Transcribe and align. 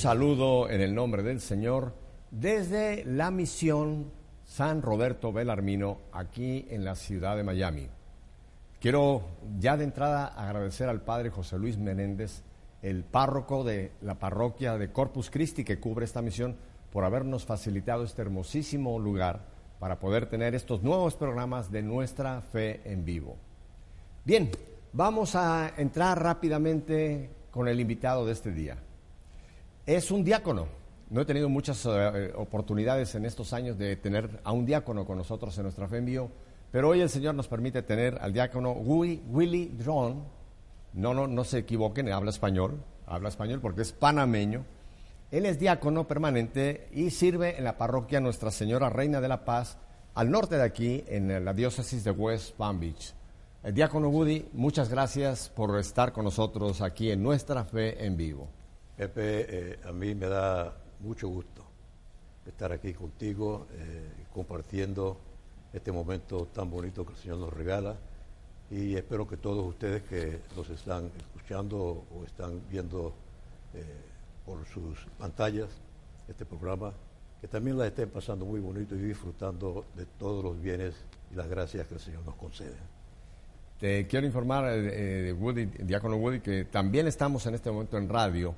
Saludo 0.00 0.70
en 0.70 0.80
el 0.80 0.94
nombre 0.94 1.22
del 1.22 1.42
Señor 1.42 1.92
desde 2.30 3.04
la 3.04 3.30
misión 3.30 4.10
San 4.46 4.80
Roberto 4.80 5.30
Belarmino 5.30 5.98
aquí 6.10 6.66
en 6.70 6.86
la 6.86 6.94
ciudad 6.94 7.36
de 7.36 7.44
Miami. 7.44 7.86
Quiero 8.80 9.20
ya 9.58 9.76
de 9.76 9.84
entrada 9.84 10.28
agradecer 10.28 10.88
al 10.88 11.02
Padre 11.02 11.28
José 11.28 11.58
Luis 11.58 11.76
Menéndez, 11.76 12.44
el 12.80 13.04
párroco 13.04 13.62
de 13.62 13.92
la 14.00 14.18
parroquia 14.18 14.78
de 14.78 14.90
Corpus 14.90 15.28
Christi 15.28 15.64
que 15.64 15.78
cubre 15.78 16.06
esta 16.06 16.22
misión, 16.22 16.56
por 16.90 17.04
habernos 17.04 17.44
facilitado 17.44 18.02
este 18.02 18.22
hermosísimo 18.22 18.98
lugar 18.98 19.42
para 19.80 19.98
poder 19.98 20.30
tener 20.30 20.54
estos 20.54 20.82
nuevos 20.82 21.14
programas 21.14 21.70
de 21.70 21.82
nuestra 21.82 22.40
fe 22.40 22.80
en 22.86 23.04
vivo. 23.04 23.36
Bien, 24.24 24.50
vamos 24.94 25.34
a 25.34 25.74
entrar 25.76 26.22
rápidamente 26.22 27.28
con 27.50 27.68
el 27.68 27.80
invitado 27.80 28.24
de 28.24 28.32
este 28.32 28.50
día. 28.50 28.78
Es 29.90 30.12
un 30.12 30.22
diácono. 30.22 30.68
No 31.08 31.20
he 31.20 31.24
tenido 31.24 31.48
muchas 31.48 31.84
eh, 31.84 32.32
oportunidades 32.36 33.12
en 33.16 33.24
estos 33.24 33.52
años 33.52 33.76
de 33.76 33.96
tener 33.96 34.40
a 34.44 34.52
un 34.52 34.64
diácono 34.64 35.04
con 35.04 35.18
nosotros 35.18 35.58
en 35.58 35.64
nuestra 35.64 35.88
fe 35.88 35.96
en 35.96 36.04
vivo, 36.04 36.30
pero 36.70 36.90
hoy 36.90 37.00
el 37.00 37.10
Señor 37.10 37.34
nos 37.34 37.48
permite 37.48 37.82
tener 37.82 38.16
al 38.22 38.32
diácono 38.32 38.70
Willy, 38.70 39.20
Willy 39.28 39.66
Dron. 39.76 40.22
No, 40.92 41.12
no, 41.12 41.26
no 41.26 41.42
se 41.42 41.58
equivoquen, 41.58 42.08
habla 42.12 42.30
español, 42.30 42.80
habla 43.04 43.30
español 43.30 43.58
porque 43.60 43.82
es 43.82 43.90
panameño. 43.90 44.64
Él 45.32 45.44
es 45.44 45.58
diácono 45.58 46.06
permanente 46.06 46.86
y 46.92 47.10
sirve 47.10 47.58
en 47.58 47.64
la 47.64 47.76
parroquia 47.76 48.20
Nuestra 48.20 48.52
Señora 48.52 48.90
Reina 48.90 49.20
de 49.20 49.26
la 49.26 49.44
Paz, 49.44 49.76
al 50.14 50.30
norte 50.30 50.56
de 50.56 50.62
aquí, 50.62 51.02
en 51.08 51.44
la 51.44 51.52
diócesis 51.52 52.04
de 52.04 52.12
West 52.12 52.54
Palm 52.54 52.78
Beach. 52.78 53.12
El 53.64 53.74
diácono 53.74 54.08
Woody, 54.08 54.50
muchas 54.52 54.88
gracias 54.88 55.48
por 55.48 55.76
estar 55.80 56.12
con 56.12 56.26
nosotros 56.26 56.80
aquí 56.80 57.10
en 57.10 57.24
nuestra 57.24 57.64
fe 57.64 58.06
en 58.06 58.16
vivo. 58.16 58.59
Pepe, 59.00 59.46
eh, 59.48 59.78
a 59.86 59.92
mí 59.92 60.14
me 60.14 60.26
da 60.26 60.76
mucho 60.98 61.26
gusto 61.26 61.64
estar 62.44 62.70
aquí 62.70 62.92
contigo, 62.92 63.66
eh, 63.72 64.26
compartiendo 64.30 65.16
este 65.72 65.90
momento 65.90 66.48
tan 66.52 66.70
bonito 66.70 67.06
que 67.06 67.12
el 67.12 67.18
Señor 67.18 67.38
nos 67.38 67.50
regala 67.50 67.96
y 68.70 68.96
espero 68.96 69.26
que 69.26 69.38
todos 69.38 69.66
ustedes 69.66 70.02
que 70.02 70.40
nos 70.54 70.68
están 70.68 71.10
escuchando 71.18 71.78
o 72.14 72.24
están 72.26 72.60
viendo 72.70 73.14
eh, 73.72 73.82
por 74.44 74.66
sus 74.66 74.98
pantallas 75.16 75.70
este 76.28 76.44
programa, 76.44 76.92
que 77.40 77.48
también 77.48 77.78
la 77.78 77.86
estén 77.86 78.10
pasando 78.10 78.44
muy 78.44 78.60
bonito 78.60 78.94
y 78.96 78.98
disfrutando 78.98 79.86
de 79.96 80.04
todos 80.04 80.44
los 80.44 80.60
bienes 80.60 80.94
y 81.32 81.36
las 81.36 81.48
gracias 81.48 81.86
que 81.86 81.94
el 81.94 82.00
Señor 82.00 82.22
nos 82.26 82.34
concede. 82.34 82.76
Te 83.78 84.06
quiero 84.06 84.26
informar, 84.26 84.66
eh, 84.68 85.32
Woody, 85.32 85.64
Diácono 85.64 86.16
Woody, 86.16 86.40
que 86.40 86.66
también 86.66 87.06
estamos 87.06 87.46
en 87.46 87.54
este 87.54 87.70
momento 87.70 87.96
en 87.96 88.06
radio, 88.06 88.54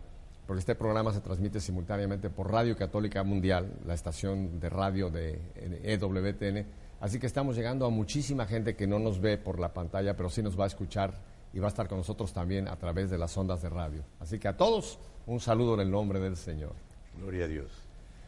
porque 0.52 0.60
este 0.60 0.74
programa 0.74 1.14
se 1.14 1.22
transmite 1.22 1.60
simultáneamente 1.60 2.28
por 2.28 2.52
Radio 2.52 2.76
Católica 2.76 3.22
Mundial, 3.22 3.72
la 3.86 3.94
estación 3.94 4.60
de 4.60 4.68
radio 4.68 5.08
de 5.08 5.40
EWTN. 5.82 6.66
Así 7.00 7.18
que 7.18 7.26
estamos 7.26 7.56
llegando 7.56 7.86
a 7.86 7.88
muchísima 7.88 8.44
gente 8.44 8.76
que 8.76 8.86
no 8.86 8.98
nos 8.98 9.18
ve 9.18 9.38
por 9.38 9.58
la 9.58 9.72
pantalla, 9.72 10.14
pero 10.14 10.28
sí 10.28 10.42
nos 10.42 10.60
va 10.60 10.64
a 10.64 10.66
escuchar 10.66 11.14
y 11.54 11.58
va 11.58 11.68
a 11.68 11.70
estar 11.70 11.88
con 11.88 11.96
nosotros 11.96 12.34
también 12.34 12.68
a 12.68 12.76
través 12.76 13.08
de 13.08 13.16
las 13.16 13.34
ondas 13.34 13.62
de 13.62 13.70
radio. 13.70 14.04
Así 14.20 14.38
que 14.38 14.46
a 14.46 14.54
todos 14.54 14.98
un 15.24 15.40
saludo 15.40 15.72
en 15.72 15.80
el 15.80 15.90
nombre 15.90 16.20
del 16.20 16.36
Señor. 16.36 16.74
Gloria 17.16 17.46
a 17.46 17.48
Dios. 17.48 17.72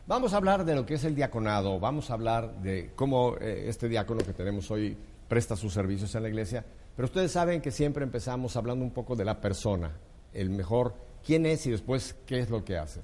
Vamos 0.07 0.33
a 0.33 0.39
hablar 0.39 0.65
de 0.65 0.77
lo 0.77 0.87
que 0.87 0.95
es 0.95 1.05
el 1.05 1.15
diaconado, 1.15 1.79
vamos 1.79 2.11
a 2.11 2.15
hablar 2.15 2.63
de 2.63 2.93
cómo 2.97 3.37
eh, 3.39 3.67
este 3.69 3.87
diácono 3.87 4.23
que 4.25 4.33
tenemos 4.33 4.71
hoy 4.71 4.97
presta 5.29 5.57
sus 5.57 5.75
servicios 5.75 6.15
en 6.15 6.23
la 6.23 6.31
iglesia, 6.31 6.65
pero 6.97 7.05
ustedes 7.05 7.33
saben 7.33 7.61
que 7.61 7.71
siempre 7.71 8.03
empezamos 8.03 8.57
hablando 8.57 8.83
un 8.83 8.93
poco 8.93 9.15
de 9.15 9.27
la 9.27 9.43
persona, 9.43 9.93
el 10.33 10.49
mejor, 10.49 10.95
quién 11.25 11.47
es 11.47 11.67
y 11.67 11.71
después 11.71 12.15
qué 12.27 12.41
es 12.41 12.51
lo 12.51 12.65
que 12.65 12.77
hace. 12.77 13.01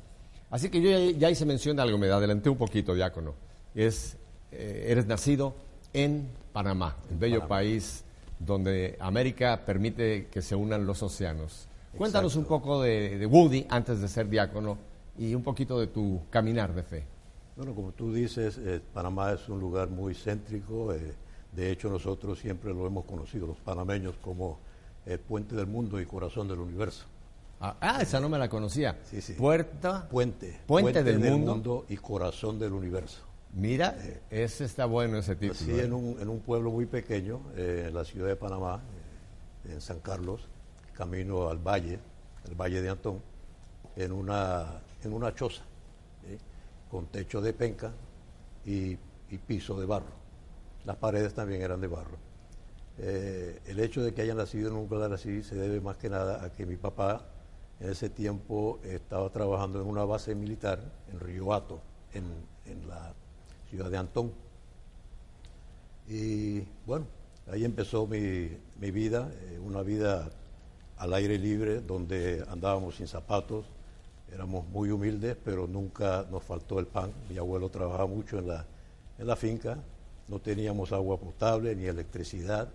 Así 0.50 0.68
que 0.68 0.80
yo 0.80 0.90
ya, 0.90 1.18
ya 1.18 1.30
hice 1.30 1.46
mención 1.46 1.76
de 1.76 1.82
algo, 1.82 1.98
me 1.98 2.08
adelanté 2.08 2.50
un 2.50 2.58
poquito, 2.58 2.94
diácono. 2.94 3.34
Es, 3.74 4.16
eh, 4.52 4.86
eres 4.88 5.06
nacido 5.06 5.54
en 5.92 6.28
Panamá, 6.52 6.96
el 7.10 7.16
bello 7.16 7.40
Panamá. 7.40 7.48
país 7.48 8.04
donde 8.38 8.96
América 9.00 9.64
permite 9.64 10.26
que 10.28 10.42
se 10.42 10.54
unan 10.54 10.86
los 10.86 11.02
océanos. 11.02 11.68
Cuéntanos 11.96 12.36
un 12.36 12.44
poco 12.44 12.82
de, 12.82 13.18
de 13.18 13.26
Woody 13.26 13.66
antes 13.68 14.00
de 14.00 14.08
ser 14.08 14.28
diácono 14.28 14.78
y 15.18 15.34
un 15.34 15.42
poquito 15.42 15.78
de 15.78 15.88
tu 15.88 16.22
caminar 16.30 16.74
de 16.74 16.82
fe. 16.82 17.04
Bueno, 17.56 17.74
como 17.74 17.92
tú 17.92 18.12
dices, 18.12 18.58
eh, 18.58 18.80
Panamá 18.94 19.32
es 19.32 19.48
un 19.48 19.60
lugar 19.60 19.88
muy 19.90 20.14
céntrico. 20.14 20.94
eh, 20.94 21.12
de 21.52 21.70
hecho, 21.70 21.90
nosotros 21.90 22.38
siempre 22.38 22.72
lo 22.72 22.86
hemos 22.86 23.04
conocido, 23.04 23.46
los 23.46 23.58
panameños, 23.58 24.14
como 24.22 24.58
el 25.04 25.18
puente 25.18 25.56
del 25.56 25.66
mundo 25.66 26.00
y 26.00 26.06
corazón 26.06 26.48
del 26.48 26.60
universo. 26.60 27.06
Ah, 27.60 27.76
ah, 27.80 27.98
esa 28.00 28.20
no 28.20 28.28
me 28.30 28.38
la 28.38 28.48
conocía. 28.48 28.98
Sí, 29.04 29.20
sí. 29.20 29.34
Puerta. 29.34 30.08
Puente. 30.08 30.60
Puente 30.66 31.02
del 31.04 31.18
mundo. 31.18 31.84
y 31.88 31.96
corazón 31.96 32.58
del 32.58 32.72
universo. 32.72 33.20
Mira, 33.52 33.96
ese 34.30 34.64
está 34.64 34.86
bueno 34.86 35.18
ese 35.18 35.34
título. 35.34 35.60
Así 35.60 35.72
¿eh? 35.72 35.84
en 35.84 35.92
un, 35.92 36.20
en 36.20 36.28
un 36.28 36.40
pueblo 36.40 36.70
muy 36.70 36.86
pequeño, 36.86 37.40
eh, 37.56 37.86
en 37.88 37.94
la 37.94 38.04
ciudad 38.04 38.28
de 38.28 38.36
Panamá, 38.36 38.80
eh, 39.66 39.72
en 39.72 39.80
San 39.80 39.98
Carlos, 40.00 40.46
camino 40.94 41.48
al 41.50 41.58
valle, 41.58 41.98
el 42.48 42.54
valle 42.54 42.80
de 42.80 42.88
Antón, 42.88 43.20
en 43.96 44.12
una, 44.12 44.80
en 45.02 45.12
una 45.12 45.34
choza, 45.34 45.62
¿sí? 46.26 46.38
con 46.90 47.06
techo 47.06 47.40
de 47.40 47.52
penca 47.52 47.92
y, 48.64 48.96
y 49.30 49.38
piso 49.46 49.78
de 49.78 49.84
barro. 49.84 50.20
Las 50.84 50.96
paredes 50.96 51.34
también 51.34 51.60
eran 51.60 51.80
de 51.80 51.88
barro. 51.88 52.16
Eh, 52.98 53.60
el 53.66 53.80
hecho 53.80 54.02
de 54.02 54.14
que 54.14 54.22
hayan 54.22 54.36
nacido 54.36 54.68
en 54.68 54.76
un 54.76 54.88
lugar 54.88 55.12
así 55.12 55.42
se 55.42 55.54
debe 55.54 55.80
más 55.80 55.96
que 55.96 56.08
nada 56.08 56.44
a 56.44 56.50
que 56.50 56.66
mi 56.66 56.76
papá 56.76 57.24
en 57.80 57.90
ese 57.90 58.10
tiempo 58.10 58.78
estaba 58.84 59.30
trabajando 59.30 59.80
en 59.80 59.88
una 59.88 60.04
base 60.04 60.34
militar 60.34 60.80
en 61.10 61.18
Río 61.18 61.52
Hato, 61.52 61.80
en, 62.12 62.24
en 62.66 62.86
la 62.86 63.14
ciudad 63.68 63.90
de 63.90 63.96
Antón. 63.96 64.32
Y 66.06 66.60
bueno, 66.86 67.06
ahí 67.50 67.64
empezó 67.64 68.06
mi, 68.06 68.50
mi 68.78 68.90
vida, 68.90 69.30
eh, 69.32 69.58
una 69.58 69.82
vida 69.82 70.30
al 70.98 71.14
aire 71.14 71.38
libre, 71.38 71.80
donde 71.80 72.44
andábamos 72.48 72.96
sin 72.96 73.08
zapatos, 73.08 73.64
éramos 74.30 74.66
muy 74.68 74.90
humildes, 74.90 75.36
pero 75.42 75.66
nunca 75.66 76.26
nos 76.30 76.42
faltó 76.42 76.78
el 76.78 76.86
pan. 76.86 77.10
Mi 77.30 77.38
abuelo 77.38 77.70
trabajaba 77.70 78.06
mucho 78.06 78.38
en 78.38 78.48
la, 78.48 78.66
en 79.18 79.26
la 79.26 79.36
finca, 79.36 79.78
no 80.28 80.38
teníamos 80.38 80.92
agua 80.92 81.18
potable 81.18 81.74
ni 81.74 81.86
electricidad, 81.86 82.68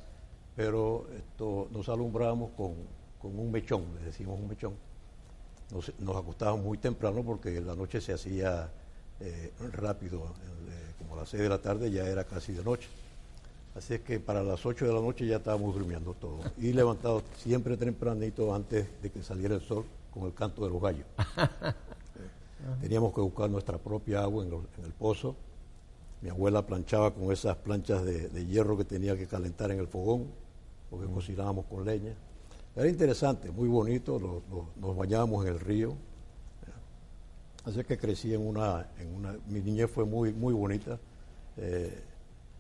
pero 0.56 1.06
esto, 1.16 1.68
nos 1.72 1.88
alumbrábamos 1.90 2.52
con, 2.58 2.74
con 3.22 3.38
un 3.38 3.52
mechón, 3.52 3.84
le 4.00 4.06
decimos 4.06 4.40
un 4.40 4.48
mechón. 4.48 4.74
Nos, 5.72 5.92
nos 6.00 6.16
acostábamos 6.16 6.64
muy 6.64 6.78
temprano 6.78 7.24
porque 7.24 7.60
la 7.62 7.76
noche 7.76 8.00
se 8.02 8.14
hacía 8.14 8.70
eh, 9.20 9.52
rápido, 9.72 10.20
eh, 10.20 10.94
como 10.98 11.16
a 11.16 11.20
las 11.20 11.30
6 11.30 11.44
de 11.44 11.50
la 11.50 11.60
tarde 11.60 11.90
ya 11.90 12.06
era 12.06 12.26
casi 12.26 12.52
de 12.54 12.64
noche. 12.64 12.90
Así 13.74 13.94
es 13.94 14.02
que 14.02 14.20
para 14.20 14.44
las 14.44 14.66
8 14.66 14.86
de 14.86 14.94
la 14.94 15.02
noche 15.02 15.26
ya 15.26 15.38
estábamos 15.38 15.74
durmiendo 15.74 16.14
todos. 16.14 16.46
Y 16.58 16.74
levantados 16.74 17.24
siempre 17.38 17.78
tempranito 17.78 18.54
antes 18.54 18.88
de 19.02 19.10
que 19.12 19.24
saliera 19.24 19.56
el 19.56 19.62
sol 19.62 19.86
con 20.14 20.24
el 20.24 20.34
canto 20.34 20.64
de 20.64 20.70
los 20.70 20.82
gallos. 20.82 21.06
Teníamos 22.82 23.14
que 23.14 23.22
buscar 23.22 23.50
nuestra 23.50 23.78
propia 23.78 24.22
agua 24.22 24.44
en, 24.46 24.54
el 24.84 24.94
pozo. 24.94 25.36
Mi 26.22 26.30
abuela 26.30 26.66
planchaba 26.66 27.14
con 27.14 27.32
esas 27.32 27.56
planchas 27.58 28.04
de, 28.04 28.30
de 28.30 28.46
hierro 28.46 28.78
que 28.78 28.86
tenía 28.86 29.16
que 29.16 29.28
calentar 29.28 29.72
en 29.72 29.80
el 29.80 29.88
fogón, 29.88 30.28
porque 30.90 31.06
cocinábamos 31.06 31.66
con 31.66 31.86
leña. 31.86 32.16
Era 32.76 32.90
interesante, 32.90 33.52
muy 33.52 33.70
bonito, 33.70 34.20
lo- 34.20 34.44
nos 34.80 34.96
bañábamos 34.98 35.46
en 35.46 35.54
el 35.54 35.60
río. 35.60 35.96
Así 37.64 37.84
que 37.84 37.98
crecí 37.98 38.34
en 38.34 38.46
una, 38.46 38.88
en 39.00 39.16
una 39.16 39.36
mi 39.48 39.60
niñez 39.62 39.90
fue 39.90 40.06
muy, 40.06 40.34
muy 40.34 40.54
bonita. 40.54 41.00
Eh, 41.58 42.04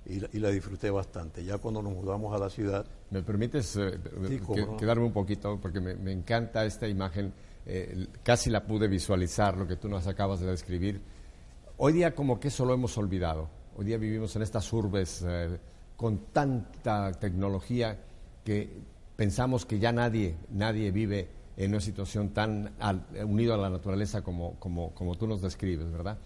y, 0.07 0.19
la- 0.19 0.29
y 0.33 0.39
la 0.39 0.50
disfruté 0.50 0.89
bastante. 0.89 1.44
Ya 1.44 1.57
cuando 1.57 1.81
nos 1.81 1.94
mudamos 1.94 2.33
a 2.33 2.38
la 2.39 2.50
ciudad, 2.50 2.85
¿Me 3.12 3.21
permites 3.21 3.75
eh, 3.75 4.00
Sí, 4.27 4.38
que- 4.38 4.44
cómo 4.44 4.65
no. 4.65 4.77
quedarme 4.77 5.06
un 5.06 5.13
poquito? 5.13 5.59
Porque 5.62 5.79
me, 5.79 5.95
me 5.95 6.12
encanta 6.12 6.65
esta 6.65 6.88
imagen. 6.88 7.33
eh, 7.68 8.07
casi 8.23 8.51
la 8.51 8.63
pude 8.65 8.88
visualizar, 8.88 9.57
lo 9.57 9.68
que 9.68 9.75
tú 9.75 9.89
nos 9.89 10.06
acabas 10.06 10.39
de 10.39 10.45
describir. 10.47 11.01
Hoy 11.77 11.94
día 11.94 12.13
como 12.13 12.39
que 12.39 12.50
eso 12.50 12.63
lo 12.63 12.73
hemos 12.75 12.95
olvidado. 13.00 13.50
Hoy 13.75 13.85
día 13.85 13.97
vivimos 13.97 14.35
en 14.35 14.44
estas 14.44 14.71
urbes 14.71 15.25
con 15.97 16.27
tanta 16.31 17.11
tecnología 17.13 18.00
que 18.44 18.71
pensamos 19.15 19.65
que 19.65 19.79
ya 19.79 19.91
nadie, 19.91 20.35
nadie 20.50 20.91
vive 20.91 21.29
en 21.57 21.71
una 21.71 21.79
situación 21.79 22.29
tan 22.29 22.73
al- 22.79 23.06
unido 23.25 23.53
a 23.53 23.57
la 23.57 23.69
naturaleza 23.69 24.21
como, 24.21 24.56
como, 24.59 24.91
como 24.94 25.15
tú 25.15 25.27
nos 25.27 25.41
describes, 25.41 25.89
¿verdad? 25.91 26.17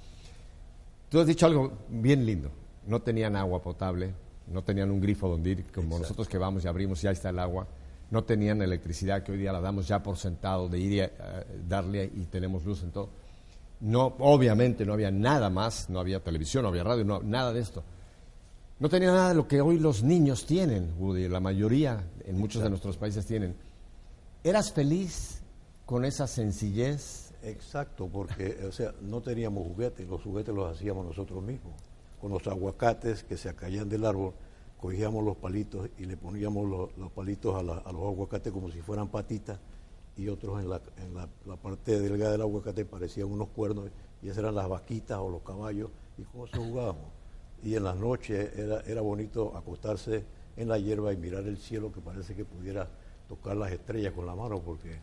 Tú 1.09 1.19
has 1.19 1.27
dicho 1.27 1.45
algo 1.45 1.71
bien 1.89 2.25
lindo. 2.25 2.51
No 2.88 3.01
tenían 3.01 3.36
agua 3.36 3.62
potable, 3.62 4.13
no 4.47 4.63
tenían 4.63 4.89
un 4.91 5.00
grifo 5.01 5.27
donde 5.27 5.51
ir, 5.51 5.65
como 5.71 5.88
Exacto. 5.88 6.01
nosotros 6.01 6.27
que 6.27 6.38
vamos 6.38 6.63
y 6.65 6.68
abrimos, 6.68 7.01
ya 7.01 7.12
está 7.12 7.30
el 7.30 7.39
agua. 7.39 7.68
No 8.12 8.24
tenían 8.24 8.62
electricidad, 8.63 9.21
que 9.24 9.31
hoy 9.31 9.38
día 9.38 9.51
la 9.51 9.62
damos 9.62 9.88
ya 9.88 10.01
por 10.01 10.18
sentado, 10.18 10.68
de 10.68 10.80
ir 10.80 10.92
y 10.94 11.00
eh, 11.01 11.12
darle 11.68 12.06
y 12.06 12.25
tenemos 12.25 12.65
luz 12.65 12.81
en 12.81 12.92
todo. 12.92 13.09
No, 13.81 14.15
obviamente 14.19 14.83
no 14.85 14.94
había 14.94 15.12
nada 15.12 15.50
más, 15.51 15.89
no 15.92 16.00
había 16.00 16.19
televisión, 16.24 16.63
no 16.63 16.69
había 16.69 16.83
radio, 16.83 17.03
no, 17.06 17.21
nada 17.21 17.53
de 17.53 17.59
esto. 17.59 17.83
No 18.80 18.88
tenía 18.90 19.12
nada 19.12 19.30
de 19.30 19.36
lo 19.36 19.48
que 19.48 19.60
hoy 19.62 19.78
los 19.78 20.04
niños 20.04 20.46
tienen, 20.46 20.94
Woody, 20.98 21.28
la 21.28 21.40
mayoría 21.42 22.10
en 22.24 22.38
muchos 22.40 22.64
de 22.64 22.70
nuestros 22.70 22.96
países 22.98 23.26
tienen. 23.26 23.56
¿Eras 24.44 24.72
feliz 24.72 25.42
con 25.86 26.06
esa 26.06 26.28
sencillez? 26.28 27.34
Exacto, 27.44 28.08
porque 28.08 28.58
o 28.68 28.72
sea, 28.72 28.94
no 29.02 29.22
teníamos 29.22 29.66
juguetes, 29.68 30.08
los 30.08 30.22
juguetes 30.24 30.54
los 30.56 30.74
hacíamos 30.76 31.06
nosotros 31.06 31.44
mismos. 31.44 31.74
Con 32.22 32.31
los 32.31 32.48
aguacates 32.48 33.24
que 33.24 33.36
se 33.38 33.54
caían 33.54 33.90
del 33.90 34.06
árbol, 34.06 34.34
cogíamos 34.80 35.26
los 35.26 35.36
palitos 35.38 35.90
y 35.98 36.06
le 36.06 36.16
poníamos 36.16 36.70
los, 36.70 36.98
los 36.98 37.12
palitos 37.12 37.56
a, 37.56 37.64
la- 37.64 37.78
a 37.80 37.92
los 37.92 38.04
aguacates 38.04 38.52
como 38.54 38.70
si 38.72 38.80
fueran 38.81 39.10
patitas 39.10 39.60
y 40.16 40.30
otros 40.30 40.62
en, 40.62 40.70
la, 40.70 40.81
en 40.98 41.14
la, 41.14 41.28
la 41.46 41.56
parte 41.58 42.00
delgada 42.00 42.31
del 42.34 42.42
aguacate 42.42 42.86
parecían 42.86 43.28
unos 43.28 43.50
cuernos 43.50 43.90
y 44.22 44.28
esas 44.28 44.40
eran 44.40 44.56
las 44.56 44.70
vaquitas 44.70 45.18
o 45.18 45.30
los 45.30 45.42
caballos 45.42 45.90
y 46.18 46.24
con 46.24 46.48
eso 46.48 46.62
jugábamos. 46.62 47.19
Y 47.63 47.75
en 47.75 47.83
las 47.83 47.95
noches 47.97 48.57
era, 48.57 48.81
era 48.81 49.01
bonito 49.01 49.56
acostarse 49.57 50.23
en 50.57 50.67
la 50.69 50.77
hierba 50.77 51.11
y 51.13 51.17
mirar 51.17 51.44
el 51.45 51.57
cielo 51.57 51.91
que 51.91 52.00
parece 52.01 52.33
que 52.35 52.45
pudiera 52.45 52.88
tocar 53.27 53.56
las 53.57 53.71
estrellas 53.71 54.13
con 54.13 54.25
la 54.25 54.35
mano 54.35 54.59
porque 54.59 54.91
eh, 54.94 54.97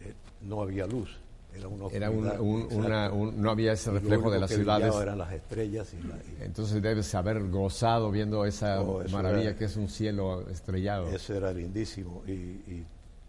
eh, 0.00 0.14
no 0.42 0.62
había 0.62 0.86
luz. 0.86 1.16
Era, 1.54 1.68
una 1.68 1.86
Era 1.88 2.10
un- 2.10 2.26
un- 2.40 2.68
una- 2.72 3.12
un- 3.12 3.40
no 3.42 3.50
había 3.50 3.72
ese 3.72 3.90
reflejo 3.90 4.30
de 4.30 4.40
las 4.40 4.48
que 4.50 4.56
ciudades. 4.56 4.94
eran 4.94 5.18
las 5.18 5.32
estrellas 5.32 5.92
y, 5.92 6.02
la- 6.06 6.16
y 6.16 6.42
Entonces 6.44 6.80
debes 6.82 7.14
haber 7.14 7.46
gozado 7.50 8.10
viendo 8.10 8.46
esa 8.46 8.80
Oh, 8.80 9.02
maravilla 9.10 9.50
era- 9.50 9.58
que 9.58 9.66
es 9.66 9.76
un 9.76 9.88
cielo 9.88 10.48
estrellado. 10.48 11.08
eso 11.08 11.34
era 11.34 11.52
lindísimo 11.52 12.22
y, 12.26 12.30
y- 12.32 12.86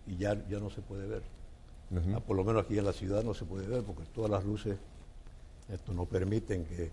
y 0.07 0.17
ya, 0.17 0.41
ya 0.47 0.59
no 0.59 0.69
se 0.69 0.81
puede 0.81 1.05
ver. 1.05 1.21
Ah, 2.15 2.21
por 2.21 2.35
lo 2.37 2.43
menos 2.45 2.63
aquí 2.63 2.77
en 2.77 2.85
la 2.85 2.93
ciudad 2.93 3.23
no 3.23 3.33
se 3.33 3.43
puede 3.45 3.67
ver 3.67 3.83
porque 3.83 4.03
todas 4.15 4.31
las 4.31 4.43
luces 4.45 4.77
esto 5.71 5.93
nos 5.93 6.07
permiten 6.07 6.63
que, 6.65 6.89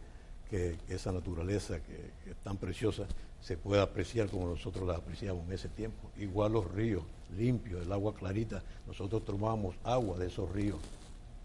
que 0.51 0.77
esa 0.89 1.13
naturaleza 1.13 1.79
que, 1.81 2.11
que 2.25 2.31
es 2.33 2.37
tan 2.43 2.57
preciosa 2.57 3.05
se 3.41 3.57
pueda 3.57 3.83
apreciar 3.83 4.29
como 4.29 4.49
nosotros 4.49 4.87
la 4.87 4.97
apreciamos 4.97 5.47
en 5.47 5.53
ese 5.53 5.69
tiempo. 5.69 6.11
Igual 6.19 6.53
los 6.53 6.71
ríos 6.73 7.05
limpios, 7.39 7.87
el 7.87 7.93
agua 7.93 8.13
clarita, 8.15 8.63
nosotros 8.87 9.25
tomábamos 9.25 9.77
agua 9.85 10.19
de 10.19 10.27
esos 10.27 10.51
ríos, 10.53 10.79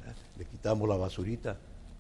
¿eh? 0.06 0.12
le 0.40 0.46
quitamos 0.46 0.90
la 0.90 0.96
basurita 0.98 1.56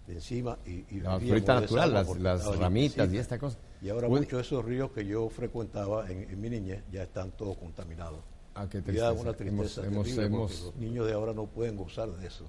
de 0.07 0.13
encima 0.15 0.57
y, 0.65 0.83
y 0.95 0.99
La 1.01 1.11
basurita 1.11 1.61
natural, 1.61 1.93
las- 1.93 2.57
ramitas 2.57 3.11
y 3.13 3.17
esta 3.17 3.37
cosa. 3.37 3.57
Y 3.81 3.89
ahora 3.89 4.07
muchos 4.07 4.31
de 4.31 4.41
esos 4.41 4.65
ríos 4.65 4.91
que 4.91 5.05
yo 5.05 5.29
frecuentaba 5.29 6.09
en, 6.11 6.29
en 6.29 6.41
mi 6.41 6.49
niñez 6.49 6.83
ya 6.91 7.03
están 7.03 7.31
todos 7.31 7.55
contaminados. 7.57 8.19
Ah, 8.55 8.67
qué 8.69 8.77
Y 8.79 8.81
da 8.81 8.85
tristeza. 8.85 9.11
una 9.13 9.33
tristeza 9.33 9.81
hemos- 10.25 10.61
los 10.61 10.75
niños 10.77 11.05
de 11.05 11.13
ahora 11.13 11.33
no 11.33 11.45
pueden 11.45 11.75
gozar 11.77 12.09
de 12.09 12.25
eso. 12.27 12.45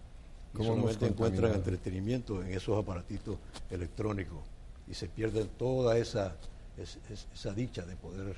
Y 0.56 0.58
¿Cómo 0.58 0.72
hemos 0.72 0.92
solamente 0.94 1.06
encuentran 1.06 1.54
entretenimiento 1.54 2.42
en 2.42 2.52
esos 2.52 2.82
aparatitos 2.82 3.36
electrónicos 3.70 4.38
y 4.88 4.94
se 4.94 5.08
pierden 5.08 5.48
toda 5.58 5.98
esa, 5.98 6.36
es- 6.78 6.98
es- 7.10 7.26
esa 7.34 7.52
dicha 7.52 7.84
de 7.84 7.94
poder 7.96 8.36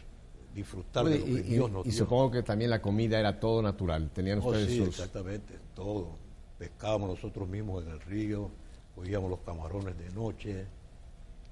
disfrutar 0.55 1.05
de 1.05 1.19
lo 1.19 1.25
que 1.25 1.31
y, 1.31 1.35
y- 1.37 1.43
Dios 1.43 1.71
nos 1.71 1.87
y 1.87 1.91
dio. 1.91 1.99
supongo 2.01 2.31
que 2.33 2.43
también 2.43 2.71
la 2.71 2.83
comida 2.83 3.21
era 3.21 3.39
todo 3.39 3.63
natural. 3.63 4.11
Tenían 4.13 4.41
Oh, 4.41 4.47
ustedes 4.49 4.69
sí, 4.69 4.79
sus... 4.79 4.89
exactamente, 4.89 5.55
todo. 5.75 6.09
Pescábamos 6.59 7.11
nosotros 7.11 7.49
mismos 7.49 7.85
en 7.85 7.91
el 7.93 8.01
río, 8.01 8.51
cogíamos 8.97 9.31
los 9.31 9.41
camarones 9.41 9.97
de 9.97 10.11
noche, 10.11 10.67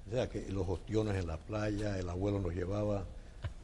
o 0.09 0.11
sea, 0.11 0.29
que 0.29 0.51
los 0.51 0.69
ostiones 0.69 1.15
en 1.17 1.29
la 1.29 1.37
playa, 1.37 1.97
el 1.99 2.09
abuelo 2.09 2.41
nos 2.41 2.53
llevaba. 2.55 3.05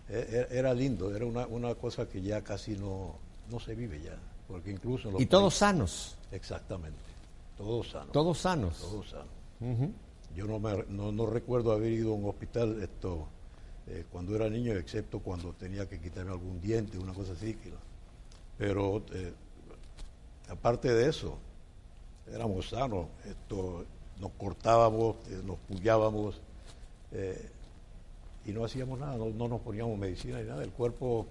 E- 0.09 0.47
e- 0.51 0.59
Era 0.59 0.73
lindo, 0.75 1.15
era 1.17 1.25
una, 1.27 1.47
una 1.49 1.75
cosa 1.75 2.09
que 2.09 2.21
ya 2.23 2.43
casi 2.43 2.77
no, 2.77 3.17
no 3.51 3.59
se 3.59 3.75
vive 3.75 4.01
ya, 4.03 4.17
porque 4.49 4.71
incluso 4.71 5.11
los 5.11 5.21
Y 5.21 5.27
todos 5.27 5.45
países- 5.55 5.59
sanos, 5.59 6.19
Exactamente, 6.31 6.99
todos 7.57 7.91
sanos. 7.91 8.13
todos 8.13 8.39
sanos. 8.39 8.79
Todos 8.79 9.09
sanos. 9.11 9.91
Yo 10.35 10.47
no, 10.47 10.59
me, 10.59 10.85
no, 10.89 11.13
no 11.13 11.27
recuerdo 11.27 11.73
haber 11.73 11.93
ido 11.93 12.13
a 12.13 12.15
un 12.15 12.29
hospital 12.29 12.83
esto 12.83 13.27
eh, 13.87 14.05
cuando 14.11 14.35
era 14.35 14.49
niño, 14.49 14.73
excepto 14.75 15.21
cuando 15.21 15.53
tenía 15.53 15.89
que 15.89 16.01
quitarme 16.01 16.31
algún 16.33 16.61
diente, 16.61 16.99
una 16.99 17.13
cosa 17.13 17.33
así. 17.33 17.57
pero 18.57 19.03
eh, 19.13 19.33
aparte 20.49 20.93
de 20.93 21.09
eso, 21.09 21.37
éramos 22.33 22.71
sanos. 22.71 23.07
Esto, 23.27 23.85
nos 24.21 24.31
cortábamos, 24.33 25.17
eh, 25.29 25.41
nos 25.45 25.59
pullábamos 25.59 26.41
eh, 27.13 27.51
y 28.47 28.53
no 28.53 28.65
hacíamos 28.65 28.99
nada, 28.99 29.17
no, 29.17 29.27
no 29.31 29.49
nos 29.49 29.61
poníamos 29.61 29.99
medicina 29.99 30.39
ni 30.41 30.49
nada. 30.49 30.63
El 30.65 30.71
cuerpo 30.73 31.27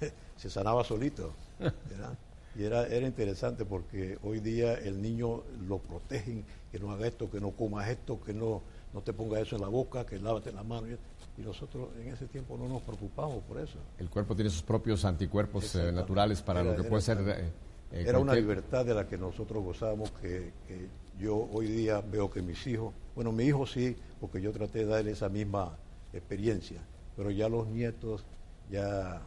se 0.36 0.50
sanaba 0.50 0.84
solito. 0.84 1.32
¿Verdad? 1.58 2.16
Y 2.56 2.64
era, 2.64 2.86
era 2.86 3.06
interesante 3.06 3.64
porque 3.64 4.18
hoy 4.22 4.40
día 4.40 4.74
el 4.74 5.00
niño 5.00 5.42
lo 5.68 5.78
protegen, 5.78 6.44
que 6.72 6.78
no 6.78 6.90
haga 6.90 7.06
esto, 7.06 7.30
que 7.30 7.40
no 7.40 7.50
comas 7.52 7.88
esto, 7.88 8.20
que 8.20 8.32
no, 8.34 8.62
no 8.92 9.00
te 9.02 9.12
ponga 9.12 9.38
eso 9.40 9.54
en 9.56 9.62
la 9.62 9.68
boca, 9.68 10.04
que 10.04 10.18
lávate 10.18 10.50
las 10.52 10.64
manos. 10.64 10.90
Y 11.36 11.42
nosotros 11.42 11.90
en 12.00 12.08
ese 12.08 12.26
tiempo 12.26 12.56
no 12.56 12.66
nos 12.68 12.82
preocupamos 12.82 13.44
por 13.44 13.60
eso. 13.60 13.78
El 13.98 14.10
cuerpo 14.10 14.34
tiene 14.34 14.50
sus 14.50 14.62
propios 14.62 15.04
anticuerpos 15.04 15.72
eh, 15.76 15.92
naturales 15.92 16.42
para 16.42 16.60
Era- 16.60 16.70
lo 16.70 16.74
que 16.76 16.80
era 16.80 16.88
puede 16.88 17.02
ser... 17.02 17.18
eh, 17.18 17.52
eh, 17.92 18.04
Era 18.06 18.18
una 18.18 18.34
libertad 18.34 18.84
de 18.84 18.94
la 18.94 19.06
que 19.06 19.16
nosotros 19.16 19.62
gozábamos 19.62 20.10
que, 20.20 20.52
que 20.66 20.88
yo 21.20 21.36
hoy 21.52 21.66
día 21.68 22.00
veo 22.00 22.28
que 22.28 22.42
mis 22.42 22.66
hijos, 22.66 22.92
bueno, 23.14 23.30
mi 23.30 23.44
hijo 23.44 23.66
sí, 23.66 23.96
porque 24.20 24.40
yo 24.40 24.50
traté 24.52 24.80
de 24.80 24.86
darle 24.86 25.12
esa 25.12 25.28
misma 25.28 25.76
experiencia, 26.12 26.80
pero 27.16 27.30
ya 27.30 27.48
los 27.48 27.68
nietos, 27.68 28.24
ya, 28.70 29.22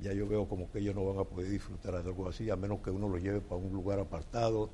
ya 0.00 0.12
yo 0.12 0.26
veo 0.26 0.48
como 0.48 0.70
que 0.70 0.78
ellos 0.78 0.94
no 0.94 1.04
van 1.04 1.18
a 1.18 1.24
poder 1.24 1.48
disfrutar 1.50 1.92
de 1.92 2.08
algo 2.08 2.28
así, 2.28 2.48
a 2.50 2.56
menos 2.56 2.80
que 2.80 2.90
uno 2.90 3.08
los 3.08 3.22
lleve 3.22 3.40
para 3.40 3.60
un 3.60 3.72
lugar 3.72 3.98
apartado 4.00 4.70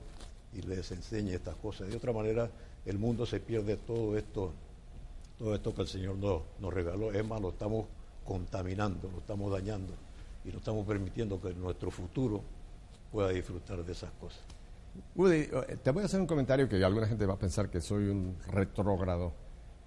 y 0.52 0.62
les 0.62 0.90
enseñe 0.92 1.34
estas 1.34 1.56
cosas. 1.56 1.88
De 1.88 1.96
otra 1.96 2.12
manera, 2.12 2.50
el 2.84 2.98
mundo 2.98 3.26
se 3.26 3.40
pierde 3.40 3.76
todo 3.76 4.16
esto, 4.16 4.52
todo 5.38 5.54
esto 5.54 5.74
que 5.74 5.82
el 5.82 5.88
Señor 5.88 6.16
nos, 6.16 6.42
nos 6.60 6.72
regaló. 6.72 7.12
Es 7.12 7.26
más, 7.26 7.40
lo 7.40 7.50
estamos 7.50 7.86
contaminando, 8.24 9.10
lo 9.10 9.18
estamos 9.18 9.52
dañando 9.52 9.92
y 10.44 10.50
no 10.50 10.58
estamos 10.58 10.86
permitiendo 10.86 11.40
que 11.40 11.52
nuestro 11.54 11.90
futuro 11.90 12.42
pueda 13.10 13.30
disfrutar 13.30 13.84
de 13.84 13.92
esas 13.92 14.10
cosas. 14.12 14.40
Woody, 15.14 15.48
eh, 15.68 15.78
te 15.82 15.90
voy 15.90 16.02
a 16.02 16.06
hacer 16.06 16.20
un 16.20 16.26
comentario 16.26 16.68
que 16.68 16.82
alguna 16.82 17.06
gente 17.06 17.26
va 17.26 17.34
a 17.34 17.38
pensar 17.38 17.68
que 17.68 17.80
soy 17.80 18.08
un 18.08 18.36
retrógrado, 18.48 19.32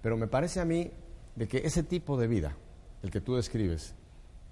pero 0.02 0.16
me 0.16 0.28
parece 0.28 0.60
a 0.60 0.64
mí 0.64 0.90
de 1.34 1.48
que 1.48 1.58
ese 1.58 1.82
tipo 1.82 2.16
de 2.18 2.26
vida, 2.26 2.56
el 3.02 3.10
que 3.10 3.20
tú 3.20 3.34
describes, 3.34 3.94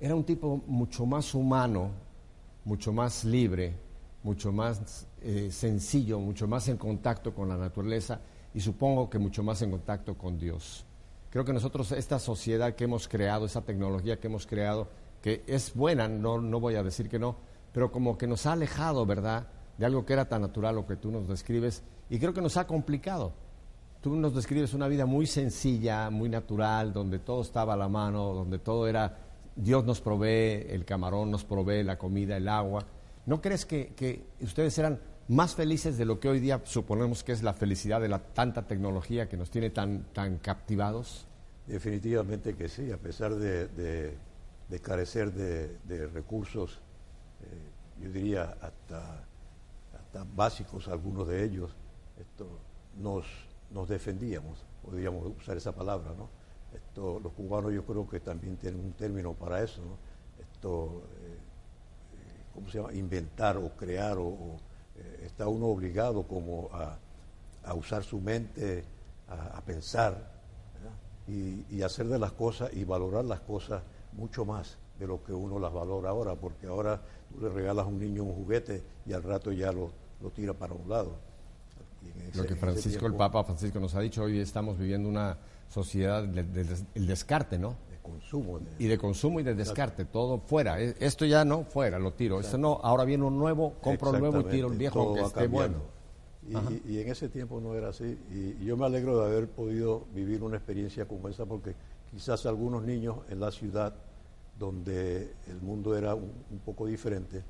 era 0.01 0.15
un 0.15 0.25
tipo 0.25 0.63
mucho 0.67 1.07
más 1.07 1.35
humano, 1.35 1.91
mucho 2.65 2.93
más 2.93 3.25
libre, 3.25 3.75
mucho 4.23 4.53
más 4.53 5.07
eh, 5.23 5.49
sencillo, 5.51 6.21
mucho 6.21 6.47
más 6.47 6.69
en 6.69 6.77
contacto 6.77 7.35
con 7.35 7.49
la 7.49 7.57
naturaleza 7.57 8.21
y 8.55 8.61
supongo 8.61 9.09
que 9.11 9.19
mucho 9.19 9.43
más 9.43 9.63
en 9.63 9.71
contacto 9.71 10.17
con 10.17 10.39
Dios. 10.39 10.85
Creo 11.31 11.45
que 11.45 11.53
nosotros, 11.53 11.93
esta 11.93 12.19
sociedad 12.19 12.75
que 12.75 12.85
hemos 12.85 13.09
creado, 13.09 13.47
esa 13.47 13.63
tecnología 13.63 14.19
que 14.19 14.29
hemos 14.29 14.47
creado, 14.47 14.89
que 15.21 15.45
es 15.47 15.75
buena, 15.75 16.09
no, 16.09 16.41
no 16.41 16.61
voy 16.61 16.77
a 16.77 16.83
decir 16.83 17.09
que 17.09 17.19
no, 17.19 17.37
pero 17.73 17.93
como 17.93 18.17
que 18.17 18.27
nos 18.27 18.47
ha 18.47 18.53
alejado, 18.53 19.05
¿verdad?, 19.05 19.49
de 19.77 19.87
algo 19.87 20.05
que 20.05 20.13
era 20.13 20.29
tan 20.29 20.43
natural, 20.43 20.75
lo 20.75 20.87
que 20.87 20.97
tú 20.97 21.11
nos 21.11 21.29
describes, 21.29 21.83
y 22.11 22.19
creo 22.19 22.33
que 22.33 22.41
nos 22.41 22.57
ha 22.57 22.67
complicado. 22.67 23.33
Tú 24.01 24.17
nos 24.17 24.35
describes 24.35 24.75
una 24.75 24.89
vida 24.89 25.07
muy 25.07 25.27
sencilla, 25.27 26.09
muy 26.11 26.29
natural, 26.29 26.93
donde 26.93 27.19
todo 27.19 27.43
estaba 27.43 27.75
a 27.75 27.77
la 27.77 27.89
mano, 27.89 28.33
donde 28.33 28.59
todo 28.59 28.89
era, 28.89 29.28
Dios 29.59 29.85
nos 29.85 30.01
provee, 30.01 30.67
el 30.71 30.85
camarón 30.85 31.31
nos 31.31 31.45
provee 31.45 31.83
la 31.83 31.99
comida, 31.99 32.37
el 32.37 32.49
agua. 32.49 32.85
¿No 33.27 33.41
crees 33.43 33.67
que, 33.67 33.89
que 33.95 34.25
ustedes 34.41 34.79
eran 34.79 35.01
más 35.27 35.55
felices 35.55 35.99
de 35.99 36.05
lo 36.05 36.21
que 36.21 36.29
hoy 36.29 36.39
día 36.41 36.63
suponemos 36.65 37.25
que 37.25 37.33
es 37.33 37.43
la 37.43 37.53
felicidad 37.53 38.01
de 38.01 38.09
la 38.09 38.21
tanta 38.21 38.67
tecnología 38.67 39.29
que 39.29 39.37
nos 39.37 39.51
tiene 39.51 39.71
tan, 39.71 40.05
tan 40.15 40.39
captivados? 40.39 41.27
Definitivamente 41.67 42.55
que 42.55 42.69
sí, 42.69 42.91
a 42.93 42.97
pesar 42.97 43.35
de, 43.35 43.67
de- 43.69 44.81
carecer 44.81 45.33
de, 45.33 45.77
de 45.85 46.07
recursos, 46.07 46.79
eh, 47.43 48.05
yo 48.05 48.11
diría 48.13 48.57
hasta, 48.63 49.25
hasta 49.99 50.25
básicos 50.37 50.87
algunos 50.89 51.27
de 51.27 51.45
ellos, 51.45 51.75
esto, 52.19 52.47
nos, 52.97 53.27
nos 53.71 53.89
defendíamos, 53.89 54.65
podríamos 54.83 55.27
usar 55.37 55.57
esa 55.57 55.73
palabra, 55.73 56.15
¿no? 56.17 56.31
Esto, 56.75 57.21
los 57.21 57.33
cubanos 57.33 57.73
yo 57.73 57.85
creo 57.85 58.09
que 58.09 58.21
también 58.21 58.57
tienen 58.57 58.81
un 58.81 58.93
término 58.93 59.33
para 59.35 59.63
eso, 59.63 59.81
¿no? 59.83 59.97
Esto, 60.43 61.03
eh, 61.23 61.39
¿cómo 62.55 62.69
se 62.69 62.79
llama? 62.79 62.93
Inventar 62.93 63.57
o 63.57 63.71
crear, 63.71 64.19
o, 64.19 64.27
o, 64.27 64.57
eh, 64.97 65.23
está 65.27 65.49
uno 65.49 65.67
obligado 65.67 66.25
como 66.25 66.69
a, 66.73 66.97
a 67.65 67.75
usar 67.75 68.03
su 68.05 68.21
mente, 68.21 68.85
a, 69.29 69.59
a 69.59 69.61
pensar 69.63 70.37
y, 71.27 71.65
y 71.71 71.83
hacer 71.83 72.09
de 72.09 72.19
las 72.19 72.33
cosas 72.33 72.73
y 72.73 72.85
valorar 72.85 73.25
las 73.25 73.41
cosas 73.41 73.83
mucho 74.13 74.45
más 74.45 74.77
de 74.99 75.07
lo 75.07 75.23
que 75.23 75.33
uno 75.33 75.59
las 75.59 75.73
valora 75.73 76.11
ahora, 76.11 76.35
porque 76.35 76.67
ahora 76.67 77.01
tú 77.33 77.41
le 77.43 77.49
regalas 77.51 77.85
a 77.85 77.89
un 77.89 77.99
niño 77.99 78.25
un 78.25 78.35
juguete 78.35 78.83
y 79.07 79.13
al 79.13 79.23
rato 79.23 79.53
ya 79.53 79.71
lo, 79.73 79.91
lo 80.23 80.31
tira 80.31 80.55
para 80.55 80.75
un 80.75 80.89
lado. 80.89 81.13
Ese- 82.29 82.37
Lo 82.39 82.47
que 82.47 82.57
Francisco, 82.57 83.07
el 83.07 83.13
Papa 83.15 83.45
Francisco 83.45 83.81
nos 83.81 83.95
ha 83.95 84.01
dicho, 84.01 84.23
hoy 84.23 84.39
estamos 84.41 84.79
viviendo 84.79 85.09
una 85.09 85.37
sociedad 85.69 86.23
del 86.25 86.53
de, 86.53 86.65
des- 86.65 86.85
el 86.95 87.07
descarte, 87.07 87.59
¿no? 87.59 87.77
De 87.91 87.99
consumo. 88.03 88.59
de- 88.59 88.67
Y 88.79 88.87
de 88.89 88.99
consumo 88.99 89.41
y 89.41 89.43
de 89.43 89.55
descarte, 89.55 90.05
todo 90.05 90.39
fuera. 90.41 90.81
E- 90.81 90.95
Esto 91.01 91.25
ya 91.25 91.45
no, 91.45 91.65
fuera, 91.65 91.99
lo 91.99 92.13
tiro. 92.15 92.41
Esto 92.41 92.59
no, 92.59 92.81
ahora 92.83 93.05
viene 93.05 93.25
un 93.25 93.39
nuevo, 93.39 93.75
compro 93.81 94.11
un 94.11 94.19
nuevo 94.21 94.41
y 94.41 94.45
tiro 94.45 94.71
el 94.73 94.79
viejo 94.79 95.03
todo 95.03 95.15
va 95.15 95.27
esté 95.29 95.41
cambiando. 95.43 95.79
bueno. 95.79 95.99
Y, 96.87 96.93
y 96.95 97.01
en 97.03 97.09
ese 97.11 97.29
tiempo 97.29 97.61
no 97.61 97.75
era 97.75 97.91
así. 97.91 98.19
Y, 98.31 98.65
yo 98.65 98.77
me 98.77 98.87
alegro 98.87 99.19
de 99.21 99.27
haber 99.27 99.49
podido 99.49 100.07
vivir 100.15 100.43
una 100.43 100.57
experiencia 100.57 101.07
como 101.07 101.29
esa 101.29 101.45
porque 101.45 101.75
quizás 102.11 102.47
algunos 102.47 102.83
niños 102.85 103.19
en 103.29 103.41
la 103.41 103.51
ciudad 103.53 103.95
donde 104.59 105.35
el 105.47 105.61
mundo 105.61 105.97
era 105.97 106.15
un, 106.15 106.33
un 106.51 106.59
poco 106.65 106.87
diferente, 106.87 107.45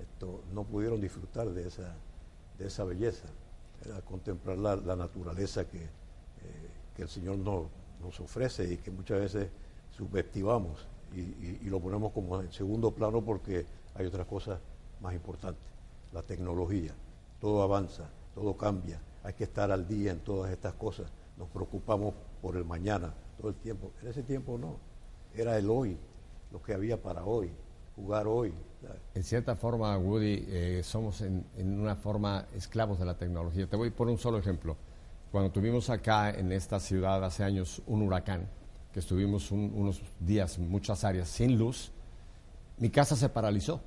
esto, 0.00 0.42
no 0.52 0.64
pudieron 0.64 1.00
disfrutar 1.00 1.48
de 1.50 1.66
esa, 1.66 1.94
de 2.58 2.66
esa 2.66 2.84
belleza, 2.84 3.26
era 3.84 4.00
contemplar 4.02 4.58
la, 4.58 4.76
la 4.76 4.96
naturaleza 4.96 5.64
que, 5.66 5.88
que 6.94 7.02
el 7.02 7.08
Señor 7.08 7.38
nos, 7.38 7.66
nos 8.00 8.20
ofrece 8.20 8.72
y 8.72 8.76
que 8.78 8.90
muchas 8.90 9.20
veces 9.20 9.48
subestimamos 9.90 10.86
y, 11.14 11.20
y- 11.20 11.60
lo 11.64 11.80
ponemos 11.80 12.12
como 12.12 12.40
en 12.40 12.50
segundo 12.52 12.90
plano 12.90 13.22
porque 13.22 13.66
hay 13.94 14.06
otras 14.06 14.26
cosas 14.26 14.58
más 15.00 15.14
importantes, 15.14 15.62
la 16.12 16.22
tecnología, 16.22 16.92
todo 17.40 17.62
avanza, 17.62 18.08
todo 18.34 18.56
cambia, 18.56 19.00
hay 19.22 19.34
que 19.34 19.44
estar 19.44 19.70
al 19.70 19.86
día 19.86 20.12
en 20.12 20.20
todas 20.20 20.50
estas 20.50 20.74
cosas, 20.74 21.10
nos 21.36 21.48
preocupamos 21.48 22.14
por 22.40 22.56
el 22.56 22.64
mañana 22.64 23.12
todo 23.38 23.48
el 23.50 23.56
tiempo, 23.56 23.90
en 24.00 24.08
ese 24.08 24.22
tiempo 24.22 24.56
no, 24.58 24.76
era 25.34 25.58
el 25.58 25.68
hoy, 25.70 25.96
lo 26.50 26.62
que 26.62 26.74
había 26.74 27.00
para 27.02 27.24
hoy, 27.24 27.50
jugar 27.96 28.26
hoy. 28.26 28.52
En 29.14 29.22
cierta 29.22 29.54
forma, 29.54 29.96
Woody, 29.98 30.44
eh, 30.48 30.80
somos 30.82 31.20
en, 31.20 31.44
en 31.56 31.78
una 31.78 31.94
forma 31.96 32.46
esclavos 32.54 32.98
de 32.98 33.04
la 33.04 33.16
tecnología. 33.16 33.66
Te 33.68 33.76
voy 33.76 33.90
por 33.90 34.08
un 34.08 34.18
solo 34.18 34.38
ejemplo. 34.38 34.76
Cuando 35.32 35.50
tuvimos 35.50 35.88
acá 35.88 36.30
en 36.30 36.52
esta 36.52 36.78
ciudad 36.78 37.24
hace 37.24 37.42
años 37.42 37.80
un 37.86 38.02
huracán, 38.02 38.46
que 38.92 39.00
estuvimos 39.00 39.50
un- 39.50 39.72
unos 39.74 40.02
días, 40.20 40.58
muchas 40.58 41.04
áreas 41.04 41.28
sin 41.28 41.58
luz, 41.58 41.90
mi 42.76 42.90
casa 42.90 43.16
se 43.16 43.30
paralizó. 43.30 43.80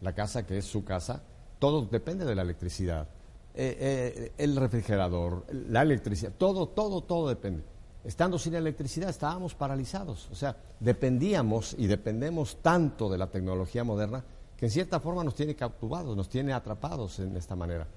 La 0.00 0.14
casa 0.14 0.46
que 0.46 0.56
es 0.58 0.64
su 0.64 0.84
casa, 0.84 1.22
todo 1.58 1.82
depende 1.86 2.24
de 2.24 2.34
la 2.36 2.42
electricidad. 2.42 3.08
Eh, 3.56 3.76
eh, 3.80 4.32
el 4.38 4.54
refrigerador, 4.54 5.44
la 5.68 5.82
electricidad, 5.82 6.32
todo, 6.38 6.68
todo, 6.68 7.02
todo 7.02 7.28
depende. 7.28 7.64
Estando 8.04 8.38
sin 8.38 8.54
electricidad 8.54 9.10
estábamos 9.10 9.54
paralizados. 9.54 10.28
O 10.30 10.36
sea, 10.36 10.56
dependíamos 10.78 11.74
y 11.76 11.86
dependemos 11.88 12.58
tanto 12.62 13.08
de 13.08 13.18
la 13.18 13.28
tecnología 13.28 13.82
moderna 13.82 14.22
que 14.56 14.66
en 14.66 14.70
cierta 14.70 15.00
forma 15.00 15.24
nos 15.24 15.34
tiene 15.34 15.56
cautivados, 15.56 16.16
nos 16.16 16.28
tiene 16.28 16.52
atrapados 16.52 17.18
en 17.18 17.36
esta 17.36 17.56
manera. 17.56 17.88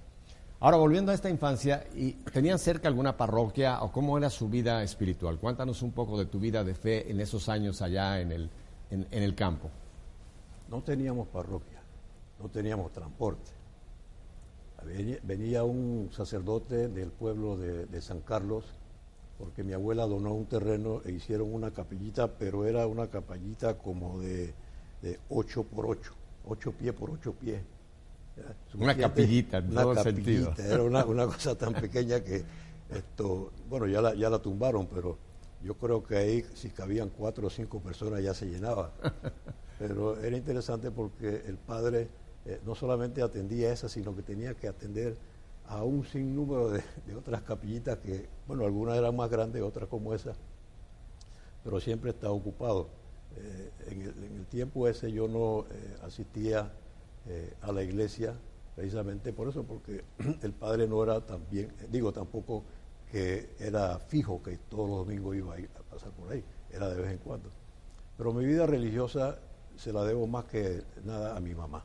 Ahora, 0.59 0.77
volviendo 0.77 1.11
a 1.11 1.15
esta 1.15 1.29
infancia, 1.29 1.85
¿y 1.93 2.13
¿tenían 2.13 2.57
cerca 2.57 2.87
alguna 2.87 3.15
parroquia 3.15 3.81
o 3.83 3.91
cómo 3.91 4.17
era 4.17 4.29
su 4.31 4.49
vida 4.49 4.81
espiritual? 4.81 5.37
Cuéntanos 5.39 5.83
un 5.83 5.91
poco 5.91 6.17
de 6.17 6.25
tu 6.25 6.39
vida 6.39 6.63
de 6.63 6.73
fe 6.73 7.11
en 7.11 7.19
esos 7.19 7.47
años 7.47 7.81
allá 7.83 8.19
en 8.19 8.31
el, 8.31 8.49
en- 8.89 9.07
el 9.11 9.35
campo. 9.35 9.69
No 10.67 10.81
teníamos 10.81 11.27
parroquia, 11.27 11.79
no 12.41 12.49
teníamos 12.49 12.91
transporte. 12.91 13.51
Venía, 14.83 15.17
venía 15.23 15.63
un 15.63 16.09
sacerdote 16.11 16.87
del 16.87 17.11
pueblo 17.11 17.55
de, 17.57 17.85
de 17.85 18.01
San 18.01 18.21
Carlos, 18.21 18.65
porque 19.37 19.63
mi 19.63 19.73
abuela 19.73 20.07
donó 20.07 20.33
un 20.33 20.45
terreno 20.47 21.01
e 21.05 21.11
hicieron 21.11 21.53
una 21.53 21.69
capillita, 21.71 22.35
pero 22.37 22.65
era 22.65 22.87
una 22.87 23.07
capillita 23.07 23.77
como 23.77 24.19
de, 24.19 24.55
de 25.03 25.19
8 25.29 25.63
por 25.65 25.85
8, 25.85 26.11
8 26.47 26.71
pies 26.71 26.93
por 26.93 27.11
8 27.11 27.33
pies. 27.33 27.61
Suficiente- 28.71 29.01
capillita, 29.01 29.57
en 29.57 29.71
una 29.71 29.81
todo 29.81 29.95
capillita, 29.95 30.55
sentido. 30.55 30.73
Era 30.73 30.83
una, 30.83 31.05
una 31.05 31.25
cosa 31.27 31.55
tan 31.57 31.73
pequeña 31.73 32.19
que 32.21 32.43
esto, 32.89 33.51
bueno, 33.69 33.87
ya 33.87 34.01
la, 34.01 34.13
ya 34.15 34.29
la 34.29 34.39
tumbaron, 34.39 34.87
pero 34.87 35.17
yo 35.63 35.73
creo 35.75 36.03
que 36.03 36.17
ahí 36.17 36.45
si 36.53 36.69
cabían 36.69 37.09
cuatro 37.09 37.47
o 37.47 37.49
cinco 37.49 37.79
personas 37.79 38.23
ya 38.23 38.33
se 38.33 38.45
llenaba. 38.45 38.91
Pero 39.79 40.19
era 40.21 40.37
interesante 40.37 40.91
porque 40.91 41.43
el 41.45 41.57
padre 41.57 42.07
eh, 42.45 42.59
no 42.65 42.75
solamente 42.75 43.21
atendía 43.21 43.71
esa, 43.73 43.89
sino 43.89 44.15
que 44.15 44.21
tenía 44.23 44.53
que 44.53 44.67
atender 44.67 45.17
a 45.65 45.83
un 45.83 46.05
sinnúmero 46.05 46.69
de, 46.69 46.81
de 47.05 47.15
otras 47.15 47.41
capillitas 47.41 47.97
que, 47.97 48.27
bueno, 48.47 48.65
algunas 48.65 48.97
eran 48.97 49.15
más 49.15 49.29
grandes, 49.29 49.61
otras 49.61 49.89
como 49.89 50.13
esa, 50.13 50.33
pero 51.63 51.79
siempre 51.79 52.11
estaba 52.11 52.33
ocupado. 52.33 52.87
Eh, 53.35 53.69
en, 53.91 54.01
el, 54.01 54.23
en 54.23 54.35
el 54.37 54.45
tiempo 54.45 54.87
ese 54.87 55.11
yo 55.11 55.27
no 55.27 55.65
eh, 55.69 55.97
asistía 56.03 56.71
eh, 57.27 57.53
a 57.61 57.71
la 57.71 57.83
iglesia 57.83 58.33
precisamente 58.75 59.33
por 59.33 59.49
eso, 59.49 59.63
porque 59.63 60.03
el 60.43 60.53
padre 60.53 60.87
no 60.87 61.01
era 61.03 61.19
tan 61.25 61.41
bien, 61.49 61.73
digo 61.89 62.13
tampoco 62.13 62.63
que 63.11 63.55
era 63.59 63.97
fijo 63.99 64.41
que 64.43 64.57
todos 64.69 64.89
los 64.89 64.99
domingos 64.99 65.35
iba 65.35 65.55
a 65.55 65.83
pasar 65.91 66.11
por 66.11 66.31
ahí, 66.31 66.43
era 66.71 66.89
de 66.89 67.01
vez 67.01 67.11
en 67.11 67.17
cuando. 67.17 67.49
Pero 68.17 68.33
mi 68.33 68.45
vida 68.45 68.65
religiosa 68.65 69.39
se 69.75 69.91
la 69.93 70.03
debo 70.03 70.27
más 70.27 70.45
que 70.45 70.83
nada 71.03 71.35
a 71.35 71.39
mi 71.39 71.55
mamá, 71.55 71.83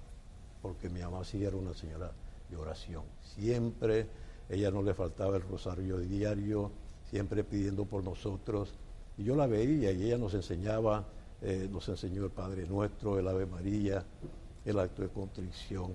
porque 0.61 0.88
mi 0.88 1.00
mamá 1.00 1.25
sí 1.25 1.44
era 1.44 1.56
una 1.56 1.75
señora 1.75 2.12
de 2.50 2.56
oración. 2.56 3.04
Siempre, 3.22 4.06
ella 4.49 4.70
no 4.70 4.82
le 4.82 4.94
faltaba 4.94 5.37
el 5.37 5.42
rosario 5.42 5.99
diario, 5.99 6.70
siempre 7.11 7.44
pidiendo 7.44 7.84
por 7.84 8.04
nosotros. 8.04 8.75
Y 9.16 9.25
yo 9.25 9.37
la 9.37 9.46
veía 9.46 9.92
y 9.92 10.04
ella 10.04 10.18
nos 10.18 10.34
enseñaba, 10.34 11.06
eh, 11.40 11.68
nos 11.70 11.88
enseñó 11.88 12.25
el 12.25 12.30
Padre 12.30 12.66
Nuestro, 12.66 13.18
el 13.18 13.28
Ave 13.28 13.46
María, 13.46 14.04
el 14.64 14.78
acto 14.78 15.02
de 15.02 15.09
contrición, 15.09 15.95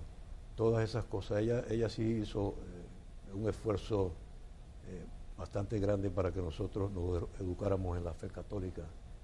todas 0.56 0.84
esas 0.84 1.06
cosas. 1.06 1.40
Ella, 1.40 1.64
ella 1.70 1.90
sí 1.90 2.04
hizo 2.04 2.50
eh, 2.50 3.34
un 3.36 3.48
esfuerzo 3.50 4.12
eh, 4.88 5.06
bastante 5.38 5.80
grande 5.80 6.10
para 6.10 6.32
que 6.32 6.42
nosotros 6.42 6.92
nos 6.92 7.24
educáramos 7.40 7.98
en 7.98 8.04
la 8.04 8.14
fe 8.14 8.28
católica. 8.28 8.84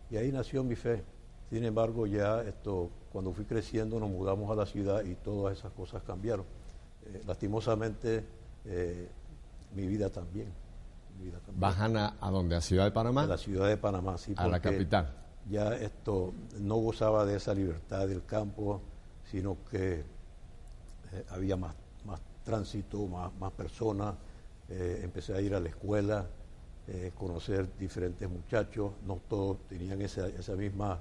Y 0.09 0.17
ahí 0.17 0.31
nació 0.31 0.63
mi 0.63 0.75
fe. 0.75 1.03
Sin 1.49 1.63
embargo, 1.65 2.07
ya 2.07 2.41
esto, 2.41 2.89
cuando 3.11 3.31
fui 3.31 3.45
creciendo, 3.45 3.99
nos 3.99 4.09
mudamos 4.09 4.49
a 4.51 4.55
la 4.55 4.65
ciudad 4.65 5.03
y 5.03 5.15
todas 5.15 5.57
esas 5.57 5.71
cosas 5.71 6.03
cambiaron. 6.03 6.45
Eh, 7.05 7.21
lastimosamente, 7.25 8.23
eh, 8.65 9.09
mi 9.75 9.87
vida 9.87 10.09
también. 10.09 10.47
mi 11.17 11.25
vida 11.25 11.37
también. 11.39 11.59
¿Bajan 11.59 11.97
a, 11.97 12.15
a 12.19 12.31
dónde? 12.31 12.55
¿A 12.55 12.61
Ciudad 12.61 12.85
de 12.85 12.91
Panamá? 12.91 13.23
A 13.23 13.27
la 13.27 13.37
ciudad 13.37 13.67
de 13.67 13.77
Panamá, 13.77 14.17
sí. 14.17 14.33
A 14.37 14.47
la 14.47 14.61
capital. 14.61 15.13
Ya 15.49 15.75
esto 15.75 16.33
no 16.59 16.75
gozaba 16.77 17.25
de 17.25 17.35
esa 17.35 17.53
libertad 17.53 18.07
del 18.07 18.23
campo, 18.25 18.81
sino 19.29 19.57
que 19.69 19.99
eh, 21.13 21.25
había 21.29 21.55
más, 21.55 21.75
más 22.05 22.19
tránsito, 22.43 23.05
más, 23.07 23.33
más 23.39 23.51
personas. 23.51 24.15
Eh, 24.69 25.01
empecé 25.03 25.33
a 25.33 25.41
ir 25.41 25.53
a 25.53 25.59
la 25.59 25.69
escuela, 25.69 26.27
eh, 26.87 27.11
conocer 27.15 27.77
diferentes 27.77 28.29
muchachos. 28.29 28.93
No 29.05 29.21
todos 29.27 29.67
tenían 29.67 30.01
esa, 30.01 30.27
esa 30.27 30.55
misma, 30.55 30.99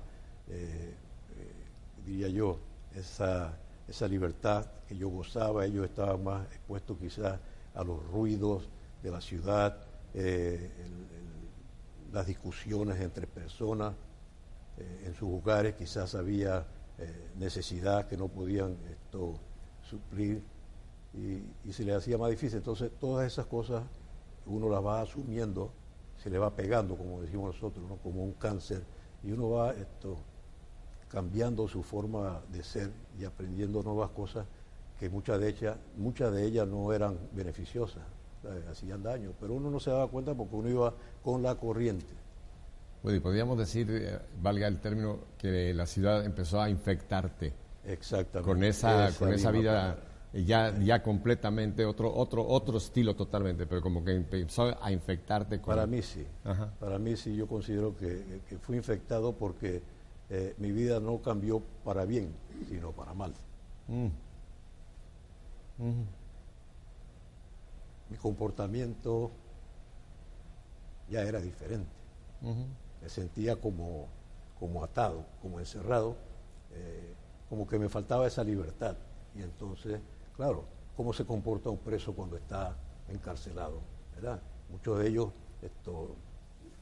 diría 2.05 2.29
yo, 2.29 2.59
esa, 2.95 3.57
esa 3.89 4.07
libertad 4.07 4.67
que 4.87 4.97
yo 4.97 5.09
gozaba. 5.09 5.65
Ellos 5.65 5.85
estaban 5.85 6.23
más 6.23 6.47
expuestos 6.47 6.99
quizás 6.99 7.39
a 7.75 7.85
los 7.85 8.05
ruidos 8.09 8.69
de 9.03 9.11
la 9.11 9.21
ciudad, 9.21 9.79
las 12.13 12.27
discusiones 12.27 13.01
entre 13.01 13.27
personas 13.27 13.95
en 14.77 15.15
sus 15.15 15.31
hogares 15.31 15.75
quizás 15.75 16.15
había 16.15 16.67
eh, 17.03 17.31
necesidad 17.39 18.07
que 18.07 18.17
no 18.17 18.29
podían 18.29 18.77
esto 18.91 19.35
suplir 19.83 20.43
y, 21.15 21.73
se 21.73 21.85
les 21.85 21.97
hacía 21.97 22.19
más 22.19 22.31
difícil. 22.31 22.59
Entonces 22.59 22.91
todas 23.01 23.27
esas 23.27 23.47
cosas 23.47 23.83
uno 24.47 24.69
las 24.69 24.85
va 24.85 25.01
asumiendo, 25.01 25.71
se 26.23 26.31
le 26.31 26.39
va 26.39 26.55
pegando, 26.55 26.97
como 26.97 27.21
decimos 27.21 27.55
nosotros, 27.55 27.89
¿no? 27.89 27.97
como 27.97 28.23
un 28.23 28.33
cáncer, 28.33 28.83
y 29.23 29.33
uno 29.33 29.51
va 29.51 29.73
esto 29.73 30.17
cambiando 31.09 31.69
su 31.69 31.83
forma 31.83 32.41
de 32.51 32.63
ser 32.63 32.91
y 33.19 33.25
aprendiendo 33.25 33.83
nuevas 33.83 34.11
cosas 34.11 34.47
que 34.99 35.11
muchas 35.11 35.41
de 35.41 35.49
ellas, 35.49 35.77
muchas 35.97 36.33
de 36.33 36.45
ellas 36.45 36.67
no 36.67 36.93
eran 36.93 37.19
beneficiosas, 37.33 38.03
hacían 38.71 39.03
daño, 39.03 39.33
pero 39.41 39.55
uno 39.55 39.71
no 39.71 39.79
se 39.79 39.91
daba 39.91 40.09
cuenta 40.09 40.35
porque 40.35 40.57
uno 40.57 40.69
iba 40.69 40.95
con 41.23 41.43
la 41.43 41.55
corriente. 41.57 42.22
Woody, 43.03 43.21
podríamos 43.21 43.59
decir, 43.59 43.89
eh, 43.91 44.19
valga 44.41 44.69
el 44.69 44.81
término, 44.81 45.19
que 45.39 45.75
la 45.75 45.87
ciudad 45.87 46.25
empezó 46.25 46.61
a 46.61 46.71
infectarte 46.71 47.53
Exactamente. 47.85 48.49
con 48.49 48.63
esa, 48.63 49.11
con 49.19 49.33
esa 49.33 49.51
vida 49.51 49.99
ya, 50.33 50.79
ya 50.79 51.03
completamente 51.03 51.85
otro, 51.85 52.15
otro, 52.15 52.47
otro 52.47 52.79
estilo 52.79 53.15
totalmente, 53.15 53.67
pero 53.67 53.83
como 53.83 54.05
que 54.05 54.13
empezó 54.13 54.75
a 54.83 54.91
infectarte 54.91 55.61
con... 55.61 55.75
Para 55.75 55.87
mí 55.87 56.01
sí. 56.01 56.27
Ajá. 56.45 56.73
Para 56.81 56.99
mí 56.99 57.17
sí, 57.17 57.37
yo 57.37 57.47
considero 57.47 57.97
que, 57.97 58.41
que 58.49 58.59
fui 58.59 58.77
infectado 58.77 59.33
porque 59.33 59.83
eh, 60.31 60.55
mi 60.57 60.73
vida 60.73 61.01
no 61.01 61.21
cambió 61.21 61.61
para 61.85 62.07
bien, 62.07 62.33
sino 62.69 62.93
para 62.93 63.13
mal. 63.13 63.35
Mm. 63.89 64.07
Mi 68.09 68.17
comportamiento 68.17 69.31
ya 71.11 71.23
era 71.23 71.41
diferente. 71.41 71.91
Me 73.03 73.09
sentía 73.09 73.57
como, 73.61 74.07
como 74.59 74.83
atado, 74.85 75.25
como 75.41 75.59
encerrado, 75.59 76.17
eh, 76.73 77.15
como 77.49 77.67
que 77.67 77.79
me 77.79 77.89
faltaba 77.89 78.27
esa 78.27 78.45
libertad. 78.45 78.97
Y 79.35 79.43
entonces, 79.43 80.01
claro, 80.37 80.65
¿cómo 80.97 81.13
se 81.13 81.25
comporta 81.25 81.69
un 81.69 81.79
preso 81.79 82.15
cuando 82.15 82.37
está 82.37 82.77
encarcelado? 83.09 83.81
Muchos 84.71 84.99
de 85.01 85.09
ellos 85.09 85.29
esto, 85.61 86.15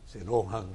se 0.04 0.20
enojan, 0.20 0.66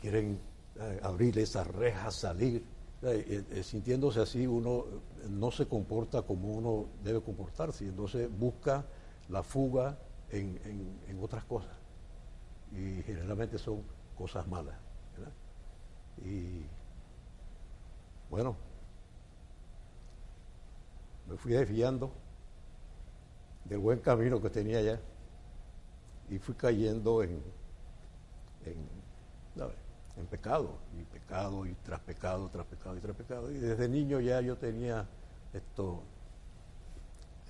quieren 0.00 0.38
eh, 0.80 1.00
abrir 1.02 1.38
esas 1.38 1.66
rejas, 1.66 2.14
salir. 2.14 2.64
eh, 3.02 3.62
sintiéndose 3.62 4.20
así, 4.20 4.46
uno 4.46 4.84
no 5.28 5.50
se 5.50 5.66
comporta 5.66 6.22
como 6.22 6.48
uno 6.52 6.86
debe 7.04 7.20
comportarse, 7.20 7.84
entonces 7.86 8.28
busca 8.38 8.84
la 9.28 9.42
fuga 9.42 9.96
en, 10.30 10.58
en- 10.64 10.98
en 11.08 11.22
otras 11.22 11.44
cosas. 11.44 11.76
Y 12.72 13.02
generalmente 13.02 13.58
son 13.58 13.82
cosas 14.18 14.46
malas. 14.48 14.76
¿verdad? 15.16 15.32
Y 16.24 16.66
bueno, 18.30 18.56
me 21.28 21.36
fui 21.36 21.52
desviando 21.52 22.10
del 23.64 23.78
buen 23.78 24.00
camino 24.00 24.40
que 24.40 24.50
tenía 24.50 24.80
ya 24.82 25.00
y 26.30 26.38
fui 26.38 26.54
cayendo 26.54 27.22
en, 27.22 27.42
en, 28.66 30.26
pecado, 30.26 30.74
y 30.98 31.04
pecado, 31.04 31.64
y 31.64 31.72
tras 31.84 32.00
pecado, 32.00 32.48
tras 32.50 32.66
pecado, 32.66 32.96
y 32.96 33.00
tras 33.00 33.16
pecado. 33.16 33.50
Y 33.50 33.58
desde 33.58 33.88
niño 33.88 34.20
ya 34.20 34.40
yo 34.40 34.56
tenía 34.56 35.06
esto, 35.54 36.02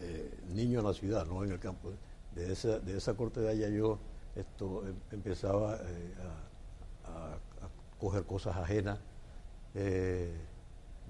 eh, 0.01 0.39
niño 0.55 0.81
en 0.81 0.87
la 0.87 0.93
ciudad, 0.93 1.27
no 1.27 1.43
en 1.45 1.53
el 1.53 1.59
campo. 1.59 1.91
De 2.35 2.53
esa, 2.53 2.79
de 2.79 2.97
esa 2.97 3.15
corta 3.15 3.41
edad 3.41 3.55
ya 3.55 3.69
yo 3.69 3.99
esto, 4.37 4.87
em- 4.87 5.01
empezaba 5.11 5.77
eh, 5.77 6.15
a, 6.21 6.58
a- 7.09 7.39
coger 8.01 8.25
cosas 8.25 8.57
ajenas. 8.57 8.99
Eh, 9.75 10.33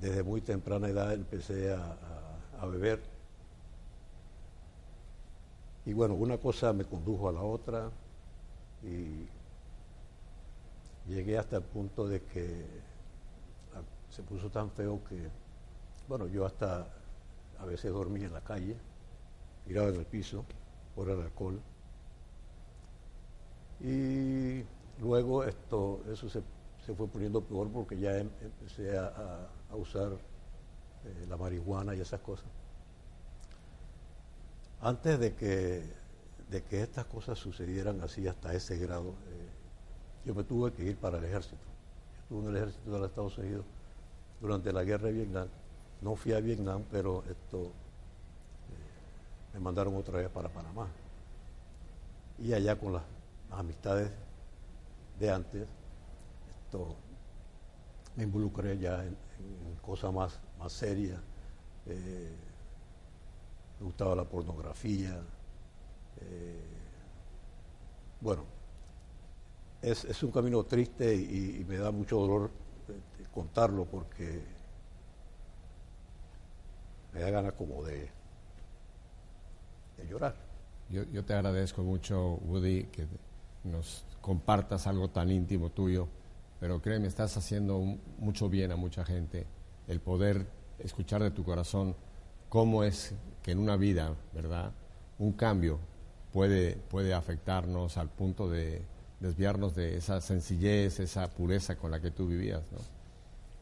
desde 0.01 0.23
muy 0.23 0.41
temprana 0.41 0.89
edad 0.89 1.13
empecé 1.15 1.73
a, 1.73 1.99
a- 2.61 2.67
beber. 2.67 3.01
Y 5.87 5.93
bueno, 5.93 6.15
una 6.15 6.39
cosa 6.39 6.73
me 6.73 6.85
condujo 6.85 7.29
a 7.29 7.33
la 7.33 7.43
otra 7.43 7.91
y 8.85 9.29
llegué 11.07 11.39
hasta 11.39 11.57
el 11.57 11.63
punto 11.63 12.07
de 12.09 12.23
que 12.23 12.65
a- 13.75 14.13
se 14.15 14.23
puso 14.23 14.51
tan 14.51 14.71
feo 14.71 15.01
que, 15.09 15.29
bueno, 16.09 16.27
yo 16.29 16.45
hasta 16.47 16.89
a 17.59 17.65
veces 17.67 17.93
dormía 17.93 18.27
en 18.27 18.33
la 18.35 18.43
calle, 18.43 18.77
tiraba 19.67 19.89
en 19.91 19.97
el 19.97 20.07
piso 20.07 20.45
por 20.95 21.11
el 21.11 21.21
alcohol. 21.21 21.61
Y 23.81 24.65
luego 25.01 25.45
esto, 25.45 26.01
eso 26.13 26.29
se, 26.29 26.43
se 26.85 26.95
fue 26.95 27.07
poniendo 27.09 27.41
peor 27.43 27.69
porque 27.71 27.99
ya 27.99 28.17
em- 28.19 28.31
empecé 28.41 28.97
a, 28.99 29.07
a- 29.71 29.77
usar 29.77 30.13
eh, 30.13 31.27
la 31.29 31.37
marihuana 31.37 31.95
y 31.95 32.01
esas 32.01 32.21
cosas. 32.21 32.47
Antes 34.81 35.19
de 35.19 35.35
que, 35.35 35.83
de 36.51 36.63
que 36.63 36.83
estas 36.83 37.05
cosas 37.07 37.39
sucedieran 37.39 38.01
así 38.01 38.27
hasta 38.27 38.55
ese 38.55 38.79
grado, 38.79 39.11
eh, 39.11 39.49
yo 40.25 40.35
me 40.35 40.45
tuve 40.45 40.73
que 40.73 40.85
ir 40.85 40.97
para 40.97 41.19
el 41.19 41.25
ejército. 41.25 41.57
Estuve 42.23 42.43
en 42.43 42.49
el 42.49 42.57
ejército 42.57 42.91
de 42.93 42.99
los 42.99 43.09
Estados 43.09 43.39
Unidos 43.39 43.65
durante 44.41 44.73
la 44.73 44.85
guerra 44.85 45.07
de 45.09 45.13
Vietnam. 45.13 45.49
No 46.01 46.15
fui 46.17 46.33
a 46.33 46.41
Vietnam, 46.41 46.85
pero 46.91 47.25
esto 47.29 47.65
eh, 47.67 47.71
me 49.55 49.61
mandaron 49.61 49.97
otra 49.97 50.19
vez 50.19 50.29
para 50.29 50.49
Panamá. 50.49 50.87
Y 52.39 52.53
allá 52.53 52.77
con 52.79 52.93
las 52.93 53.03
amistades 53.51 54.11
de 55.19 55.31
antes, 55.31 55.69
esto 56.65 56.97
me 58.17 58.25
involucré 58.25 58.79
ya 58.79 59.05
en, 59.05 59.17
cosas 59.83 60.13
más, 60.13 60.41
más 60.59 60.73
serias. 60.73 61.21
Eh, 61.87 62.35
me 63.79 63.87
gustaba 63.87 64.15
la 64.15 64.25
pornografía. 64.25 65.21
eh, 66.21 66.61
bueno, 68.21 68.45
es, 69.81 70.05
es 70.05 70.23
un 70.23 70.33
camino 70.33 70.65
triste 70.65 71.15
y, 71.15 71.61
y 71.61 71.65
me 71.65 71.77
da 71.79 71.93
mucho 71.93 72.19
dolor 72.19 72.51
eh, 72.89 73.25
contarlo 73.33 73.85
porque 73.85 74.43
me 77.13 77.21
da 77.21 77.31
ganas 77.31 77.53
como 77.55 77.85
de, 77.85 78.11
de 79.97 80.07
llorar. 80.09 80.35
Yo, 80.91 81.05
yo 81.05 81.25
te 81.25 81.35
agradezco 81.35 81.83
mucho, 81.83 82.35
Woody, 82.47 82.85
que 82.87 83.07
nos 83.65 84.05
compartas 84.21 84.87
algo 84.87 85.09
tan 85.09 85.31
íntimo 85.31 85.71
tuyo, 85.71 86.09
pero 86.61 86.81
créeme, 86.83 87.07
estás 87.07 87.37
haciendo 87.37 87.79
mucho 88.19 88.49
bien 88.49 88.73
a 88.73 88.77
mucha 88.77 89.05
gente. 89.05 89.47
El 89.87 90.01
poder 90.01 90.47
escuchar 90.79 91.23
de 91.23 91.31
tu 91.31 91.45
corazón 91.45 91.95
cómo 92.49 92.85
es 92.85 93.15
que 93.43 93.53
en 93.53 93.59
una 93.59 93.77
vida, 93.77 94.15
¿verdad? 94.33 94.73
Un 95.19 95.33
cambio 95.33 95.79
puede, 96.33 96.77
puede 96.77 97.15
afectarnos 97.15 97.97
al 97.97 98.09
punto 98.09 98.49
de 98.49 98.83
desviarnos 99.21 99.75
de 99.75 99.97
esa 99.97 100.21
sencillez, 100.21 101.01
esa 101.01 101.29
pureza 101.31 101.77
con 101.77 101.91
la 101.91 102.01
que 102.01 102.11
tú 102.11 102.27
vivías, 102.27 102.63
¿no? 102.73 102.79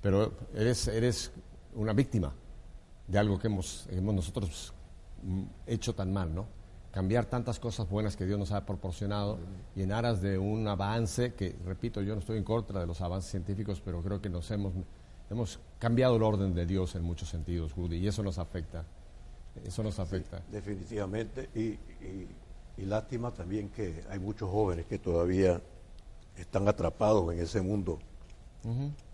Pero 0.03 0.33
eres, 0.55 0.89
eres 0.89 1.33
una 1.75 1.93
víctima 1.93 2.33
de 3.07 3.19
algo 3.19 3.39
que 3.39 3.47
hemos, 3.47 3.87
hemos 3.91 4.15
nosotros 4.15 4.73
mm, 5.23 5.43
hecho 5.67 5.95
tan 5.95 6.13
mal, 6.13 6.35
¿no? 6.35 6.47
Cambiar 6.97 7.27
tantas 7.27 7.61
cosas 7.61 7.87
buenas 7.91 8.17
que 8.17 8.25
Dios 8.25 8.39
nos 8.39 8.53
ha 8.53 8.65
proporcionado 8.65 9.39
y 9.75 9.83
en 9.83 9.93
aras 9.93 10.23
de 10.23 10.39
un 10.39 10.67
avance 10.67 11.35
que, 11.35 11.55
repito, 11.67 12.01
yo 12.01 12.15
no 12.15 12.21
estoy 12.21 12.39
en 12.39 12.43
contra 12.43 12.81
de 12.81 12.87
los 12.87 13.03
avances 13.03 13.31
científicos, 13.31 13.83
pero 13.85 14.01
creo 14.03 14.23
que 14.23 14.31
nos 14.31 14.51
hemos, 14.51 14.73
hemos 15.29 15.61
cambiado 15.79 16.17
el 16.17 16.23
orden 16.23 16.55
de 16.55 16.65
Dios 16.65 16.95
en 16.95 17.03
muchos 17.03 17.29
sentidos, 17.29 17.77
Woody, 17.77 17.99
y 17.99 18.07
eso 18.09 18.23
nos 18.23 18.39
afecta. 18.39 18.83
Eso 19.63 19.83
nos 19.83 19.99
afecta. 19.99 20.41
Definitivamente. 20.51 21.51
Y, 21.55 21.61
y- 22.03 22.29
y 22.79 22.83
lástima 22.87 23.31
también 23.31 23.69
que 23.69 24.03
hay 24.09 24.19
muchos 24.19 24.49
jóvenes 24.51 24.87
que 24.87 24.99
todavía 24.99 25.61
están 26.39 26.67
atrapados 26.67 27.31
en 27.31 27.41
ese 27.41 27.61
mundo 27.61 27.99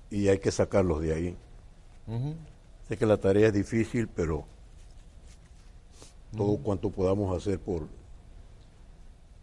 y 0.09 0.29
hay 0.29 0.39
que 0.39 0.53
sacarlos 0.53 1.01
de 1.03 1.15
ahí. 1.15 1.37
Sé 2.87 2.97
que 2.97 3.07
la 3.07 3.17
tarea 3.17 3.49
es 3.49 3.53
difícil, 3.53 4.07
pero 4.07 4.45
todo 6.37 6.57
cuanto 6.59 6.91
podamos 6.91 7.37
hacer 7.37 7.59
por, 7.59 7.89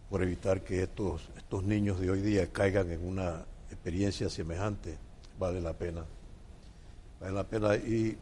por 0.09 0.23
evitar 0.23 0.63
que 0.63 0.83
estos, 0.83 1.29
estos 1.37 1.63
niños 1.63 1.99
de 1.99 2.09
hoy 2.09 2.21
día 2.21 2.51
caigan 2.51 2.91
en 2.91 3.07
una 3.07 3.45
experiencia 3.69 4.29
semejante, 4.29 4.97
vale 5.37 5.61
la 5.61 5.73
pena. 5.73 6.05
Vale 7.21 7.33
la 7.33 7.43
pena. 7.43 7.75
Y 7.75 8.17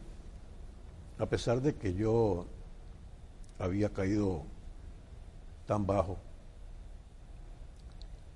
a 1.18 1.26
pesar 1.26 1.62
de 1.62 1.74
que 1.74 1.94
yo 1.94 2.46
había 3.58 3.88
caído 3.92 4.42
tan 5.66 5.86
bajo, 5.86 6.18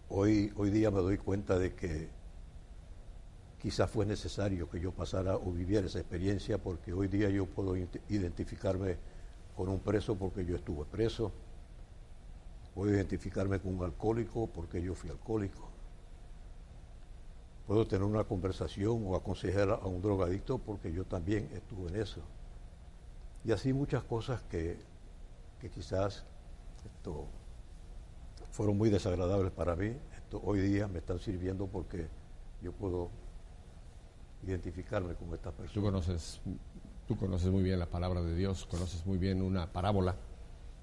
hoy, 0.08 0.52
hoy 0.56 0.70
día 0.70 0.90
me 0.90 1.00
doy 1.00 1.18
cuenta 1.18 1.58
de 1.58 1.74
que 1.74 2.08
quizás 3.60 3.90
fue 3.90 4.06
necesario 4.06 4.68
que 4.68 4.80
yo 4.80 4.92
pasara 4.92 5.36
o 5.36 5.52
viviera 5.52 5.86
esa 5.86 6.00
experiencia 6.00 6.58
porque 6.58 6.92
hoy 6.92 7.06
día 7.06 7.28
yo 7.30 7.46
puedo 7.46 7.76
identificarme 8.08 8.96
con 9.56 9.68
un 9.68 9.80
preso 9.80 10.16
porque 10.16 10.44
yo 10.44 10.56
estuve 10.56 10.84
preso, 10.86 11.32
puedo 12.74 12.90
identificarme 12.92 13.60
con 13.60 13.74
un 13.74 13.84
alcohólico 13.84 14.46
porque 14.48 14.82
yo 14.82 14.94
fui 14.94 15.10
alcohólico, 15.10 15.68
puedo 17.66 17.86
tener 17.86 18.04
una 18.04 18.24
conversación 18.24 19.02
o 19.06 19.16
aconsejar 19.16 19.70
a 19.70 19.86
un 19.86 20.00
drogadicto 20.02 20.58
porque 20.58 20.92
yo 20.92 21.04
también 21.04 21.48
estuve 21.54 21.90
en 21.90 21.96
eso. 22.02 22.20
Y 23.44 23.52
así 23.52 23.72
muchas 23.72 24.04
cosas 24.04 24.42
que, 24.44 24.78
que 25.60 25.70
quizás 25.70 26.24
esto, 26.84 27.26
fueron 28.50 28.76
muy 28.78 28.90
desagradables 28.90 29.52
para 29.52 29.76
mí, 29.76 29.96
esto, 30.16 30.40
hoy 30.44 30.60
día 30.60 30.88
me 30.88 30.98
están 30.98 31.18
sirviendo 31.18 31.66
porque 31.66 32.08
yo 32.62 32.72
puedo 32.72 33.10
identificarme 34.42 35.14
con 35.14 35.32
estas 35.34 35.54
Tú 35.72 35.80
personas. 35.82 35.82
conoces, 35.82 36.40
tú 37.06 37.16
conoces 37.16 37.50
muy 37.50 37.62
bien 37.62 37.78
la 37.78 37.86
palabra 37.86 38.22
de 38.22 38.34
Dios, 38.34 38.66
conoces 38.66 39.04
muy 39.06 39.18
bien 39.18 39.42
una 39.42 39.70
parábola 39.72 40.16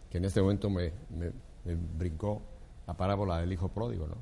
que 0.10 0.18
en 0.18 0.26
este 0.26 0.42
momento 0.42 0.70
me, 0.70 0.92
me- 1.10 1.32
me 1.66 1.76
brincó 1.76 2.42
la 2.88 2.96
parábola 2.96 3.40
del 3.40 3.52
hijo 3.54 3.68
pródigo, 3.70 4.08
¿no? 4.08 4.16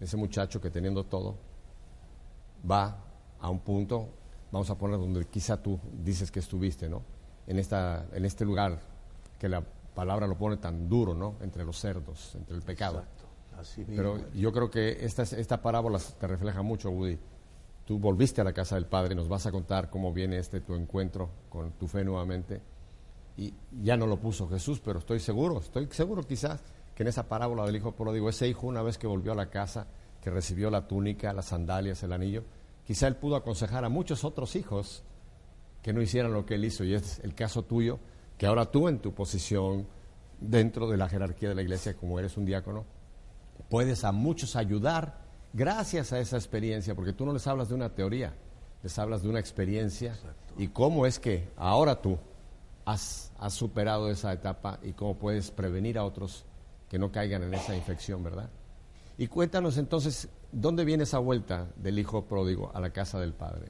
Ese 0.00 0.16
muchacho 0.16 0.60
que 0.60 0.70
teniendo 0.70 1.04
todo 1.04 1.36
va 2.70 2.96
a 3.40 3.50
un 3.50 3.60
punto, 3.60 4.08
vamos 4.52 4.70
a 4.70 4.76
poner 4.78 4.98
donde 4.98 5.26
quizá 5.26 5.62
tú 5.62 5.78
dices 6.02 6.30
que 6.30 6.38
estuviste, 6.40 6.88
¿no? 6.88 7.02
En, 7.46 7.58
esta, 7.58 8.06
en 8.12 8.24
este 8.24 8.44
lugar 8.44 8.78
que 9.38 9.48
la 9.48 9.62
palabra 9.94 10.26
lo 10.26 10.36
pone 10.36 10.56
tan 10.58 10.88
duro, 10.88 11.14
¿no? 11.14 11.34
Entre 11.40 11.64
los 11.64 11.78
cerdos, 11.78 12.34
entre 12.34 12.56
el 12.56 12.62
pecado. 12.62 12.98
Exacto. 13.00 13.24
Así 13.58 13.80
mismo. 13.80 13.96
Pero 13.96 14.32
yo 14.32 14.52
creo 14.52 14.70
que 14.70 15.04
esta, 15.04 15.22
esta 15.22 15.60
parábola 15.60 15.98
te 15.98 16.26
refleja 16.26 16.62
mucho, 16.62 16.90
Woody. 16.90 17.18
Tú 17.90 17.98
volviste 17.98 18.40
a 18.40 18.44
la 18.44 18.52
casa 18.52 18.76
del 18.76 18.86
Padre, 18.86 19.16
nos 19.16 19.26
vas 19.26 19.46
a 19.46 19.50
contar 19.50 19.90
cómo 19.90 20.12
viene 20.12 20.38
este 20.38 20.60
tu 20.60 20.76
encuentro 20.76 21.28
con 21.48 21.72
tu 21.72 21.88
fe 21.88 22.04
nuevamente. 22.04 22.62
Y 23.36 23.52
ya 23.82 23.96
no 23.96 24.06
lo 24.06 24.20
puso 24.20 24.48
Jesús, 24.48 24.78
pero 24.78 25.00
estoy 25.00 25.18
seguro, 25.18 25.58
estoy 25.58 25.88
seguro 25.90 26.22
quizás 26.22 26.62
que 26.94 27.02
en 27.02 27.08
esa 27.08 27.28
parábola 27.28 27.66
del 27.66 27.74
hijo 27.74 27.90
pródigo, 27.96 28.28
ese 28.28 28.46
hijo 28.46 28.68
una 28.68 28.80
vez 28.82 28.96
que 28.96 29.08
volvió 29.08 29.32
a 29.32 29.34
la 29.34 29.50
casa, 29.50 29.88
que 30.22 30.30
recibió 30.30 30.70
la 30.70 30.86
túnica, 30.86 31.32
las 31.32 31.46
sandalias, 31.46 32.00
el 32.04 32.12
anillo, 32.12 32.44
quizá 32.86 33.08
él 33.08 33.16
pudo 33.16 33.34
aconsejar 33.34 33.84
a 33.84 33.88
muchos 33.88 34.22
otros 34.22 34.54
hijos 34.54 35.02
que 35.82 35.92
no 35.92 36.00
hicieran 36.00 36.32
lo 36.32 36.46
que 36.46 36.54
él 36.54 36.64
hizo. 36.64 36.84
Y 36.84 36.94
es 36.94 37.18
el 37.24 37.34
caso 37.34 37.64
tuyo, 37.64 37.98
que 38.38 38.46
ahora 38.46 38.70
tú 38.70 38.86
en 38.86 39.00
tu 39.00 39.12
posición 39.14 39.88
dentro 40.38 40.88
de 40.88 40.96
la 40.96 41.08
jerarquía 41.08 41.48
de 41.48 41.56
la 41.56 41.62
iglesia, 41.62 41.96
como 41.96 42.20
eres 42.20 42.36
un 42.36 42.44
diácono, 42.44 42.84
puedes 43.68 44.04
a 44.04 44.12
muchos 44.12 44.54
ayudar 44.54 45.28
gracias 45.52 46.12
a 46.12 46.20
esa 46.20 46.36
experiencia, 46.36 46.94
porque 46.94 47.12
tú 47.12 47.24
no 47.26 47.32
les 47.32 47.46
hablas 47.46 47.68
de 47.68 47.74
una 47.74 47.94
teoría, 47.94 48.34
les 48.82 48.98
hablas 48.98 49.22
de 49.22 49.28
una 49.28 49.40
experiencia 49.40 50.16
y 50.56 50.68
cómo 50.68 51.06
es 51.06 51.18
que 51.18 51.48
ahora 51.56 52.00
tú 52.00 52.18
has, 52.84 53.32
has 53.38 53.54
superado 53.54 54.10
esa 54.10 54.32
etapa 54.32 54.78
y 54.82 54.92
cómo 54.92 55.16
puedes 55.16 55.50
prevenir 55.50 55.98
a 55.98 56.04
otros 56.04 56.44
que 56.88 56.98
no 56.98 57.12
caigan 57.12 57.42
en 57.42 57.54
esa 57.54 57.76
infección, 57.76 58.22
¿verdad? 58.22 58.50
Y 59.16 59.28
cuéntanos 59.28 59.76
entonces, 59.76 60.28
¿dónde 60.50 60.84
viene 60.84 61.04
esa 61.04 61.18
vuelta 61.18 61.68
del 61.76 61.98
hijo 61.98 62.24
pródigo 62.24 62.70
a 62.74 62.80
la 62.80 62.90
casa 62.90 63.20
del 63.20 63.34
padre? 63.34 63.68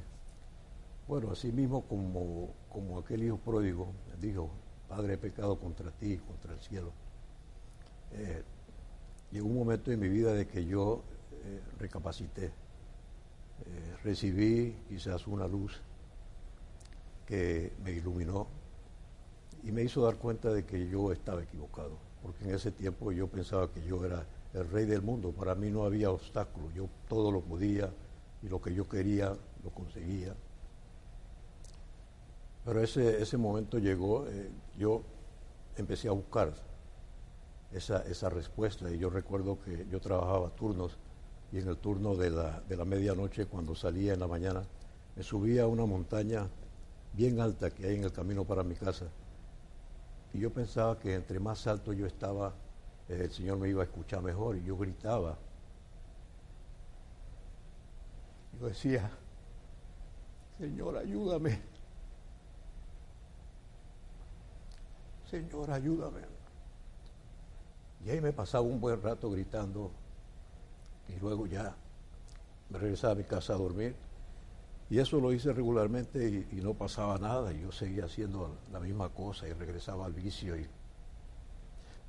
Bueno, 1.08 1.32
así 1.32 1.50
mismo 1.50 1.82
como, 1.82 2.54
como 2.68 3.00
aquel 3.00 3.24
hijo 3.24 3.36
pródigo 3.36 3.92
dijo, 4.20 4.50
Padre, 4.90 5.14
he 5.14 5.18
pecado 5.18 5.56
contra 5.56 5.92
ti 5.92 6.18
contra 6.18 6.52
el 6.52 6.60
cielo. 6.60 6.92
Eh, 8.12 8.42
llegó 9.30 9.46
un 9.46 9.56
momento 9.56 9.92
en 9.92 10.00
mi 10.00 10.08
vida 10.08 10.32
de 10.32 10.48
que 10.48 10.64
yo 10.64 11.04
eh, 11.44 11.60
recapacité. 11.78 12.46
Eh, 13.66 13.96
recibí 14.02 14.72
quizás 14.88 15.26
una 15.26 15.46
luz 15.46 15.80
que 17.26 17.72
me 17.84 17.92
iluminó 17.92 18.46
y 19.62 19.72
me 19.72 19.82
hizo 19.82 20.02
dar 20.02 20.16
cuenta 20.16 20.50
de 20.50 20.64
que 20.64 20.88
yo 20.88 21.12
estaba 21.12 21.42
equivocado, 21.42 21.98
porque 22.22 22.44
en 22.44 22.54
ese 22.54 22.72
tiempo 22.72 23.12
yo 23.12 23.28
pensaba 23.28 23.70
que 23.70 23.82
yo 23.82 24.04
era 24.04 24.26
el 24.54 24.68
rey 24.68 24.86
del 24.86 25.02
mundo, 25.02 25.32
para 25.32 25.54
mí 25.54 25.70
no 25.70 25.84
había 25.84 26.10
obstáculo, 26.10 26.70
yo 26.72 26.88
todo 27.08 27.30
lo 27.30 27.40
podía 27.42 27.92
y 28.42 28.48
lo 28.48 28.60
que 28.60 28.74
yo 28.74 28.88
quería 28.88 29.36
lo 29.62 29.70
conseguía. 29.70 30.34
Pero 32.64 32.82
ese, 32.82 33.22
ese 33.22 33.36
momento 33.36 33.78
llegó, 33.78 34.26
eh, 34.26 34.50
yo 34.76 35.02
empecé 35.76 36.08
a 36.08 36.12
buscar 36.12 36.52
esa, 37.72 38.02
esa 38.02 38.28
respuesta 38.28 38.90
y 38.90 38.98
yo 38.98 39.10
recuerdo 39.10 39.60
que 39.60 39.86
yo 39.90 40.00
trabajaba 40.00 40.50
turnos 40.50 40.98
y 41.52 41.58
en 41.58 41.68
el 41.68 41.76
turno 41.78 42.14
de 42.14 42.30
la, 42.30 42.60
de 42.60 42.76
la 42.76 42.84
medianoche 42.84 43.46
cuando 43.46 43.74
salía 43.74 44.14
en 44.14 44.20
la 44.20 44.26
mañana 44.26 44.62
me 45.16 45.22
subía 45.22 45.64
a 45.64 45.66
una 45.66 45.84
montaña 45.84 46.48
bien 47.12 47.40
alta 47.40 47.70
que 47.70 47.86
hay 47.86 47.96
en 47.96 48.04
el 48.04 48.12
camino 48.12 48.44
para 48.44 48.62
mi 48.62 48.74
casa. 48.74 49.06
Y 50.32 50.38
yo 50.38 50.52
pensaba 50.52 50.98
que 50.98 51.14
entre 51.14 51.40
más 51.40 51.66
alto 51.66 51.92
yo 51.92 52.06
estaba 52.06 52.54
eh, 53.08 53.22
el 53.24 53.32
Señor 53.32 53.58
me 53.58 53.68
iba 53.68 53.82
a 53.82 53.84
escuchar 53.84 54.22
mejor 54.22 54.56
y 54.56 54.64
yo 54.64 54.76
gritaba. 54.76 55.36
Yo 58.58 58.66
decía 58.66 59.10
Señor 60.58 60.96
ayúdame. 60.96 61.70
Señor, 65.30 65.70
ayúdame. 65.70 66.22
Y 68.04 68.10
ahí 68.10 68.20
me 68.20 68.32
pasaba 68.32 68.64
un 68.64 68.80
buen 68.80 69.00
rato 69.00 69.30
gritando 69.30 69.92
y 71.16 71.20
luego 71.20 71.46
ya 71.46 71.74
me 72.70 72.78
regresaba 72.78 73.12
a 73.12 73.16
mi 73.16 73.24
casa 73.24 73.54
a 73.54 73.56
dormir. 73.56 73.94
Y 74.88 74.98
eso 74.98 75.20
lo 75.20 75.32
hice 75.32 75.52
regularmente 75.52 76.46
y, 76.50 76.60
no 76.60 76.74
pasaba 76.74 77.16
nada. 77.18 77.52
Yo 77.52 77.70
seguía 77.70 78.06
haciendo 78.06 78.56
la 78.72 78.80
misma 78.80 79.08
cosa 79.10 79.46
y 79.46 79.52
regresaba 79.52 80.06
al 80.06 80.12
vicio. 80.12 80.56
Y, 80.56 80.66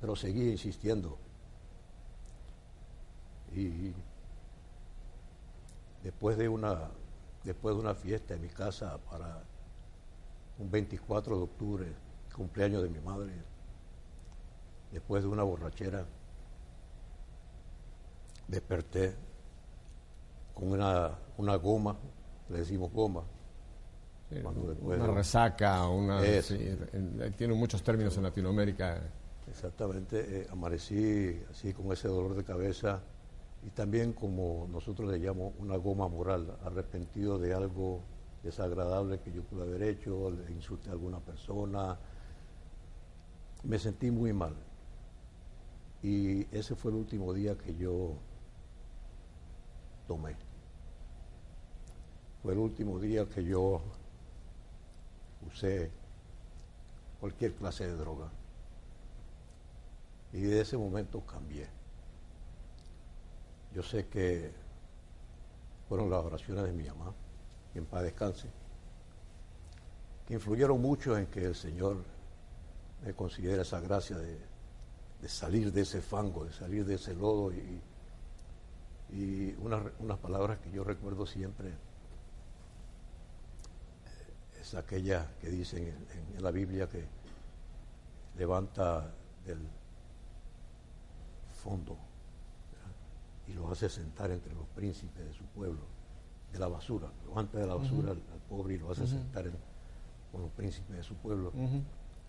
pero 0.00 0.16
seguía 0.16 0.50
insistiendo. 0.50 1.16
Y 3.54 3.92
después 6.02 6.36
de 6.36 6.48
una 6.48 6.90
después 7.44 7.74
de 7.74 7.80
una 7.80 7.94
fiesta 7.94 8.34
en 8.34 8.42
mi 8.42 8.48
casa 8.48 8.98
para 9.10 9.42
un 10.58 10.70
24 10.70 11.36
de 11.36 11.42
octubre 11.42 11.92
cumpleaños 12.34 12.82
de 12.82 12.88
mi 12.88 13.00
madre, 13.00 13.32
después 14.90 15.22
de 15.22 15.28
una 15.28 15.42
borrachera, 15.42 16.06
desperté 18.52 19.14
con 20.54 20.70
una, 20.72 21.18
una 21.38 21.56
goma, 21.56 21.96
le 22.50 22.58
decimos 22.58 22.92
goma. 22.92 23.22
Sí, 24.30 24.36
Cuando 24.42 24.68
después 24.68 25.00
una 25.00 25.10
resaca, 25.12 25.88
una, 25.88 26.20
sí, 26.42 26.56
en- 26.92 27.34
tiene 27.36 27.54
muchos 27.54 27.82
términos 27.82 28.16
en 28.16 28.22
Latinoamérica. 28.24 29.02
Exactamente, 29.48 30.42
eh, 30.42 30.46
amanecí 30.50 31.42
así 31.50 31.72
con 31.72 31.90
ese 31.92 32.08
dolor 32.08 32.34
de 32.36 32.44
cabeza 32.44 33.00
y 33.66 33.70
también 33.70 34.12
como 34.12 34.66
nosotros 34.70 35.10
le 35.10 35.18
llamamos 35.20 35.54
una 35.58 35.76
goma 35.76 36.08
moral, 36.08 36.56
arrepentido 36.64 37.38
de 37.38 37.52
algo 37.54 38.00
desagradable 38.42 39.20
que 39.20 39.32
yo 39.32 39.42
pude 39.42 39.62
haber 39.62 39.82
hecho, 39.82 40.30
le 40.30 40.50
insulté 40.52 40.88
a 40.90 40.92
alguna 40.92 41.20
persona, 41.20 41.98
me 43.64 43.78
sentí 43.78 44.10
muy 44.10 44.32
mal. 44.32 44.54
Y 46.02 46.46
ese 46.56 46.74
fue 46.74 46.90
el 46.90 46.96
último 46.98 47.32
día 47.32 47.56
que 47.56 47.74
yo 47.76 48.14
tomé. 50.06 50.36
Fue 52.42 52.52
el 52.52 52.58
último 52.58 52.98
día 52.98 53.26
que 53.28 53.44
yo 53.44 53.80
usé 55.46 55.90
cualquier 57.20 57.54
clase 57.54 57.86
de 57.86 57.96
droga. 57.96 58.30
Y 60.32 60.40
de 60.40 60.60
ese 60.60 60.76
momento 60.76 61.20
cambié. 61.24 61.68
Yo 63.74 63.82
sé 63.82 64.06
que 64.08 64.52
fueron 65.88 66.10
las 66.10 66.24
oraciones 66.24 66.64
de 66.64 66.72
mi 66.72 66.84
mamá, 66.84 67.12
que 67.72 67.78
en 67.78 67.86
paz 67.86 68.02
descanse, 68.02 68.48
que 70.26 70.34
influyeron 70.34 70.80
mucho 70.80 71.16
en 71.16 71.26
que 71.26 71.44
el 71.44 71.54
Señor 71.54 72.02
me 73.04 73.14
considera 73.14 73.62
esa 73.62 73.80
gracia 73.80 74.16
de, 74.16 74.38
de 75.20 75.28
salir 75.28 75.72
de 75.72 75.82
ese 75.82 76.00
fango, 76.00 76.44
de 76.44 76.52
salir 76.52 76.84
de 76.84 76.96
ese 76.96 77.14
lodo 77.14 77.52
y, 77.52 77.80
y 79.12 79.54
unas, 79.60 79.82
unas 79.98 80.18
palabras 80.18 80.58
que 80.60 80.70
yo 80.70 80.84
recuerdo 80.84 81.26
siempre 81.26 81.68
eh, 81.68 81.74
es 84.60 84.74
aquella 84.74 85.30
que 85.40 85.50
dicen 85.50 85.86
en, 85.86 86.36
en 86.36 86.42
la 86.42 86.50
Biblia 86.50 86.88
que 86.88 87.04
levanta 88.38 89.12
del 89.44 89.58
fondo 91.62 91.96
y 93.46 93.52
lo 93.54 93.70
hace 93.70 93.88
sentar 93.88 94.30
entre 94.30 94.54
los 94.54 94.66
príncipes 94.68 95.24
de 95.26 95.32
su 95.34 95.44
pueblo, 95.46 95.80
de 96.52 96.58
la 96.58 96.68
basura, 96.68 97.08
levanta 97.26 97.58
de 97.58 97.66
la 97.66 97.74
basura 97.74 98.12
al, 98.12 98.22
al 98.32 98.38
pobre 98.48 98.74
y 98.74 98.78
lo 98.78 98.90
hace 98.90 99.06
sentar 99.06 99.46
en- 99.46 99.56
con 100.30 100.42
los 100.42 100.50
príncipes 100.52 100.96
de 100.96 101.02
su 101.02 101.14
pueblo. 101.16 101.52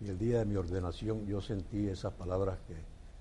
Y 0.00 0.08
el 0.08 0.18
día 0.18 0.40
de 0.40 0.44
mi 0.44 0.56
ordenación 0.56 1.24
yo 1.26 1.40
sentí 1.40 1.86
esas 1.88 2.12
palabras 2.12 2.58
que 2.66 2.74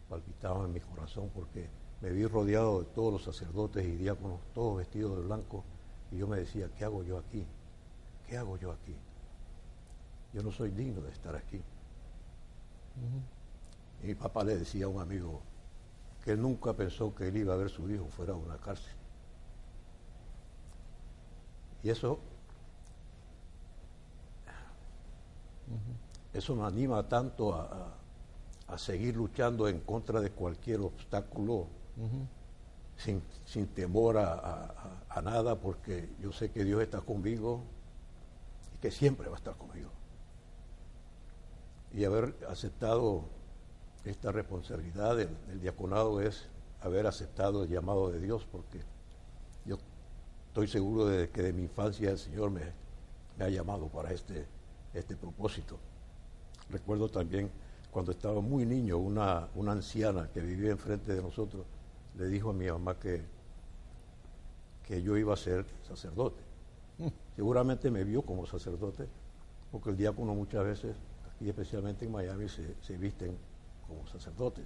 palpitaban 0.10 0.66
en 0.66 0.74
mi 0.74 0.80
corazón 0.82 1.30
porque 1.34 1.70
me 2.04 2.10
vi 2.12 2.26
rodeado 2.28 2.82
de 2.82 2.86
todos 2.88 3.14
los 3.14 3.24
sacerdotes 3.24 3.86
y 3.86 3.96
diáconos, 3.96 4.40
todos 4.54 4.78
vestidos 4.78 5.16
de 5.16 5.24
blanco, 5.24 5.64
y 6.12 6.18
yo 6.18 6.28
me 6.28 6.38
decía, 6.38 6.68
¿qué 6.78 6.84
hago 6.84 7.02
yo 7.04 7.18
aquí? 7.18 7.46
¿Qué 8.28 8.38
hago 8.38 8.58
yo 8.58 8.74
aquí? 8.74 8.94
Yo 10.34 10.44
no 10.44 10.52
soy 10.52 10.72
digno 10.72 11.00
de 11.02 11.12
estar 11.12 11.34
aquí. 11.34 11.62
Y 14.04 14.08
mi 14.08 14.16
papá 14.16 14.44
le 14.44 14.58
decía 14.58 14.84
a 14.86 14.90
un 14.90 15.00
amigo 15.02 15.40
que 16.26 16.32
él 16.34 16.42
nunca 16.42 16.74
pensó 16.74 17.16
que 17.16 17.30
él 17.30 17.38
iba 17.38 17.54
a 17.54 17.58
ver 17.58 17.70
su 17.70 17.90
hijo 17.90 18.06
fuera 18.10 18.34
de 18.34 18.40
una 18.40 18.58
cárcel. 18.58 18.92
Y 21.84 21.90
eso, 21.90 22.20
eso 26.34 26.56
me 26.56 26.64
anima 26.66 27.08
tanto 27.08 27.54
a, 27.54 27.62
a- 27.64 28.74
a 28.74 28.78
seguir 28.78 29.16
luchando 29.16 29.68
en 29.68 29.80
contra 29.82 30.20
de 30.22 30.32
cualquier 30.32 30.80
obstáculo, 30.82 31.68
sin, 32.98 33.22
sin 33.46 33.68
temor 33.68 34.18
a, 34.18 34.34
a- 35.10 35.22
nada, 35.22 35.56
porque 35.60 36.10
yo 36.22 36.32
sé 36.32 36.52
que 36.52 36.64
Dios 36.64 36.82
está 36.82 37.00
conmigo 37.02 37.62
y 38.76 38.78
que 38.80 38.92
siempre 38.92 39.28
va 39.30 39.36
a 39.36 39.38
estar 39.38 39.56
conmigo. 39.56 39.90
Y 41.94 42.04
haber 42.06 42.36
aceptado 42.50 43.24
esta 44.04 44.32
responsabilidad 44.32 45.16
del, 45.16 45.30
del 45.48 45.62
diaconado 45.62 46.20
es 46.20 46.48
haber 46.82 47.08
aceptado 47.08 47.64
el 47.64 47.70
llamado 47.70 48.10
de 48.12 48.20
Dios, 48.20 48.46
porque 48.52 48.82
yo 49.66 49.78
estoy 50.48 50.68
seguro 50.68 51.06
de 51.06 51.30
que 51.30 51.42
de 51.44 51.54
mi 51.54 51.64
infancia 51.64 52.10
el 52.10 52.18
Señor 52.20 52.50
me, 52.52 52.62
me 53.38 53.46
ha 53.46 53.50
llamado 53.50 53.88
para 53.88 54.12
este, 54.12 54.46
este 54.94 55.16
propósito. 55.16 55.78
Recuerdo 56.70 57.08
también 57.10 57.50
cuando 57.92 58.12
estaba 58.12 58.42
muy 58.42 58.66
niño, 58.66 58.98
una, 58.98 59.48
una 59.56 59.72
anciana 59.74 60.30
que 60.34 60.42
vivía 60.42 60.72
enfrente 60.72 61.14
de 61.16 61.22
nosotros 61.22 61.66
le 62.18 62.28
dijo 62.28 62.50
a 62.52 62.54
mi 62.54 62.68
mamá 62.68 63.00
que, 63.00 63.22
que 64.86 65.02
yo 65.02 65.18
iba 65.18 65.34
a 65.34 65.38
ser 65.38 65.66
sacerdote. 65.88 66.42
Seguramente 67.36 67.90
me 67.90 68.04
vio 68.04 68.22
como 68.22 68.46
sacerdote, 68.46 69.08
porque 69.72 69.90
el 69.90 69.98
diácono 69.98 70.36
muchas 70.36 70.64
veces, 70.64 70.96
aquí 71.34 71.50
especialmente 71.50 72.06
en 72.06 72.12
Miami, 72.12 72.48
se, 72.48 72.76
se 72.82 72.98
visten 72.98 73.36
como 73.88 74.06
sacerdotes. 74.08 74.66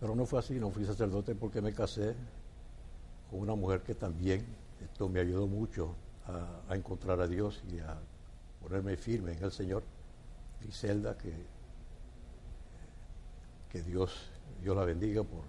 Pero 0.00 0.14
no 0.14 0.26
fue 0.26 0.40
así, 0.40 0.54
no 0.58 0.70
fui 0.70 0.84
sacerdote 0.84 1.34
porque 1.34 1.60
me 1.60 1.72
casé 1.72 2.14
con 3.30 3.40
una 3.40 3.54
mujer 3.54 3.82
que 3.82 3.94
también 3.94 4.44
esto 4.82 5.08
me 5.08 5.20
ayudó 5.20 5.46
mucho 5.46 5.94
a, 6.26 6.72
a 6.72 6.76
encontrar 6.76 7.20
a 7.20 7.26
Dios 7.26 7.62
y 7.72 7.78
a 7.78 7.96
ponerme 8.60 8.96
firme 8.96 9.32
en 9.32 9.44
el 9.44 9.52
Señor. 9.52 9.82
Griselda, 10.60 11.16
que, 11.18 11.32
que 13.70 13.82
Dios, 13.82 14.30
Dios 14.64 14.74
la 14.74 14.84
bendiga 14.84 15.22
por, 15.22 15.42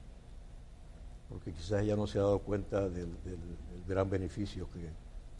porque 1.29 1.53
quizás 1.53 1.81
ella 1.81 1.95
no 1.95 2.05
se 2.05 2.19
ha 2.19 2.23
dado 2.23 2.39
cuenta 2.39 2.81
del, 2.81 3.07
del- 3.23 3.39
del 3.71 3.83
gran 3.87 4.09
beneficio 4.09 4.69
que, 4.71 4.89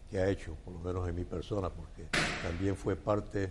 que 0.09 0.17
ha 0.19 0.29
hecho, 0.29 0.55
por 0.63 0.73
lo 0.73 0.79
menos 0.79 1.07
en 1.09 1.13
mi 1.15 1.25
persona, 1.25 1.69
porque 1.69 2.05
también 2.41 2.77
fue 2.77 2.95
parte 2.95 3.49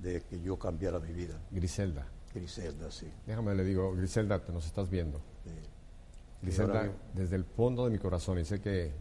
de 0.00 0.22
que 0.22 0.40
yo 0.40 0.58
cambiara 0.58 0.98
mi 0.98 1.12
vida. 1.12 1.38
Griselda. 1.52 2.06
Griselda, 2.34 2.90
sí. 2.90 3.06
Déjame 3.26 3.54
le 3.54 3.62
digo, 3.64 3.94
Griselda, 3.94 4.44
te 4.44 4.52
nos 4.52 4.66
estás 4.66 4.90
viendo. 4.90 5.18
Sí. 5.44 5.50
Griselda, 6.42 6.90
desde 7.14 7.36
el 7.36 7.44
fondo 7.44 7.84
de 7.84 7.90
mi 7.92 7.98
corazón, 7.98 8.38
y 8.40 8.44
sé 8.44 8.60
que 8.60 8.92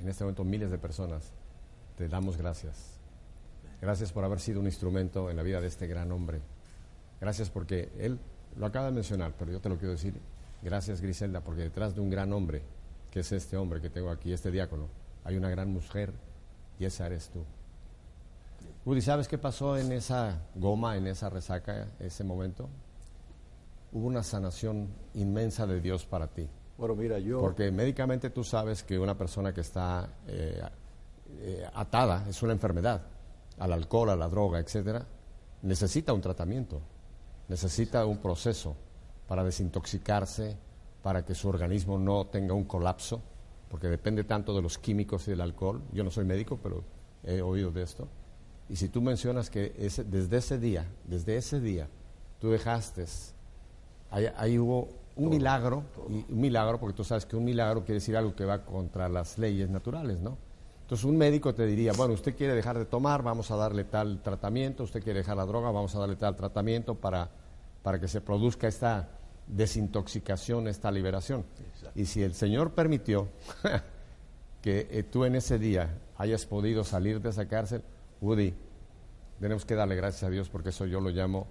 en 0.00 0.08
este 0.08 0.24
momento 0.24 0.42
miles 0.44 0.72
de 0.72 0.78
personas, 0.78 1.32
te 1.96 2.08
damos 2.08 2.36
gracias. 2.36 2.98
Gracias 3.80 4.10
por 4.12 4.24
haber 4.24 4.40
sido 4.40 4.58
un 4.58 4.66
instrumento 4.66 5.30
en 5.30 5.36
la 5.36 5.42
vida 5.44 5.60
de 5.60 5.68
este 5.68 5.86
gran 5.86 6.10
hombre. 6.10 6.40
Gracias 7.20 7.48
porque 7.50 7.90
él 7.98 8.18
lo 8.58 8.66
acaba 8.66 8.86
de 8.86 8.92
mencionar, 8.92 9.32
pero 9.38 9.52
yo 9.52 9.60
te 9.60 9.68
lo 9.68 9.76
quiero 9.76 9.92
decir. 9.92 10.14
Gracias, 10.62 11.00
Griselda, 11.00 11.40
porque 11.40 11.62
detrás 11.62 11.94
de 11.94 12.00
un 12.00 12.10
gran 12.10 12.32
hombre, 12.32 12.62
que 13.10 13.20
es 13.20 13.32
este 13.32 13.56
hombre 13.56 13.80
que 13.80 13.90
tengo 13.90 14.10
aquí, 14.10 14.32
este 14.32 14.50
diácono, 14.50 14.88
hay 15.24 15.36
una 15.36 15.48
gran 15.48 15.72
mujer 15.72 16.12
y 16.78 16.84
esa 16.84 17.06
eres 17.06 17.28
tú. 17.28 17.44
Woody, 18.84 19.02
¿sabes 19.02 19.28
qué 19.28 19.38
pasó 19.38 19.76
en 19.76 19.92
esa 19.92 20.40
goma, 20.54 20.96
en 20.96 21.06
esa 21.06 21.28
resaca, 21.30 21.88
ese 22.00 22.24
momento? 22.24 22.68
Hubo 23.92 24.06
una 24.06 24.22
sanación 24.22 24.88
inmensa 25.14 25.66
de 25.66 25.80
Dios 25.80 26.04
para 26.04 26.26
ti. 26.26 26.48
Bueno, 26.76 26.94
mira, 26.94 27.18
yo... 27.18 27.40
Porque 27.40 27.70
médicamente 27.70 28.30
tú 28.30 28.42
sabes 28.42 28.82
que 28.82 28.98
una 28.98 29.16
persona 29.16 29.52
que 29.52 29.60
está 29.60 30.08
eh, 30.26 30.60
eh, 31.40 31.66
atada, 31.74 32.24
es 32.28 32.42
una 32.42 32.52
enfermedad, 32.52 33.02
al 33.58 33.72
alcohol, 33.72 34.10
a 34.10 34.16
la 34.16 34.28
droga, 34.28 34.58
etcétera, 34.58 35.04
necesita 35.62 36.12
un 36.12 36.20
tratamiento, 36.20 36.80
necesita 37.48 38.04
un 38.06 38.18
proceso 38.18 38.76
para 39.26 39.44
desintoxicarse, 39.44 40.56
para 41.02 41.24
que 41.24 41.34
su 41.34 41.48
organismo 41.48 41.98
no 41.98 42.26
tenga 42.26 42.54
un 42.54 42.64
colapso, 42.64 43.20
porque 43.70 43.88
depende 43.88 44.24
tanto 44.24 44.54
de 44.54 44.62
los 44.62 44.78
químicos 44.78 45.26
y 45.28 45.32
del 45.32 45.40
alcohol. 45.40 45.82
Yo 45.92 46.04
no 46.04 46.10
soy 46.10 46.24
médico, 46.24 46.58
pero 46.62 46.82
he 47.24 47.40
oído 47.42 47.70
de 47.70 47.82
esto. 47.82 48.08
Y 48.68 48.76
si 48.76 48.88
tú 48.88 49.00
mencionas 49.00 49.50
que 49.50 49.74
ese- 49.78 50.04
desde 50.04 50.38
ese 50.38 50.58
día, 50.58 50.86
desde 51.04 51.36
ese 51.36 51.60
día, 51.60 51.88
tú 52.40 52.50
dejaste 52.50 53.04
Ahí, 54.10 54.26
ahí 54.36 54.58
hubo 54.58 54.88
un 55.16 55.28
milagro, 55.30 55.82
y 56.08 56.24
un 56.32 56.40
milagro, 56.40 56.78
porque 56.80 56.96
tú 56.96 57.04
sabes 57.04 57.26
que 57.26 57.36
un 57.36 57.44
milagro 57.44 57.80
quiere 57.80 57.94
decir 57.94 58.16
algo 58.16 58.34
que 58.34 58.44
va 58.46 58.64
contra 58.64 59.08
las 59.08 59.36
leyes 59.38 59.68
naturales, 59.68 60.20
¿no? 60.20 60.38
Entonces 60.88 61.04
un 61.04 61.18
médico 61.18 61.54
te 61.54 61.66
diría, 61.66 61.92
bueno, 61.92 62.14
usted 62.14 62.34
quiere 62.34 62.54
dejar 62.54 62.78
de 62.78 62.86
tomar, 62.86 63.22
vamos 63.22 63.50
a 63.50 63.56
darle 63.56 63.84
tal 63.84 64.22
tratamiento, 64.22 64.84
usted 64.84 65.02
quiere 65.02 65.18
dejar 65.18 65.36
la 65.36 65.44
droga, 65.44 65.70
vamos 65.70 65.94
a 65.94 65.98
darle 65.98 66.16
tal 66.16 66.34
tratamiento 66.34 66.94
para, 66.94 67.28
para 67.82 68.00
que 68.00 68.08
se 68.08 68.22
produzca 68.22 68.68
esta 68.68 69.06
desintoxicación, 69.48 70.66
esta 70.66 70.90
liberación. 70.90 71.44
Y 71.94 72.06
si 72.06 72.22
el 72.22 72.32
Señor 72.32 72.70
permitió 72.72 73.28
que 74.62 74.88
eh, 74.90 75.02
tú 75.02 75.26
en 75.26 75.34
ese 75.34 75.58
día 75.58 75.94
hayas 76.16 76.46
podido 76.46 76.84
salir 76.84 77.20
de 77.20 77.28
esa 77.28 77.46
cárcel, 77.46 77.82
Woody, 78.22 78.54
tenemos 79.40 79.66
que 79.66 79.74
darle 79.74 79.94
gracias 79.94 80.22
a 80.24 80.30
Dios 80.30 80.48
porque 80.48 80.70
eso 80.70 80.86
yo 80.86 81.00
lo 81.02 81.10
llamo 81.10 81.46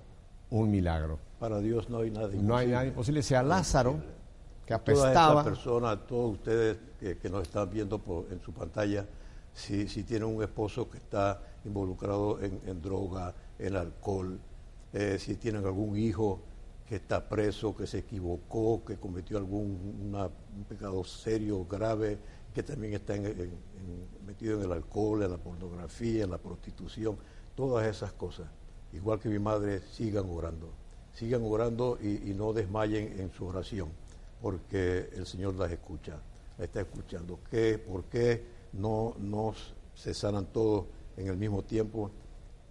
un 0.50 0.71
milagro. 0.71 1.19
Para 1.39 1.60
Dios 1.60 1.89
no 1.91 2.00
hay 2.00 2.10
nada 2.10 2.28
No 2.30 2.34
hay 2.56 2.65
imposible. 2.65 2.71
nadie 2.76 2.91
posible. 2.91 3.21
Sea 3.21 3.43
Lázaro, 3.43 3.93
que 4.65 4.73
Todas 4.73 4.82
apestaba. 4.82 5.41
estas 5.41 5.54
personas, 5.54 6.08
todos 6.08 6.34
ustedes 6.34 6.78
que, 7.00 7.17
que 7.19 7.30
nos 7.30 7.43
están 7.43 7.69
viendo 7.69 8.00
por- 8.00 8.26
en 8.32 8.41
su 8.41 8.52
pantalla, 8.52 9.06
si, 9.58 9.88
si 9.88 10.04
tienen 10.04 10.30
un 10.30 10.43
esposo 10.43 10.88
que 10.88 10.98
está 11.00 11.41
involucrado 11.65 12.39
en, 12.41 12.80
droga, 12.80 13.34
en 13.58 13.76
alcohol, 13.76 14.39
eh, 14.93 15.17
si 15.20 15.36
tienen 15.36 15.65
algún 15.65 15.98
hijo 15.98 16.39
que 16.88 16.98
está 16.98 17.28
preso, 17.28 17.76
que 17.76 17.88
se 17.88 17.98
equivocó, 18.00 18.86
que 18.86 18.98
cometió 18.98 19.38
algún 19.38 20.13
un 20.56 20.63
pecado 20.70 21.04
serio, 21.04 21.65
grave, 21.65 22.20
que 22.54 22.62
también 22.62 22.93
está 22.93 23.15
en- 23.15 23.60
metido 24.28 24.60
en 24.60 24.65
el 24.65 24.72
alcohol, 24.72 25.24
en 25.24 25.32
la 25.32 25.38
pornografía, 25.38 26.24
en 26.24 26.30
la 26.32 26.38
prostitución, 26.38 27.17
todas 27.56 27.88
esas 27.88 28.13
cosas. 28.13 28.48
Igual 28.93 29.20
que 29.20 29.28
mi 29.28 29.39
madre, 29.39 29.82
sigan 29.91 30.30
orando. 30.30 30.70
Sigan 31.13 31.41
orando 31.43 31.98
y, 32.02 32.30
y 32.30 32.34
no 32.36 32.54
desmayen 32.54 33.20
en 33.20 33.32
su 33.34 33.48
oración, 33.48 33.89
porque 34.39 35.10
el 35.15 35.26
Señor 35.26 35.56
las 35.56 35.72
escucha, 35.72 36.20
la 36.60 36.65
está 36.65 36.82
escuchando. 36.82 37.39
¿Qué, 37.50 37.80
¿Por 37.80 38.04
qué 38.06 38.57
no, 38.73 39.15
no 39.19 39.53
se 39.93 40.13
sanan 40.13 40.45
todos 40.47 40.86
en 41.17 41.27
el 41.27 41.38
mismo 41.38 41.63
tiempo? 41.63 42.12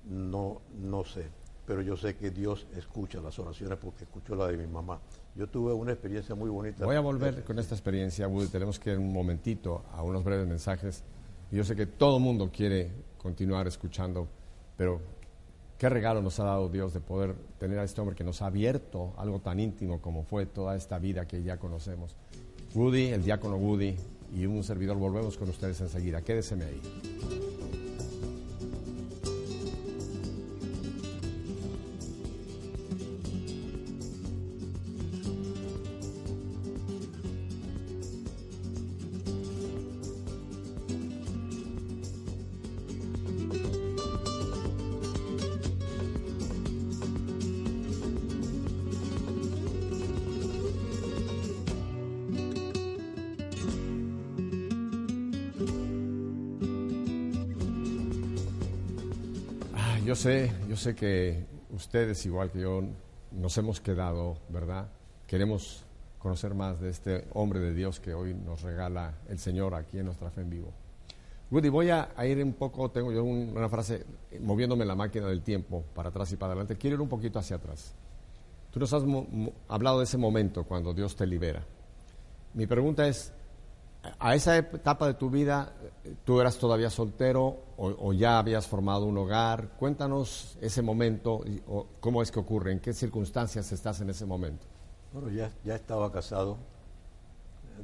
No, 0.05 0.61
no 0.79 1.05
sé, 1.05 1.27
pero 1.67 1.83
yo 1.83 1.97
sé 1.97 2.17
que 2.17 2.31
Dios 2.31 2.67
escucha 2.77 3.21
las 3.21 3.39
oraciones 3.39 3.77
porque 3.79 4.05
escuchó 4.05 4.37
la 4.37 4.47
de 4.47 4.57
mi 4.57 4.67
mamá. 4.67 5.01
Yo 5.35 5.49
tuve 5.49 5.73
una 5.73 5.93
experiencia 5.93 6.35
muy 6.35 6.49
bonita. 6.49 6.85
Voy 6.85 6.97
a 6.97 7.01
volver 7.01 7.45
con 7.45 7.59
esta 7.59 7.75
experiencia, 7.75 8.29
Woody. 8.29 8.49
Tenemos 8.49 8.79
que 8.79 8.93
ir 8.93 8.99
un 8.99 9.13
momentito 9.13 9.85
a 9.93 10.03
unos 10.03 10.25
breves 10.25 10.47
mensajes. 10.47 11.03
Yo 11.51 11.65
sé 11.65 11.77
que 11.77 11.87
todo 11.87 12.17
el 12.17 12.23
mundo 12.23 12.51
quiere 12.53 12.91
continuar 13.19 13.67
escuchando, 13.67 14.29
pero 14.77 15.01
qué 15.79 15.89
regalo 15.89 16.23
nos 16.23 16.41
ha 16.41 16.45
dado 16.45 16.69
Dios 16.69 16.95
de 16.95 17.01
poder 17.01 17.35
tener 17.59 17.79
a 17.79 17.85
este 17.85 18.01
hombre 18.01 18.17
que 18.17 18.25
nos 18.25 18.41
ha 18.43 18.47
abierto 18.47 19.13
algo 19.19 19.41
tan 19.41 19.61
íntimo 19.61 20.01
como 20.01 20.23
fue 20.23 20.47
toda 20.47 20.77
esta 20.77 20.99
vida 20.99 21.27
que 21.27 21.43
ya 21.43 21.59
conocemos. 21.59 22.17
Woody, 22.75 23.09
el 23.09 23.23
diácono 23.23 23.57
Woody 23.57 23.97
y 24.35 24.47
un 24.47 24.63
servidor, 24.65 24.97
volvemos 24.97 25.37
con 25.37 25.49
ustedes 25.49 25.81
enseguida. 25.81 26.23
Quédeseme 26.23 26.65
ahí. 26.65 27.56
Sé, 60.27 60.53
yo 60.69 60.77
sé 60.77 60.95
que 60.95 61.45
ustedes, 61.71 62.25
igual 62.27 62.51
que 62.51 62.61
yo, 62.61 62.83
nos 63.33 63.57
hemos 63.59 63.81
quedado, 63.81 64.39
¿verdad? 64.49 64.89
Queremos 65.27 65.85
conocer 66.19 66.55
más 66.55 66.81
de 66.81 66.91
este 66.91 67.29
hombre 67.35 67.61
de 67.61 67.73
Dios 67.75 68.01
que 68.01 68.13
hoy 68.15 68.35
nos 68.35 68.63
regala 68.63 69.15
el 69.29 69.39
Señor 69.39 69.75
aquí 69.75 69.99
en 69.99 70.07
nuestra 70.07 70.31
fe 70.31 70.41
en 70.41 70.51
vivo. 70.51 70.73
Woody, 71.51 71.69
voy 71.69 71.91
a, 71.91 72.09
ir 72.27 72.43
un 72.43 72.55
poco, 72.55 72.91
tengo 72.91 73.13
yo 73.13 73.23
un- 73.23 73.53
una 73.57 73.69
frase, 73.69 74.05
moviéndome 74.41 74.85
la 74.85 74.97
máquina 74.97 75.29
del 75.29 75.43
tiempo 75.43 75.85
para 75.95 76.09
atrás 76.09 76.33
y 76.33 76.37
para 76.37 76.53
adelante. 76.53 76.77
Quiero 76.77 76.97
ir 76.97 77.01
un 77.03 77.09
poquito 77.09 77.39
hacia 77.39 77.57
atrás. 77.57 77.95
Tú 78.73 78.81
nos 78.81 78.93
has 78.93 79.05
hablado 79.69 79.99
de 79.99 80.05
ese 80.05 80.19
momento 80.19 80.65
cuando 80.65 80.93
Dios 80.93 81.15
te 81.15 81.25
libera. 81.27 81.65
Mi 82.55 82.67
pregunta 82.67 83.07
es, 83.07 83.33
a 84.19 84.35
esa 84.35 84.57
etapa 84.59 85.07
de 85.07 85.15
tu 85.15 85.31
vida, 85.31 85.73
¿tú 86.25 86.41
eras 86.41 86.59
todavía 86.59 86.91
soltero 86.91 87.65
o, 87.77 88.13
ya 88.13 88.39
habías 88.39 88.67
formado 88.67 89.07
un 89.07 89.17
hogar? 89.19 89.71
Cuéntanos 89.79 90.57
ese 90.61 90.83
momento, 90.83 91.41
y- 91.47 91.63
cómo 92.01 92.23
es 92.23 92.31
que 92.31 92.39
ocurre, 92.41 92.73
en 92.73 92.81
qué 92.81 92.93
circunstancias 92.93 93.71
estás 93.73 94.01
en 94.01 94.11
ese 94.11 94.27
momento. 94.27 94.67
Bueno, 95.13 95.31
ya, 95.31 95.51
ya 95.65 95.75
estaba 95.75 96.11
casado. 96.13 96.57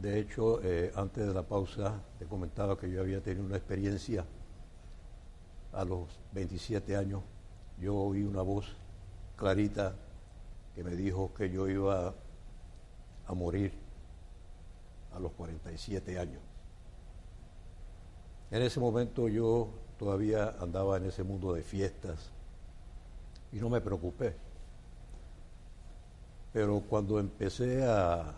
De 0.01 0.19
hecho, 0.19 0.61
eh, 0.63 0.91
antes 0.97 1.27
de 1.27 1.35
la 1.35 1.43
pausa 1.43 2.01
te 2.19 2.27
comentaba 2.27 2.79
que 2.79 2.91
yo 2.91 3.01
había 3.03 3.21
tenido 3.23 3.45
una 3.45 3.57
experiencia 3.57 4.25
a 5.73 5.85
los 5.85 6.09
27 6.33 6.97
años. 6.97 7.23
Yo 7.79 7.95
oí 7.97 8.23
una 8.23 8.43
voz 8.43 8.67
clarita 9.37 9.95
que 10.75 10.83
me 10.85 10.97
dijo 10.97 11.33
que 11.35 11.51
yo 11.51 11.69
iba 11.69 12.15
a 13.27 13.35
morir 13.35 13.82
a 15.14 15.18
los 15.18 15.33
47 15.33 16.18
años. 16.18 16.42
En 18.51 18.62
ese 18.62 18.81
momento 18.81 19.29
yo 19.29 19.70
todavía 19.98 20.57
andaba 20.61 20.96
en 20.96 21.07
ese 21.07 21.22
mundo 21.22 21.55
de 21.55 21.62
fiestas, 21.62 22.33
y 23.53 23.57
no 23.57 23.68
me 23.68 23.81
preocupé. 23.81 24.35
Pero 26.53 26.81
cuando 26.81 27.18
empecé 27.18 27.85
a 27.85 28.35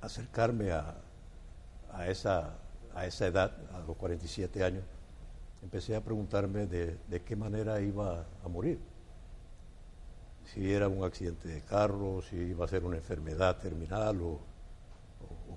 acercarme 0.00 0.72
a, 0.72 0.96
a 1.92 2.08
esa, 2.08 2.58
a 2.94 3.06
esa 3.06 3.26
edad, 3.26 3.52
a 3.72 3.80
los 3.80 3.96
47 3.96 4.62
años, 4.62 4.84
empecé 5.62 5.96
a 5.96 6.00
preguntarme 6.00 6.66
de, 6.66 6.98
de 7.08 7.22
qué 7.22 7.36
manera 7.36 7.80
iba 7.80 8.24
a 8.44 8.48
morir. 8.48 8.78
Si 10.44 10.72
era 10.72 10.88
un 10.88 11.04
accidente 11.04 11.48
de 11.48 11.62
carro, 11.62 12.22
si 12.22 12.36
iba 12.36 12.64
a 12.64 12.68
ser 12.68 12.84
una 12.84 12.96
enfermedad 12.96 13.58
terminal 13.58 14.20
o, 14.22 14.40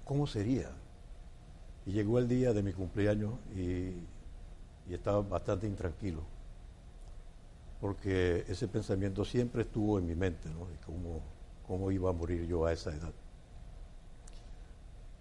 cómo 0.06 0.28
sería. 0.28 0.70
Y 1.86 1.92
llegó 1.92 2.20
el 2.20 2.28
día 2.28 2.54
de 2.54 2.64
mi 2.64 2.74
cumpleaños 2.74 3.34
y, 3.56 3.94
estaba 4.90 5.22
bastante 5.22 5.66
intranquilo, 5.66 6.20
porque 7.80 8.44
ese 8.50 8.68
pensamiento 8.68 9.24
siempre 9.24 9.62
estuvo 9.62 9.98
en 9.98 10.06
mi 10.06 10.14
mente, 10.14 10.50
¿no? 10.50 10.68
Cómo, 10.86 11.22
cómo 11.66 11.90
iba 11.90 12.10
a 12.10 12.14
morir 12.14 12.46
yo 12.46 12.66
a 12.66 12.74
esa 12.74 12.92
edad. 12.92 13.14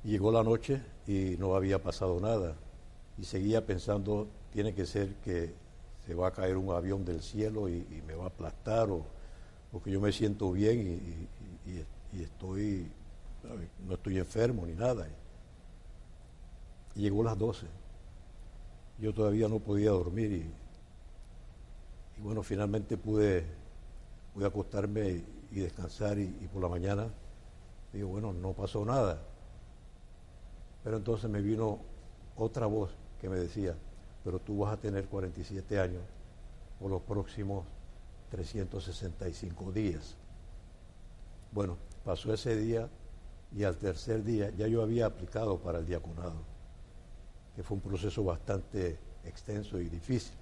Llegó 0.02 0.32
la 0.32 0.42
noche 0.42 0.82
y 1.06 1.36
no 1.38 1.54
había 1.54 1.80
pasado 1.80 2.20
nada. 2.20 2.56
Y 3.16 3.24
seguía 3.24 3.64
pensando, 3.64 4.26
tiene 4.52 4.74
que 4.74 4.84
ser 4.84 5.14
que 5.24 5.54
se 6.04 6.14
va 6.14 6.28
a 6.28 6.32
caer 6.32 6.56
un 6.56 6.74
avión 6.74 7.04
del 7.04 7.22
cielo 7.22 7.68
y, 7.68 8.02
me 8.06 8.14
va 8.14 8.24
a 8.24 8.28
aplastar 8.28 8.90
o, 8.90 9.06
que 9.82 9.92
yo 9.92 10.00
me 10.00 10.12
siento 10.12 10.50
bien 10.52 11.00
y 11.64 12.20
estoy, 12.20 12.90
no 13.86 13.94
estoy 13.94 14.18
enfermo 14.18 14.66
ni 14.66 14.74
nada. 14.74 15.06
Llegó 16.94 17.22
las 17.22 17.38
12. 17.38 17.66
Yo 18.98 19.12
todavía 19.12 19.48
no 19.48 19.58
podía 19.58 19.90
dormir 19.90 20.32
y, 20.32 22.22
bueno, 22.22 22.42
finalmente 22.42 22.96
pude, 22.96 23.44
pude 24.34 24.46
acostarme 24.46 25.10
y, 25.10 25.24
y 25.52 25.60
descansar 25.60 26.18
y, 26.18 26.22
y 26.22 26.48
por 26.52 26.62
la 26.62 26.68
mañana 26.68 27.08
digo, 27.92 28.08
bueno, 28.08 28.32
no 28.32 28.52
pasó 28.52 28.84
nada. 28.84 29.20
Pero 30.84 30.96
entonces 30.96 31.30
me 31.30 31.40
vino 31.40 31.78
otra 32.36 32.66
voz 32.66 32.90
que 33.20 33.28
me 33.28 33.36
decía, 33.36 33.76
pero 34.24 34.38
tú 34.38 34.58
vas 34.58 34.72
a 34.72 34.76
tener 34.76 35.06
47 35.06 35.78
años 35.78 36.02
por 36.80 36.90
los 36.90 37.02
próximos 37.02 37.64
365 38.30 39.72
días. 39.72 40.16
Bueno, 41.52 41.76
pasó 42.04 42.32
ese 42.32 42.56
día 42.56 42.88
y 43.54 43.64
al 43.64 43.76
tercer 43.76 44.24
día 44.24 44.50
ya 44.50 44.66
yo 44.66 44.82
había 44.82 45.06
aplicado 45.06 45.58
para 45.58 45.78
el 45.78 45.86
diaconado, 45.86 46.36
que 47.54 47.62
fue 47.62 47.76
un 47.76 47.82
proceso 47.82 48.24
bastante 48.24 48.98
extenso 49.24 49.78
y 49.80 49.88
difícil, 49.88 50.34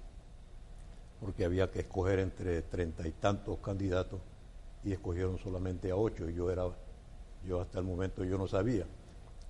porque 1.19 1.45
había 1.45 1.69
que 1.69 1.81
escoger 1.81 2.19
entre 2.19 2.61
treinta 2.63 3.07
y 3.07 3.11
tantos 3.11 3.59
candidatos 3.59 4.19
y 4.83 4.93
escogieron 4.93 5.37
solamente 5.37 5.91
a 5.91 5.95
ocho 5.95 6.29
y 6.29 6.33
yo 6.33 6.49
era, 6.49 6.65
yo 7.45 7.61
hasta 7.61 7.79
el 7.79 7.85
momento 7.85 8.23
yo 8.23 8.37
no 8.37 8.47
sabía. 8.47 8.85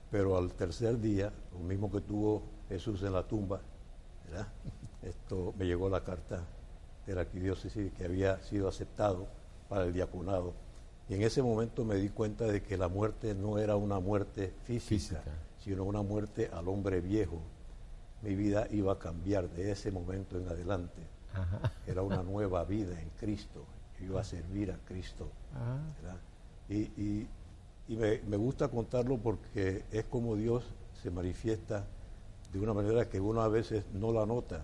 Pero 0.10 0.38
al 0.38 0.52
tercer 0.54 1.00
día, 1.00 1.32
lo 1.54 1.60
mismo 1.60 1.89
que 1.89 2.02
tuvo 2.02 2.43
Jesús 2.67 3.02
en 3.04 3.13
la 3.13 3.24
tumba. 3.24 3.62
Esto 5.02 5.54
me 5.58 5.65
llegó 5.65 5.89
la 5.89 6.04
carta 6.04 6.43
de 7.06 7.15
la 7.15 7.21
arquidiócesis 7.21 7.93
que 7.93 8.06
había 8.06 8.41
sido 8.43 8.67
aceptado 8.67 9.28
para 9.69 9.86
el 9.86 9.93
diaconado. 9.93 10.54
Y 11.12 11.15
en 11.15 11.24
ese 11.24 11.43
momento 11.43 11.84
me 11.84 11.95
di 11.95 12.08
cuenta 12.08 12.45
de 12.45 12.63
que 12.63 12.78
la 12.78 12.88
muerte 12.88 13.36
no 13.36 13.58
era 13.60 13.76
una 13.76 14.00
muerte 14.00 14.54
física, 14.63 15.17
Física. 15.17 15.24
sino 15.62 15.84
una 15.84 16.02
muerte 16.02 16.50
al 16.54 16.69
hombre 16.69 17.02
viejo. 17.02 17.41
Mi 18.21 18.34
vida 18.34 18.65
iba 18.71 18.93
a 18.93 18.97
cambiar 19.00 19.50
de 19.50 19.71
ese 19.71 19.91
momento 19.91 20.38
en 20.38 20.47
adelante. 20.47 21.02
Era 21.86 22.02
una 22.02 22.24
nueva 22.32 22.63
vida 22.63 22.97
en 22.97 23.10
Cristo. 23.19 23.65
Yo 24.00 24.06
iba 24.06 24.21
a 24.21 24.24
servir 24.24 24.71
a 24.71 24.78
Cristo. 24.86 25.28
y- 26.69 27.28
y 27.89 27.95
me, 27.97 28.19
me 28.19 28.38
gusta 28.38 28.69
contarlo 28.69 29.17
porque 29.17 29.84
es 29.91 30.06
como 30.06 30.38
Dios 30.38 30.63
se 31.04 31.12
manifiesta 31.12 31.86
de 32.54 32.60
una 32.60 32.74
manera 32.74 33.10
que 33.10 33.19
uno 33.19 33.41
a 33.41 33.50
veces 33.50 33.84
no 33.93 34.13
la 34.13 34.26
nota, 34.26 34.63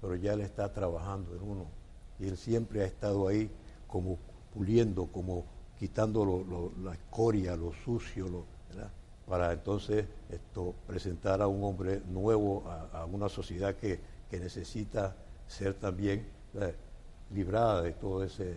pero 0.00 0.14
ya 0.16 0.32
Él 0.32 0.40
está 0.40 0.72
trabajando 0.72 1.34
en 1.36 1.42
uno. 1.42 1.66
Y 2.18 2.28
Él 2.28 2.38
siempre 2.38 2.80
ha 2.82 2.86
estado 2.86 3.28
ahí 3.28 3.50
como 3.88 4.16
puliendo, 4.54 5.06
como 5.08 5.44
quitando 5.82 6.24
lo- 6.24 6.44
lo- 6.44 6.72
la 6.84 6.92
escoria, 6.94 7.56
lo 7.56 7.72
sucio, 7.72 8.44
para 9.26 9.52
entonces 9.52 10.04
esto, 10.30 10.76
presentar 10.86 11.42
a 11.42 11.48
un 11.48 11.64
hombre 11.64 12.00
nuevo 12.08 12.62
a, 12.68 13.00
a 13.00 13.04
una 13.04 13.28
sociedad 13.28 13.74
que, 13.74 13.98
que 14.30 14.38
necesita 14.38 15.16
ser 15.48 15.74
también 15.74 16.24
¿verdad? 16.54 16.72
librada 17.34 17.82
de 17.82 17.92
todo 17.94 18.22
ese, 18.22 18.54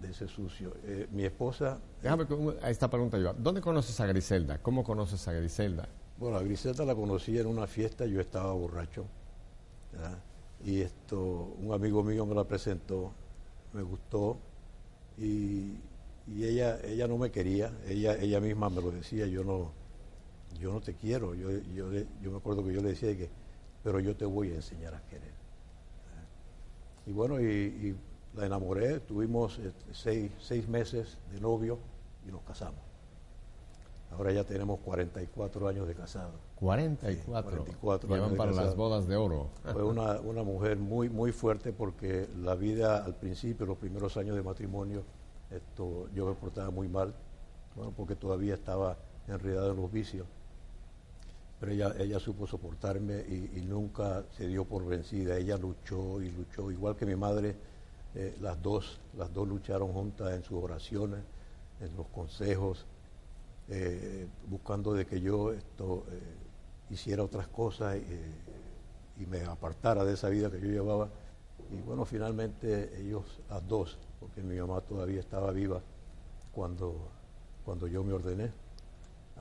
de 0.00 0.10
ese 0.10 0.28
sucio. 0.28 0.74
Eh, 0.84 1.08
mi 1.12 1.24
esposa 1.24 1.78
Déjame 2.02 2.26
a 2.60 2.68
esta 2.68 2.90
pregunta 2.90 3.16
yo. 3.18 3.32
¿Dónde 3.32 3.62
conoces 3.62 3.98
a 3.98 4.04
Griselda? 4.06 4.58
¿Cómo 4.60 4.84
conoces 4.84 5.26
a 5.28 5.32
Griselda? 5.32 5.88
Bueno, 6.18 6.36
a 6.36 6.42
Griselda 6.42 6.84
la 6.84 6.94
conocí 6.94 7.38
en 7.38 7.46
una 7.46 7.66
fiesta, 7.66 8.04
yo 8.04 8.20
estaba 8.20 8.52
borracho. 8.52 9.06
¿verdad? 9.92 10.18
Y 10.62 10.82
esto, 10.82 11.54
un 11.58 11.72
amigo 11.72 12.02
mío 12.02 12.26
me 12.26 12.34
la 12.34 12.44
presentó, 12.44 13.12
me 13.72 13.80
gustó 13.80 14.36
y, 15.16 15.72
y 16.34 16.44
ella, 16.44 16.78
ella 16.84 17.06
no 17.08 17.16
me 17.18 17.30
quería, 17.30 17.72
ella, 17.86 18.16
ella 18.16 18.40
misma 18.40 18.68
me 18.70 18.82
lo 18.82 18.90
decía, 18.90 19.26
yo 19.26 19.44
no, 19.44 19.72
yo 20.60 20.72
no 20.72 20.80
te 20.80 20.94
quiero. 20.94 21.34
Yo, 21.34 21.50
yo, 21.74 21.90
yo 22.22 22.30
me 22.30 22.36
acuerdo 22.36 22.64
que 22.64 22.72
yo 22.72 22.80
le 22.82 22.90
decía 22.90 23.16
que, 23.16 23.28
pero 23.82 24.00
yo 24.00 24.14
te 24.16 24.24
voy 24.24 24.52
a 24.52 24.56
enseñar 24.56 24.94
a 24.94 25.02
querer. 25.06 25.32
Y 27.06 27.12
bueno, 27.12 27.40
y, 27.40 27.44
y 27.46 27.96
la 28.34 28.46
enamoré, 28.46 29.00
tuvimos 29.00 29.58
eh, 29.58 29.72
seis, 29.92 30.30
seis 30.38 30.68
meses 30.68 31.16
de 31.32 31.40
novio 31.40 31.78
y 32.26 32.30
nos 32.30 32.42
casamos. 32.42 32.80
Ahora 34.10 34.32
ya 34.32 34.44
tenemos 34.44 34.80
44 34.80 35.68
años 35.68 35.86
de 35.86 35.94
casado. 35.94 36.32
44. 36.56 37.64
44 37.80 38.08
Ya 38.08 38.14
años 38.14 38.22
van 38.26 38.32
de 38.32 38.36
para 38.38 38.50
las 38.50 38.60
casado. 38.60 38.76
bodas 38.76 39.06
de 39.06 39.16
oro. 39.16 39.48
Fue 39.72 39.82
una, 39.84 40.20
una 40.20 40.42
mujer 40.42 40.78
muy, 40.78 41.08
muy 41.08 41.32
fuerte 41.32 41.72
porque 41.72 42.28
la 42.42 42.54
vida 42.54 43.04
al 43.04 43.14
principio, 43.16 43.66
los 43.66 43.78
primeros 43.78 44.16
años 44.16 44.34
de 44.34 44.42
matrimonio, 44.42 45.04
esto, 45.50 46.08
yo 46.14 46.26
me 46.26 46.34
portaba 46.34 46.70
muy 46.70 46.88
mal, 46.88 47.14
bueno, 47.74 47.92
porque 47.96 48.16
todavía 48.16 48.54
estaba 48.54 48.96
enredado 49.26 49.72
en 49.72 49.76
los 49.76 49.90
vicios. 49.90 50.26
Pero 51.60 51.72
ella, 51.72 51.94
ella 51.98 52.20
supo 52.20 52.46
soportarme 52.46 53.20
y, 53.20 53.60
nunca 53.62 54.24
se 54.36 54.46
dio 54.46 54.64
por 54.64 54.86
vencida. 54.86 55.36
Ella 55.36 55.56
luchó 55.56 56.22
y 56.22 56.30
luchó, 56.30 56.70
igual 56.70 56.94
que 56.96 57.04
mi 57.04 57.16
madre, 57.16 57.56
eh, 58.14 58.36
las 58.40 58.62
dos, 58.62 59.00
las 59.16 59.32
dos 59.34 59.48
lucharon 59.48 59.92
juntas 59.92 60.34
en 60.34 60.44
sus 60.44 60.62
oraciones, 60.62 61.20
en 61.80 61.96
los 61.96 62.06
consejos, 62.08 62.86
eh, 63.68 64.28
buscando 64.48 64.94
de 64.94 65.04
que 65.04 65.20
yo 65.20 65.52
esto 65.52 66.04
eh, 66.10 66.20
hiciera 66.90 67.24
otras 67.24 67.48
cosas 67.48 67.98
y 69.16 69.26
me 69.26 69.44
apartara 69.44 70.04
de 70.04 70.14
esa 70.14 70.28
vida 70.28 70.50
que 70.50 70.60
yo 70.60 70.68
llevaba. 70.68 71.08
Y 71.72 71.80
bueno, 71.82 72.04
finalmente 72.04 73.00
ellos, 73.00 73.40
las 73.50 73.66
dos, 73.66 73.98
porque 74.20 74.42
mi 74.42 74.56
mamá 74.58 74.80
todavía 74.80 75.20
estaba 75.20 75.50
viva 75.52 75.80
cuando, 76.52 77.08
cuando 77.64 77.86
yo 77.86 78.02
me 78.04 78.12
ordené. 78.12 78.50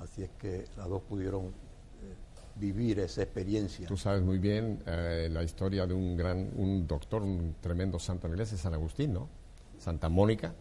Así 0.01 0.23
es 0.23 0.29
que 0.39 0.65
las 0.77 0.87
dos 0.87 1.01
pudieron 1.01 1.45
eh, 1.47 1.51
vivir 2.55 2.99
esa 2.99 3.23
experiencia. 3.23 3.87
Tú 3.87 3.97
sabes 3.97 4.21
muy 4.21 4.37
bien 4.37 4.81
eh, 4.85 5.29
la 5.31 5.43
historia 5.43 5.87
de 5.87 5.93
un 5.93 6.15
gran, 6.15 6.51
un 6.55 6.85
doctor, 6.87 7.23
un 7.23 7.55
tremendo 7.61 7.97
santo 7.97 8.27
en 8.27 8.31
la 8.31 8.35
iglesia, 8.35 8.57
San 8.57 8.73
Agustín, 8.73 9.13
¿no? 9.13 9.27
Santa 9.79 10.09
Mónica, 10.09 10.53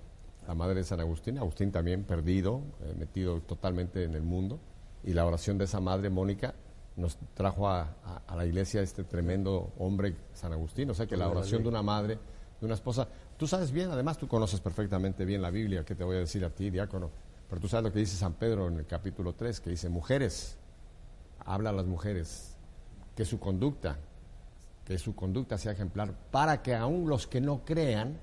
la 0.48 0.54
madre 0.54 0.76
de 0.76 0.84
San 0.84 1.00
Agustín. 1.00 1.38
Agustín 1.38 1.70
también 1.70 2.04
perdido, 2.04 2.62
eh, 2.82 2.94
metido 2.98 3.40
totalmente 3.42 4.04
en 4.04 4.14
el 4.14 4.22
mundo. 4.22 4.58
Y 5.04 5.12
la 5.12 5.26
oración 5.26 5.58
de 5.58 5.64
esa 5.64 5.80
madre, 5.80 6.08
Mónica, 6.10 6.54
nos 6.96 7.18
trajo 7.34 7.68
a, 7.68 7.82
a- 8.04 8.22
a 8.26 8.36
la 8.36 8.46
iglesia 8.46 8.80
este 8.80 9.04
tremendo 9.04 9.72
hombre, 9.78 10.16
San 10.32 10.52
Agustín. 10.54 10.88
O 10.90 10.94
sea 10.94 11.06
que 11.06 11.16
la 11.16 11.28
oración 11.28 11.62
de 11.62 11.68
una 11.68 11.82
madre, 11.82 12.18
de 12.58 12.64
una 12.66 12.74
esposa. 12.74 13.06
Tú 13.36 13.46
sabes 13.46 13.70
bien, 13.70 13.90
además 13.90 14.16
tú 14.16 14.26
conoces 14.26 14.60
perfectamente 14.60 15.26
bien 15.26 15.42
la 15.42 15.50
Biblia, 15.50 15.84
¿qué 15.84 15.94
te 15.94 16.04
voy 16.04 16.16
a 16.16 16.20
decir 16.20 16.44
a 16.44 16.50
ti, 16.50 16.70
diácono? 16.70 17.10
Pero 17.48 17.60
tú 17.60 17.68
sabes 17.68 17.84
lo 17.84 17.92
que 17.92 17.98
dice 17.98 18.16
San 18.16 18.32
Pedro 18.32 18.68
en 18.68 18.78
el 18.78 18.86
capítulo 18.86 19.34
3, 19.34 19.60
que 19.60 19.70
dice, 19.70 19.90
mujeres, 19.90 20.56
habla 21.44 21.70
a 21.70 21.72
las 21.74 21.84
mujeres, 21.84 22.56
que 23.14 23.26
su 23.26 23.38
conducta, 23.38 23.98
que 24.86 24.98
su 24.98 25.14
conducta 25.14 25.58
sea 25.58 25.72
ejemplar, 25.72 26.14
para 26.30 26.62
que 26.62 26.74
aún 26.74 27.08
los 27.10 27.26
que 27.26 27.42
no 27.42 27.62
crean 27.64 28.18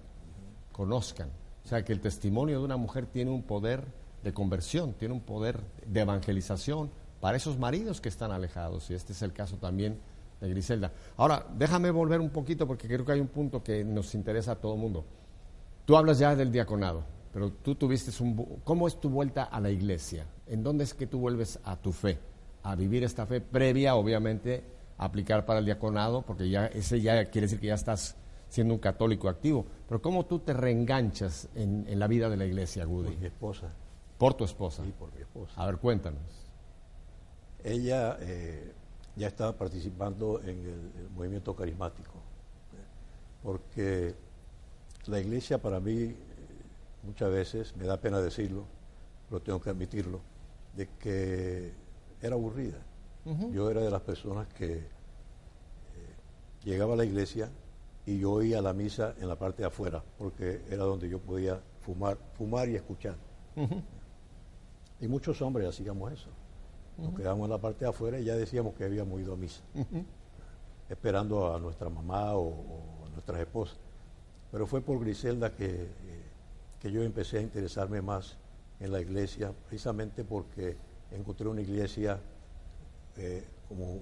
conozcan. 0.72 1.30
O 1.64 1.68
sea, 1.68 1.86
que 1.86 1.94
el 1.94 2.02
testimonio 2.02 2.58
de 2.58 2.66
una 2.66 2.78
mujer 2.78 3.06
tiene 3.06 3.30
un 3.30 3.44
poder 3.44 3.86
de 4.24 4.34
conversión, 4.34 4.94
tiene 4.94 5.14
un 5.14 5.22
poder 5.22 5.60
de 5.86 6.02
evangelización 6.02 6.90
para 7.22 7.38
esos 7.38 7.60
maridos 7.60 8.02
que 8.02 8.10
están 8.10 8.32
alejados. 8.32 8.90
Y 8.90 8.96
este 8.96 9.14
es 9.14 9.22
el 9.22 9.32
caso 9.32 9.58
también 9.58 10.00
de 10.44 10.50
Griselda. 10.50 10.92
Ahora, 11.18 11.46
déjame 11.58 11.90
volver 11.90 12.20
un 12.20 12.30
poquito 12.30 12.68
porque 12.68 12.88
creo 12.88 13.06
que 13.06 13.14
hay 13.14 13.20
un 13.20 13.28
punto 13.28 13.64
que 13.64 13.84
nos 13.84 14.14
interesa 14.14 14.52
a 14.52 14.56
todo 14.56 14.74
el 14.76 14.80
mundo. 14.80 15.06
Tú 15.86 15.98
hablas 15.98 16.20
ya 16.20 16.36
del 16.36 16.52
diaconado, 16.52 17.04
pero 17.34 17.52
tú 17.52 17.76
tuviste 17.76 18.12
un... 18.24 18.60
¿Cómo 18.64 18.88
es 18.88 19.00
tu 19.00 19.10
vuelta 19.10 19.44
a 19.44 19.60
la 19.60 19.70
iglesia? 19.70 20.26
¿En 20.48 20.64
dónde 20.64 20.84
es 20.84 20.94
que 20.94 21.08
tú 21.08 21.20
vuelves 21.20 21.60
a 21.64 21.76
tu 21.78 21.92
fe? 21.92 22.20
A 22.64 22.76
vivir 22.76 23.04
esta 23.04 23.26
fe 23.26 23.42
previa, 23.42 23.96
obviamente, 23.96 24.64
a 24.98 25.06
aplicar 25.06 25.46
para 25.46 25.60
el 25.60 25.66
diaconado, 25.66 26.22
porque 26.22 26.50
ya 26.50 26.68
ese 26.68 27.02
ya 27.02 27.26
quiere 27.26 27.48
decir 27.48 27.60
que 27.60 27.68
ya 27.68 27.76
estás 27.76 28.16
siendo 28.50 28.74
un 28.74 28.80
católico 28.80 29.28
activo. 29.30 29.66
Pero 29.88 30.02
¿cómo 30.02 30.26
tú 30.26 30.40
te 30.40 30.54
reenganchas 30.54 31.50
en, 31.56 31.86
en 31.88 32.00
la 32.00 32.08
vida 32.08 32.30
de 32.30 32.38
la 32.38 32.46
iglesia, 32.46 32.84
Por 32.86 32.94
Woody? 32.94 33.18
mi 33.18 33.26
esposa. 33.28 33.74
Por 34.18 34.36
tu 34.36 34.44
esposa. 34.46 34.84
Sí, 34.86 34.94
por 34.98 35.14
mi 35.14 35.22
esposa. 35.22 35.54
A 35.62 35.66
ver, 35.66 35.78
cuéntanos. 35.78 36.22
Ella 37.64 38.18
eh, 38.22 38.74
ya 39.16 39.28
estaba 39.28 39.54
participando 39.54 40.42
en 40.42 40.60
el, 40.60 40.92
el 41.00 41.10
movimiento 41.16 41.56
carismático, 41.56 42.14
porque 43.44 44.16
la 45.06 45.20
iglesia 45.20 45.62
para 45.62 45.80
mí 45.80 46.02
eh, 46.02 46.16
muchas 47.04 47.32
veces, 47.32 47.76
me 47.76 47.86
da 47.86 47.98
pena 47.98 48.22
decirlo, 48.22 48.66
pero 49.30 49.42
tengo 49.42 49.62
que 49.62 49.70
admitirlo, 49.70 50.22
de 50.76 50.88
que 51.00 51.74
era 52.22 52.36
aburrida. 52.36 52.80
Yo 53.52 53.70
era 53.70 53.82
de 53.82 53.90
las 53.90 54.02
personas 54.02 54.48
que 54.50 54.74
eh, 54.74 54.86
llegaba 56.66 56.94
a 56.94 56.98
la 56.98 57.06
iglesia 57.06 57.50
y 58.06 58.20
yo 58.20 58.34
oía 58.34 58.62
la 58.62 58.74
misa 58.74 59.16
en 59.20 59.30
la 59.30 59.38
parte 59.38 59.62
de 59.62 59.68
afuera, 59.68 60.04
porque 60.18 60.62
era 60.70 60.84
donde 60.84 61.08
yo 61.08 61.20
podía 61.20 61.62
fumar, 61.82 62.18
fumar 62.38 62.68
y 62.68 62.76
escuchar. 62.76 63.16
Y 65.00 65.08
muchos 65.08 65.42
hombres 65.42 65.68
hacíamos 65.68 66.12
eso. 66.12 66.30
Nos 66.98 67.14
quedábamos 67.16 67.46
en 67.46 67.52
la 67.52 67.58
parte 67.58 67.86
de 67.86 67.90
afuera 67.90 68.20
y 68.20 68.24
ya 68.26 68.36
decíamos 68.36 68.76
que 68.76 68.84
habíamos 68.86 69.20
ido 69.20 69.34
a 69.34 69.38
misa, 69.38 69.62
esperando 70.90 71.54
a 71.54 71.60
nuestra 71.60 71.90
mamá 71.90 72.34
o, 72.36 72.48
o 72.50 73.06
a 73.06 73.10
nuestras 73.10 73.40
esposas. 73.40 73.78
Pero 74.52 74.68
fue 74.68 74.82
por 74.82 75.00
Griselda 75.00 75.52
que, 75.56 75.66
eh, 75.66 75.88
que 76.80 76.92
yo 76.92 77.02
empecé 77.04 77.40
a 77.40 77.42
interesarme 77.42 78.02
más 78.02 78.38
en 78.80 78.92
la 78.92 79.02
iglesia, 79.02 79.52
precisamente 79.68 80.24
porque 80.24 80.76
encontré 81.12 81.48
una 81.48 81.62
iglesia 81.62 82.20
eh, 83.18 83.44
como 83.68 84.00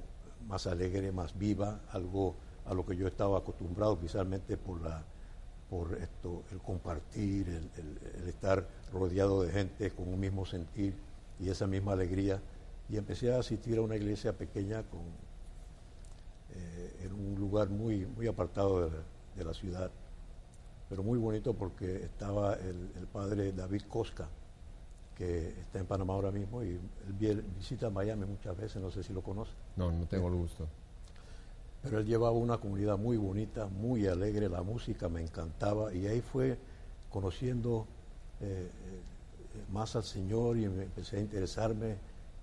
más 0.47 0.67
alegre, 0.67 1.11
más 1.11 1.37
viva, 1.37 1.79
algo 1.91 2.35
a 2.65 2.73
lo 2.73 2.85
que 2.85 2.95
yo 2.95 3.07
estaba 3.07 3.37
acostumbrado, 3.39 3.97
precisamente 3.97 4.57
por 4.57 4.81
la 4.81 5.03
por 5.69 5.93
esto, 5.93 6.43
el 6.51 6.57
compartir, 6.59 7.47
el, 7.47 7.69
el- 7.79 8.21
el 8.23 8.27
estar 8.27 8.67
rodeado 8.91 9.41
de 9.43 9.51
gente 9.53 9.89
con 9.91 10.09
un 10.09 10.19
mismo 10.19 10.45
sentir 10.45 10.93
y 11.39 11.47
esa 11.49 11.65
misma 11.65 11.93
alegría. 11.93 12.41
Y 12.91 12.97
empecé 12.97 13.33
a 13.33 13.39
asistir 13.39 13.77
a 13.77 13.81
una 13.81 13.95
iglesia 13.95 14.33
pequeña 14.37 14.83
con, 14.83 15.01
eh, 16.53 17.05
en 17.05 17.13
un 17.13 17.35
lugar 17.39 17.69
muy, 17.69 18.05
muy 18.05 18.27
apartado 18.27 18.85
de, 18.89 18.91
la- 18.97 19.03
de 19.37 19.43
la 19.45 19.53
ciudad, 19.53 19.89
pero 20.89 21.03
muy 21.03 21.17
bonito 21.17 21.53
porque 21.53 22.03
estaba 22.03 22.55
el, 22.55 22.91
el 22.97 23.07
padre 23.07 23.53
David 23.53 23.83
Cosca, 23.87 24.27
que 25.15 25.49
está 25.49 25.79
en 25.79 25.85
Panamá 25.85 26.13
ahora 26.13 26.31
mismo 26.31 26.63
y 26.63 26.79
él 27.21 27.43
visita 27.57 27.89
Miami 27.89 28.25
muchas 28.25 28.57
veces, 28.57 28.81
no 28.81 28.91
sé 28.91 29.03
si 29.03 29.13
lo 29.13 29.21
conoce. 29.21 29.51
No, 29.77 29.91
no 29.91 30.05
tengo 30.05 30.27
el 30.27 30.35
gusto. 30.35 30.67
Pero 31.83 31.99
él 31.99 32.05
llevaba 32.05 32.31
una 32.35 32.57
comunidad 32.57 32.97
muy 32.97 33.17
bonita, 33.17 33.67
muy 33.67 34.05
alegre, 34.07 34.49
la 34.49 34.61
música 34.63 35.09
me 35.09 35.21
encantaba 35.21 35.93
y 35.93 36.07
ahí 36.07 36.21
fue 36.21 36.57
conociendo 37.09 37.87
eh, 38.41 38.69
eh, 38.69 39.63
más 39.71 39.95
al 39.95 40.03
Señor 40.03 40.57
y 40.57 40.67
me 40.67 40.83
empecé 40.83 41.17
a 41.17 41.19
interesarme, 41.21 41.95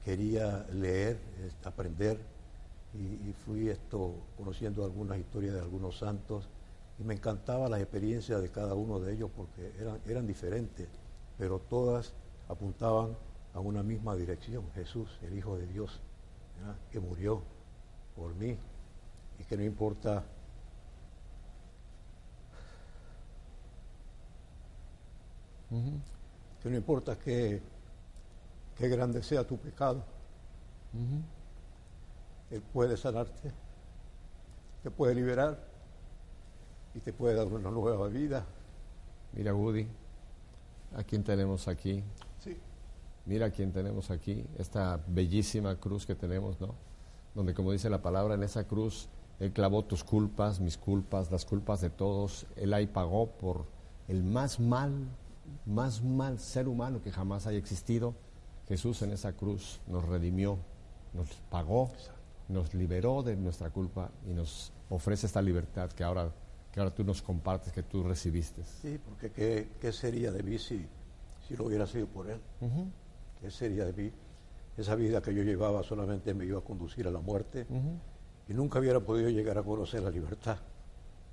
quería 0.08 0.64
leer, 0.72 1.18
aprender 1.64 2.18
y, 2.94 3.28
y 3.28 3.34
fui 3.44 3.68
esto 3.68 4.14
conociendo 4.38 4.82
algunas 4.82 5.18
historias 5.18 5.52
de 5.52 5.60
algunos 5.60 5.98
santos 5.98 6.48
y 6.98 7.04
me 7.04 7.12
encantaba 7.12 7.68
las 7.68 7.82
experiencias 7.82 8.40
de 8.40 8.48
cada 8.48 8.72
uno 8.72 9.00
de 9.00 9.12
ellos 9.12 9.30
porque 9.36 9.70
eran, 9.78 10.00
eran 10.06 10.26
diferentes, 10.26 10.88
pero 11.36 11.58
todas 11.58 12.14
apuntaban 12.48 13.18
a 13.52 13.60
una 13.60 13.82
misma 13.82 14.16
dirección, 14.16 14.64
Jesús, 14.74 15.10
el 15.24 15.36
Hijo 15.36 15.58
de 15.58 15.66
Dios, 15.66 16.00
¿verdad? 16.58 16.76
que 16.90 17.00
murió 17.00 17.42
por 18.16 18.34
mí 18.34 18.56
y 19.38 19.44
que 19.44 19.58
no 19.58 19.62
importa 19.62 20.24
que 26.62 26.70
no 26.70 26.76
importa 26.78 27.18
que, 27.18 27.60
que 28.78 28.88
grande 28.88 29.22
sea 29.22 29.44
tu 29.44 29.56
pecado, 29.56 30.04
Él 32.50 32.62
puede 32.72 32.96
sanarte, 32.96 33.50
te 34.82 34.90
puede 34.90 35.14
liberar 35.16 35.58
y 36.94 37.00
te 37.00 37.12
puede 37.12 37.34
dar 37.34 37.48
una 37.48 37.70
nueva 37.70 38.06
vida. 38.06 38.46
Mira, 39.32 39.52
Woody, 39.52 39.86
¿a 40.96 41.02
quién 41.02 41.24
tenemos 41.24 41.66
aquí? 41.66 42.02
Sí. 42.38 42.56
Mira 43.26 43.50
quién 43.50 43.72
tenemos 43.72 44.10
aquí, 44.10 44.46
esta 44.56 45.00
bellísima 45.08 45.74
cruz 45.76 46.06
que 46.06 46.14
tenemos, 46.14 46.60
¿no? 46.60 46.74
Donde, 47.34 47.54
como 47.54 47.72
dice 47.72 47.90
la 47.90 48.00
palabra, 48.00 48.34
en 48.34 48.44
esa 48.44 48.64
cruz 48.64 49.08
Él 49.40 49.52
clavó 49.52 49.84
tus 49.84 50.04
culpas, 50.04 50.60
mis 50.60 50.78
culpas, 50.78 51.30
las 51.30 51.44
culpas 51.44 51.80
de 51.80 51.90
todos. 51.90 52.46
Él 52.56 52.72
ahí 52.72 52.86
pagó 52.86 53.26
por 53.26 53.66
el 54.06 54.22
más 54.22 54.60
mal, 54.60 54.92
más 55.66 56.02
mal 56.02 56.38
ser 56.38 56.68
humano 56.68 57.02
que 57.02 57.10
jamás 57.10 57.46
haya 57.46 57.58
existido. 57.58 58.14
Jesús 58.68 59.02
en 59.02 59.12
esa 59.12 59.32
cruz 59.32 59.80
nos 59.86 60.04
redimió, 60.04 60.58
nos 61.14 61.28
pagó, 61.50 61.90
nos 62.48 62.74
liberó 62.74 63.22
de 63.22 63.36
nuestra 63.36 63.70
culpa 63.70 64.10
y 64.28 64.34
nos 64.34 64.72
ofrece 64.90 65.26
esta 65.26 65.40
libertad 65.40 65.90
que 65.90 66.04
ahora, 66.04 66.30
que 66.72 66.80
ahora 66.80 66.94
tú 66.94 67.02
nos 67.04 67.22
compartes, 67.22 67.72
que 67.72 67.82
tú 67.82 68.02
recibiste. 68.02 68.62
Sí, 68.82 68.98
porque 69.04 69.30
¿qué, 69.30 69.68
qué 69.80 69.92
sería 69.92 70.30
de 70.30 70.42
mí 70.42 70.58
si, 70.58 70.86
si 71.46 71.54
no 71.54 71.64
hubiera 71.64 71.86
sido 71.86 72.06
por 72.06 72.30
Él? 72.30 72.40
¿Qué 73.40 73.50
sería 73.50 73.84
de 73.86 73.92
mí? 73.92 74.12
Esa 74.76 74.94
vida 74.94 75.20
que 75.20 75.34
yo 75.34 75.42
llevaba 75.42 75.82
solamente 75.82 76.34
me 76.34 76.44
iba 76.44 76.58
a 76.58 76.62
conducir 76.62 77.08
a 77.08 77.10
la 77.10 77.20
muerte 77.20 77.66
y 78.48 78.54
nunca 78.54 78.78
hubiera 78.78 79.00
podido 79.00 79.28
llegar 79.30 79.58
a 79.58 79.62
conocer 79.62 80.02
la 80.02 80.10
libertad. 80.10 80.58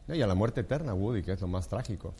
Y 0.08 0.22
a 0.22 0.28
la 0.28 0.36
muerte 0.36 0.62
eterna, 0.62 0.94
Woody, 0.94 1.22
que 1.24 1.34
es 1.34 1.42
lo 1.42 1.48
más 1.48 1.68
trágico. 1.68 2.14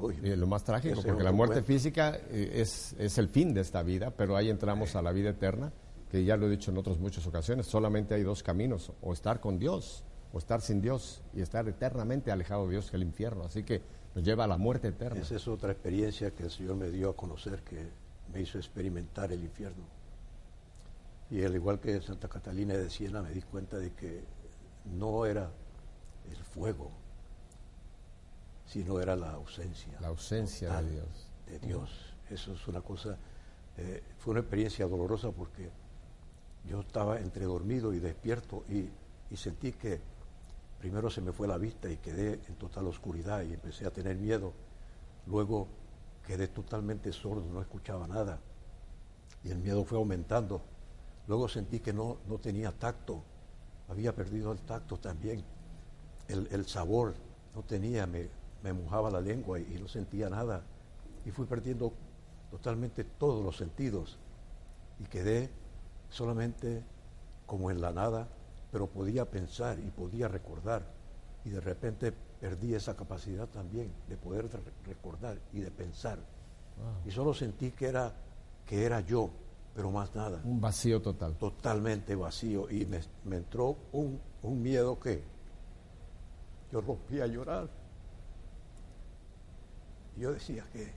Uy, 0.00 0.18
Y 0.22 0.36
lo 0.36 0.46
más 0.46 0.64
trágico, 0.64 1.02
porque 1.02 1.22
la 1.22 1.32
muerte 1.32 1.62
física 1.62 2.16
eh, 2.30 2.52
es, 2.54 2.94
es 2.98 3.18
el 3.18 3.28
fin 3.28 3.54
de 3.54 3.60
esta 3.60 3.82
vida, 3.82 4.10
pero 4.10 4.36
ahí 4.36 4.50
entramos 4.50 4.96
a 4.96 5.02
la 5.02 5.12
vida 5.12 5.30
eterna, 5.30 5.72
que 6.10 6.24
ya 6.24 6.36
lo 6.36 6.46
he 6.46 6.50
dicho 6.50 6.70
en 6.70 6.78
otras 6.78 6.98
muchas 6.98 7.26
ocasiones, 7.26 7.66
solamente 7.66 8.14
hay 8.14 8.22
dos 8.22 8.42
caminos, 8.42 8.92
o 9.00 9.12
estar 9.12 9.40
con 9.40 9.58
Dios, 9.58 10.04
o 10.32 10.38
estar 10.38 10.60
sin 10.60 10.80
Dios, 10.80 11.22
y 11.34 11.40
estar 11.40 11.68
eternamente 11.68 12.32
alejado 12.32 12.66
de 12.66 12.72
Dios 12.72 12.90
que 12.90 12.96
el 12.96 13.02
infierno. 13.02 13.44
Así 13.44 13.62
que 13.62 13.82
nos 14.14 14.24
lleva 14.24 14.44
a 14.44 14.46
la 14.48 14.56
muerte 14.56 14.88
eterna. 14.88 15.20
Esa 15.20 15.36
es 15.36 15.46
otra 15.46 15.72
experiencia 15.72 16.32
que 16.32 16.44
el 16.44 16.50
Señor 16.50 16.76
me 16.76 16.90
dio 16.90 17.10
a 17.10 17.16
conocer, 17.16 17.62
que 17.62 17.88
me 18.32 18.40
hizo 18.40 18.58
experimentar 18.58 19.32
el 19.32 19.42
infierno. 19.42 19.84
Y 21.30 21.44
al 21.44 21.54
igual 21.54 21.78
que 21.78 22.00
Santa 22.00 22.28
Catalina 22.28 22.74
de 22.74 22.90
Siena, 22.90 23.22
me 23.22 23.30
di 23.30 23.42
cuenta 23.42 23.78
de 23.78 23.92
que 23.92 24.24
no 24.84 25.26
era 25.26 25.50
el 26.28 26.36
fuego, 26.36 26.90
sino 28.70 29.00
era 29.00 29.16
la 29.16 29.32
ausencia. 29.32 29.98
La 30.00 30.08
ausencia 30.08 30.80
de 30.80 30.90
Dios. 30.92 31.28
De 31.46 31.58
Dios. 31.58 31.90
Eso 32.30 32.52
es 32.52 32.68
una 32.68 32.80
cosa, 32.80 33.18
eh, 33.76 34.00
fue 34.18 34.30
una 34.30 34.40
experiencia 34.40 34.86
dolorosa 34.86 35.32
porque 35.32 35.68
yo 36.68 36.80
estaba 36.80 37.18
entre 37.18 37.46
dormido 37.46 37.92
y 37.92 37.98
despierto 37.98 38.62
y, 38.68 38.88
y 39.28 39.36
sentí 39.36 39.72
que 39.72 40.00
primero 40.78 41.10
se 41.10 41.20
me 41.20 41.32
fue 41.32 41.48
la 41.48 41.58
vista 41.58 41.90
y 41.90 41.96
quedé 41.96 42.34
en 42.46 42.54
total 42.54 42.86
oscuridad 42.86 43.42
y 43.42 43.54
empecé 43.54 43.86
a 43.86 43.90
tener 43.90 44.16
miedo. 44.16 44.52
Luego 45.26 45.66
quedé 46.24 46.46
totalmente 46.46 47.12
sordo, 47.12 47.44
no 47.52 47.60
escuchaba 47.60 48.06
nada 48.06 48.38
y 49.42 49.50
el 49.50 49.58
miedo 49.58 49.84
fue 49.84 49.98
aumentando. 49.98 50.62
Luego 51.26 51.48
sentí 51.48 51.80
que 51.80 51.92
no, 51.92 52.18
no 52.28 52.38
tenía 52.38 52.70
tacto, 52.70 53.24
había 53.88 54.14
perdido 54.14 54.52
el 54.52 54.60
tacto 54.60 54.96
también. 54.96 55.42
El, 56.28 56.46
el 56.52 56.66
sabor 56.66 57.16
no 57.56 57.62
tenía, 57.64 58.06
me, 58.06 58.28
me 58.62 58.72
mojaba 58.72 59.10
la 59.10 59.20
lengua 59.20 59.58
y, 59.58 59.74
y 59.76 59.80
no 59.80 59.88
sentía 59.88 60.28
nada. 60.30 60.62
Y 61.24 61.30
fui 61.30 61.46
perdiendo 61.46 61.92
totalmente 62.50 63.04
todos 63.04 63.44
los 63.44 63.56
sentidos 63.56 64.18
y 64.98 65.04
quedé 65.04 65.50
solamente 66.08 66.82
como 67.46 67.70
en 67.70 67.80
la 67.80 67.92
nada, 67.92 68.28
pero 68.72 68.86
podía 68.86 69.24
pensar 69.30 69.78
y 69.78 69.90
podía 69.90 70.28
recordar. 70.28 70.84
Y 71.44 71.50
de 71.50 71.60
repente 71.60 72.12
perdí 72.40 72.74
esa 72.74 72.96
capacidad 72.96 73.48
también 73.48 73.92
de 74.08 74.16
poder 74.16 74.50
re- 74.50 74.60
recordar 74.86 75.38
y 75.52 75.60
de 75.60 75.70
pensar. 75.70 76.18
Y 77.04 77.10
solo 77.10 77.34
sentí 77.34 77.72
que 77.72 77.86
era, 77.88 78.12
que 78.66 78.84
era 78.84 79.00
yo, 79.00 79.30
pero 79.74 79.90
más 79.90 80.14
nada 80.14 80.40
Un 80.44 80.60
vacío 80.60 81.00
total. 81.02 81.34
totalmente 81.36 82.14
vacío 82.14 82.70
y 82.70 82.86
me, 82.86 83.00
me 83.24 83.36
entró 83.36 83.76
un, 83.92 84.18
un 84.42 84.62
miedo 84.62 84.98
que 84.98 85.22
yo 86.72 86.80
rompí 86.80 87.20
a 87.20 87.26
llorar. 87.26 87.68
Yo 90.20 90.34
decía 90.34 90.62
que, 90.70 90.92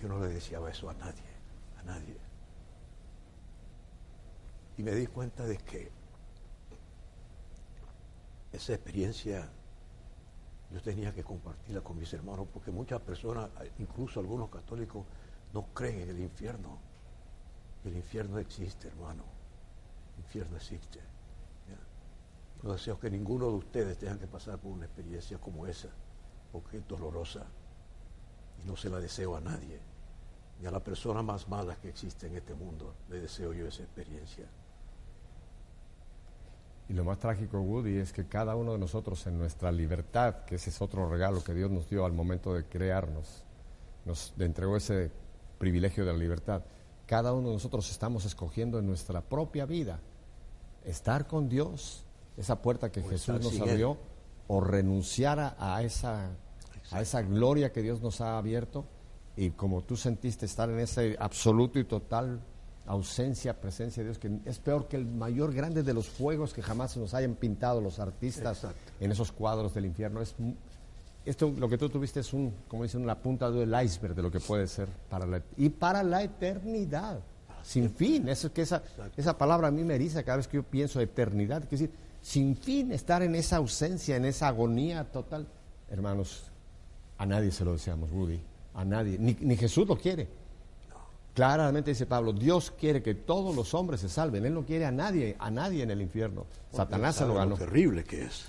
yo 0.00 0.08
no 0.08 0.18
le 0.18 0.28
deseaba 0.28 0.70
eso 0.70 0.88
a 0.88 0.94
nadie, 0.94 1.30
a 1.78 1.82
nadie. 1.82 2.16
Y 4.78 4.82
me 4.82 4.92
di 4.92 5.06
cuenta 5.06 5.44
de 5.44 5.58
que 5.58 5.92
esa 8.50 8.72
experiencia 8.72 9.46
yo 10.70 10.80
tenía 10.80 11.12
que 11.12 11.22
compartirla 11.22 11.82
con 11.82 11.98
mis 11.98 12.10
hermanos 12.14 12.48
porque 12.50 12.70
muchas 12.70 12.98
personas, 13.02 13.50
incluso 13.78 14.20
algunos 14.20 14.48
católicos, 14.48 15.04
no 15.52 15.66
creen 15.74 16.00
en 16.00 16.08
el 16.08 16.20
infierno. 16.20 16.78
El 17.84 17.94
infierno 17.94 18.38
existe, 18.38 18.88
hermano. 18.88 19.24
El 20.14 20.24
infierno 20.24 20.56
existe. 20.56 21.00
No 22.62 22.72
deseo 22.72 22.98
que 22.98 23.10
ninguno 23.10 23.48
de 23.48 23.56
ustedes 23.56 23.98
tenga 23.98 24.18
que 24.18 24.26
pasar 24.26 24.58
por 24.58 24.72
una 24.72 24.86
experiencia 24.86 25.36
como 25.36 25.66
esa, 25.66 25.90
porque 26.50 26.78
es 26.78 26.88
dolorosa 26.88 27.44
y 28.62 28.66
no 28.66 28.76
se 28.76 28.90
la 28.90 28.98
deseo 28.98 29.36
a 29.36 29.40
nadie, 29.40 29.80
ni 30.60 30.66
a 30.66 30.70
la 30.70 30.80
persona 30.80 31.22
más 31.22 31.48
mala 31.48 31.76
que 31.76 31.88
existe 31.88 32.26
en 32.26 32.36
este 32.36 32.54
mundo, 32.54 32.94
le 33.08 33.20
deseo 33.20 33.52
yo 33.52 33.66
esa 33.66 33.82
experiencia. 33.82 34.46
Y 36.88 36.94
lo 36.94 37.04
más 37.04 37.18
trágico, 37.18 37.60
Woody, 37.60 37.98
es 37.98 38.12
que 38.12 38.26
cada 38.26 38.56
uno 38.56 38.72
de 38.72 38.78
nosotros 38.78 39.26
en 39.26 39.38
nuestra 39.38 39.70
libertad, 39.70 40.44
que 40.46 40.54
ese 40.54 40.70
es 40.70 40.80
otro 40.80 41.08
regalo 41.08 41.44
que 41.44 41.52
Dios 41.52 41.70
nos 41.70 41.88
dio 41.90 42.06
al 42.06 42.12
momento 42.12 42.54
de 42.54 42.64
crearnos, 42.64 43.44
nos 44.06 44.32
entregó 44.38 44.76
ese 44.76 45.10
privilegio 45.58 46.06
de 46.06 46.12
la 46.12 46.18
libertad. 46.18 46.62
Cada 47.06 47.34
uno 47.34 47.48
de 47.48 47.54
nosotros 47.54 47.90
estamos 47.90 48.24
escogiendo 48.24 48.78
en 48.78 48.86
nuestra 48.86 49.20
propia 49.20 49.66
vida 49.66 50.00
estar 50.84 51.26
con 51.26 51.50
Dios, 51.50 52.04
esa 52.38 52.62
puerta 52.62 52.90
que 52.90 53.00
O 53.00 53.08
Jesús 53.08 53.40
nos 53.42 53.60
abrió, 53.60 53.98
o 54.46 54.60
renunciar 54.62 55.38
a, 55.38 55.56
a 55.58 55.82
esa, 55.82 56.30
a 56.90 57.00
esa 57.00 57.22
gloria 57.22 57.72
que 57.72 57.82
Dios 57.82 58.00
nos 58.00 58.20
ha 58.20 58.38
abierto. 58.38 58.84
Y 59.36 59.50
como 59.50 59.82
tú 59.82 59.96
sentiste 59.96 60.46
estar 60.46 60.68
en 60.68 60.80
ese 60.80 61.16
absoluto 61.18 61.78
y 61.78 61.84
total 61.84 62.40
ausencia, 62.86 63.60
presencia 63.60 64.02
de 64.02 64.08
Dios, 64.08 64.18
que 64.18 64.40
es 64.46 64.58
peor 64.58 64.88
que 64.88 64.96
el 64.96 65.06
mayor 65.06 65.52
grande 65.52 65.82
de 65.82 65.94
los 65.94 66.08
fuegos 66.08 66.54
que 66.54 66.62
jamás 66.62 66.96
nos 66.96 67.14
hayan 67.14 67.34
pintado 67.34 67.80
los 67.80 67.98
artistas 67.98 68.64
Exacto. 68.64 68.92
en 68.98 69.12
esos 69.12 69.30
cuadros 69.30 69.74
del 69.74 69.84
infierno. 69.84 70.22
Es, 70.22 70.34
esto, 71.24 71.52
lo 71.56 71.68
que 71.68 71.76
tú 71.76 71.90
tuviste 71.90 72.20
es 72.20 72.32
un, 72.32 72.54
como 72.66 72.84
dicen, 72.84 73.02
una 73.02 73.18
punta 73.18 73.50
del 73.50 73.74
iceberg 73.84 74.14
de 74.14 74.22
lo 74.22 74.30
que 74.30 74.40
puede 74.40 74.66
ser 74.66 74.88
para 75.10 75.26
la, 75.26 75.42
y 75.58 75.68
para 75.68 76.02
la 76.02 76.22
eternidad, 76.22 77.20
sin 77.62 77.90
fin. 77.90 78.28
Eso 78.28 78.46
es 78.46 78.52
que 78.54 78.62
esa, 78.62 78.82
esa 79.14 79.36
palabra 79.36 79.68
a 79.68 79.70
mí 79.70 79.84
me 79.84 79.94
eriza 79.94 80.22
cada 80.22 80.38
vez 80.38 80.48
que 80.48 80.56
yo 80.56 80.62
pienso 80.62 81.00
eternidad. 81.00 81.62
Es 81.64 81.70
decir, 81.70 81.90
sin 82.22 82.56
fin, 82.56 82.92
estar 82.92 83.22
en 83.22 83.34
esa 83.34 83.56
ausencia, 83.56 84.16
en 84.16 84.24
esa 84.24 84.48
agonía 84.48 85.04
total. 85.04 85.46
Hermanos, 85.90 86.50
a 87.18 87.26
nadie 87.26 87.50
se 87.50 87.64
lo 87.64 87.72
deseamos, 87.72 88.10
Woody. 88.10 88.40
A 88.74 88.84
nadie. 88.84 89.18
Ni, 89.18 89.36
ni 89.40 89.56
Jesús 89.56 89.86
lo 89.86 89.96
quiere. 89.96 90.28
Claramente 91.34 91.90
dice 91.90 92.06
Pablo, 92.06 92.32
Dios 92.32 92.72
quiere 92.72 93.00
que 93.02 93.14
todos 93.14 93.54
los 93.54 93.72
hombres 93.74 94.00
se 94.00 94.08
salven. 94.08 94.44
Él 94.44 94.54
no 94.54 94.64
quiere 94.64 94.86
a 94.86 94.90
nadie, 94.90 95.36
a 95.38 95.50
nadie 95.50 95.82
en 95.82 95.90
el 95.90 96.02
infierno. 96.02 96.46
Satanás 96.72 97.16
se 97.16 97.26
lo 97.26 97.34
ganó. 97.34 97.56
terrible 97.56 98.02
que 98.02 98.24
es. 98.24 98.46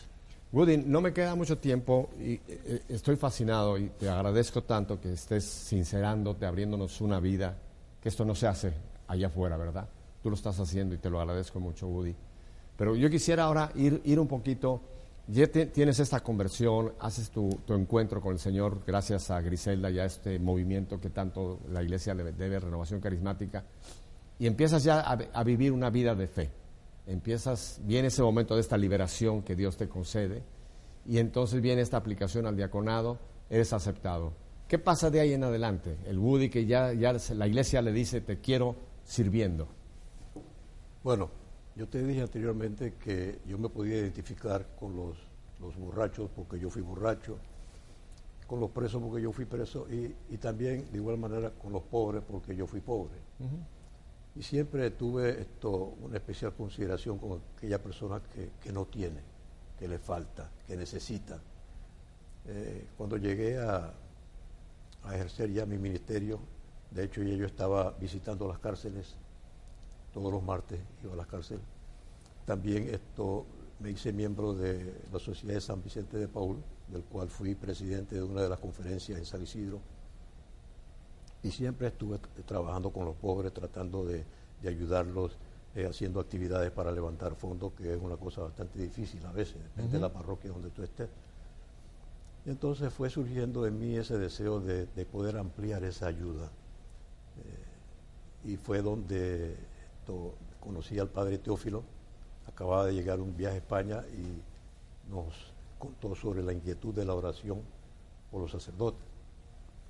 Woody, 0.52 0.78
no 0.78 1.00
me 1.00 1.14
queda 1.14 1.36
mucho 1.36 1.60
tiempo 1.60 2.10
y 2.20 2.34
eh, 2.48 2.82
estoy 2.90 3.16
fascinado 3.16 3.78
y 3.78 3.90
te 3.90 4.10
agradezco 4.10 4.64
tanto 4.64 5.00
que 5.00 5.14
estés 5.14 5.46
sincerándote, 5.46 6.48
abriéndonos 6.48 7.02
una 7.02 7.20
vida, 7.20 7.56
que 8.02 8.10
esto 8.10 8.26
no 8.26 8.34
se 8.34 8.48
hace 8.48 8.74
allá 9.08 9.28
afuera, 9.28 9.58
¿verdad? 9.58 9.88
Tú 10.24 10.30
lo 10.32 10.36
estás 10.36 10.60
haciendo 10.60 10.96
y 10.96 10.98
te 10.98 11.12
lo 11.12 11.22
agradezco 11.22 11.60
mucho, 11.60 11.88
Woody. 11.88 12.16
Pero 12.76 12.96
yo 12.96 13.10
quisiera 13.12 13.44
ahora 13.44 13.72
ir, 13.76 14.02
ir 14.04 14.20
un 14.20 14.28
poquito, 14.28 14.82
ya 15.32 15.48
te- 15.48 15.68
tienes 15.68 16.00
esta 16.00 16.20
conversión, 16.22 16.94
haces 17.00 17.30
tu, 17.30 17.50
tu 17.66 17.74
encuentro 17.74 18.22
con 18.22 18.34
el 18.34 18.40
Señor 18.40 18.82
gracias 18.86 19.30
a 19.32 19.40
Griselda 19.42 19.90
y 19.90 20.00
a 20.00 20.06
este 20.06 20.40
movimiento 20.40 21.00
que 21.00 21.10
tanto 21.10 21.60
la 21.70 21.84
iglesia 21.84 22.14
le 22.14 22.32
debe, 22.32 22.60
renovación 22.60 23.00
carismática, 23.00 23.64
y 24.40 24.48
empiezas 24.48 24.84
ya 24.84 25.02
a, 25.02 25.14
a 25.34 25.44
vivir 25.44 25.72
una 25.72 25.90
vida 25.90 26.16
de 26.16 26.28
fe 26.28 26.52
empiezas, 27.08 27.82
viene 27.86 28.10
ese 28.10 28.22
momento 28.22 28.54
de 28.54 28.62
esta 28.62 28.78
liberación 28.78 29.42
que 29.42 29.56
Dios 29.56 29.78
te 29.78 29.90
concede 29.90 30.44
y 31.08 31.18
entonces 31.18 31.60
viene 31.60 31.82
esta 31.82 31.98
aplicación 31.98 32.46
al 32.46 32.56
diaconado, 32.56 33.18
eres 33.50 33.74
aceptado. 33.74 34.34
¿Qué 34.68 34.78
pasa 34.78 35.10
de 35.10 35.20
ahí 35.20 35.34
en 35.34 35.44
adelante? 35.44 35.98
El 36.06 36.20
Woody 36.20 36.50
que 36.50 36.68
ya, 36.68 36.94
ya 36.94 37.16
la 37.34 37.48
iglesia 37.48 37.82
le 37.82 37.92
dice, 37.94 38.22
te 38.22 38.40
quiero 38.40 38.76
sirviendo. 39.04 39.68
Bueno, 41.04 41.32
yo 41.80 41.88
te 41.88 42.04
dije 42.04 42.22
anteriormente 42.22 42.96
que 42.96 43.40
yo 43.46 43.58
me 43.58 43.70
podía 43.70 43.96
identificar 43.96 44.76
con 44.78 44.98
los, 44.98 45.16
los 45.62 45.78
borrachos 45.78 46.30
porque 46.36 46.60
yo 46.60 46.70
fui 46.70 46.82
borracho, 46.82 47.38
con 48.48 48.60
los 48.60 48.70
presos 48.70 49.02
porque 49.02 49.22
yo 49.22 49.32
fui 49.32 49.46
preso 49.46 49.88
y, 49.90 50.14
y 50.30 50.38
también 50.40 50.92
de 50.92 50.98
igual 50.98 51.18
manera 51.18 51.52
con 51.52 51.72
los 51.72 51.82
pobres 51.84 52.22
porque 52.28 52.54
yo 52.54 52.68
fui 52.68 52.82
pobre. 52.82 53.16
Y 54.36 54.44
siempre 54.44 54.92
tuve 54.92 55.40
esto, 55.40 55.96
una 56.02 56.18
especial 56.18 56.54
consideración 56.54 57.18
con 57.18 57.40
aquella 57.56 57.82
persona 57.82 58.22
que, 58.24 58.50
que 58.62 58.74
no 58.74 58.86
tiene, 58.86 59.22
que 59.78 59.88
le 59.88 60.00
falta, 60.00 60.52
que 60.68 60.76
necesita. 60.76 61.40
Eh, 62.46 62.88
cuando 62.98 63.16
llegué 63.16 63.58
a, 63.58 63.94
a 65.04 65.16
ejercer 65.16 65.54
ya 65.54 65.66
mi 65.66 65.78
ministerio, 65.78 66.42
de 66.92 67.06
hecho 67.06 67.24
ya 67.24 67.36
yo 67.36 67.46
estaba 67.46 67.92
visitando 67.92 68.50
las 68.50 68.60
cárceles, 68.60 69.16
todos 70.20 70.34
los 70.34 70.44
martes 70.44 70.80
iba 71.02 71.14
a 71.14 71.16
las 71.16 71.28
cárceles. 71.28 71.64
También 72.46 72.90
esto 72.90 73.46
me 73.80 73.92
hice 73.92 74.12
miembro 74.12 74.54
de 74.54 74.94
la 75.14 75.20
Sociedad 75.20 75.54
de 75.54 75.62
San 75.62 75.82
Vicente 75.82 76.18
de 76.18 76.28
Paul, 76.28 76.58
del 76.90 77.04
cual 77.04 77.30
fui 77.30 77.56
presidente 77.56 78.16
de 78.16 78.24
una 78.24 78.42
de 78.42 78.50
las 78.50 78.60
conferencias 78.60 79.18
en 79.18 79.26
San 79.26 79.42
Isidro. 79.44 79.80
Y 81.42 81.52
siempre 81.52 81.88
estuve 81.88 82.20
trabajando 82.46 82.90
con 82.90 83.06
los 83.06 83.16
pobres, 83.16 83.54
tratando 83.54 84.04
de, 84.04 84.26
de 84.62 84.70
ayudarlos, 84.70 85.38
eh, 85.74 85.86
haciendo 85.86 86.20
actividades 86.20 86.72
para 86.72 86.92
levantar 86.92 87.36
fondos, 87.36 87.72
que 87.72 87.94
es 87.94 88.02
una 88.02 88.18
cosa 88.18 88.42
bastante 88.42 88.78
difícil 88.78 89.26
a 89.26 89.32
veces, 89.32 89.56
depende 89.64 89.94
de 89.94 90.00
la 90.02 90.12
parroquia 90.12 90.52
donde 90.52 90.70
tú 90.72 90.84
estés. 90.84 91.08
Y 92.46 92.50
entonces 92.50 92.92
fue 92.92 93.10
surgiendo 93.10 93.66
en 93.66 93.80
mí 93.80 93.96
ese 93.96 94.18
deseo 94.18 94.60
de, 94.60 94.86
de 94.88 95.06
poder 95.06 95.38
ampliar 95.38 95.86
esa 95.86 96.08
ayuda. 96.08 96.52
Eh, 97.38 98.52
y 98.52 98.58
fue 98.58 98.82
donde 98.82 99.56
esto, 100.10 100.34
conocí 100.60 100.98
al 101.00 101.10
padre 101.10 101.38
Teófilo, 101.38 101.84
acababa 102.48 102.86
de 102.86 102.94
llegar 102.94 103.20
un 103.20 103.36
viaje 103.36 103.56
a 103.56 103.60
España 103.60 104.04
y 104.12 105.12
nos 105.12 105.54
contó 105.78 106.16
sobre 106.16 106.44
la 106.44 106.52
inquietud 106.52 106.94
de 106.94 107.06
la 107.06 107.14
oración 107.14 107.62
por 108.32 108.42
los 108.42 108.52
sacerdotes. 108.52 109.02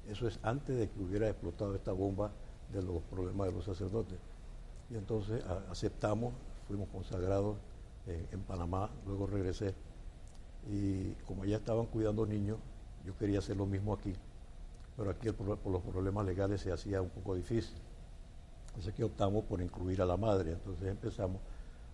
Eso 0.07 0.28
es 0.28 0.39
antes 0.43 0.78
de 0.78 0.89
que 0.89 0.99
hubiera 0.99 1.30
explotado 1.30 1.76
esta 1.76 1.93
bomba 1.93 2.32
de 2.72 2.82
los 2.84 3.01
problemas 3.03 3.47
de 3.47 3.53
los 3.53 3.65
sacerdotes. 3.65 4.17
Y 4.89 4.95
entonces 4.95 5.43
aceptamos, 5.70 6.34
fuimos 6.67 6.89
consagrados 6.89 7.57
en, 8.07 8.41
Panamá, 8.41 8.89
luego 9.05 9.28
regresé. 9.28 9.74
Y 10.70 11.11
como 11.26 11.45
ya 11.45 11.57
estaban 11.57 11.86
cuidando 11.86 12.26
niños, 12.26 12.57
yo 13.05 13.15
quería 13.17 13.39
hacer 13.39 13.55
lo 13.55 13.65
mismo 13.65 13.93
aquí. 13.93 14.13
Pero 14.97 15.11
aquí 15.11 15.32
por 15.32 15.72
los 15.72 15.82
problemas 15.82 16.26
legales 16.26 16.61
se 16.61 16.72
hacía 16.72 17.01
un 17.01 17.09
poco 17.09 17.36
difícil. 17.36 17.76
Así 18.80 18.91
que 18.93 19.03
optamos 19.03 19.43
por 19.45 19.61
incluir 19.61 20.01
a 20.01 20.05
la 20.05 20.17
madre. 20.17 20.53
Entonces 20.53 20.88
empezamos 20.88 21.41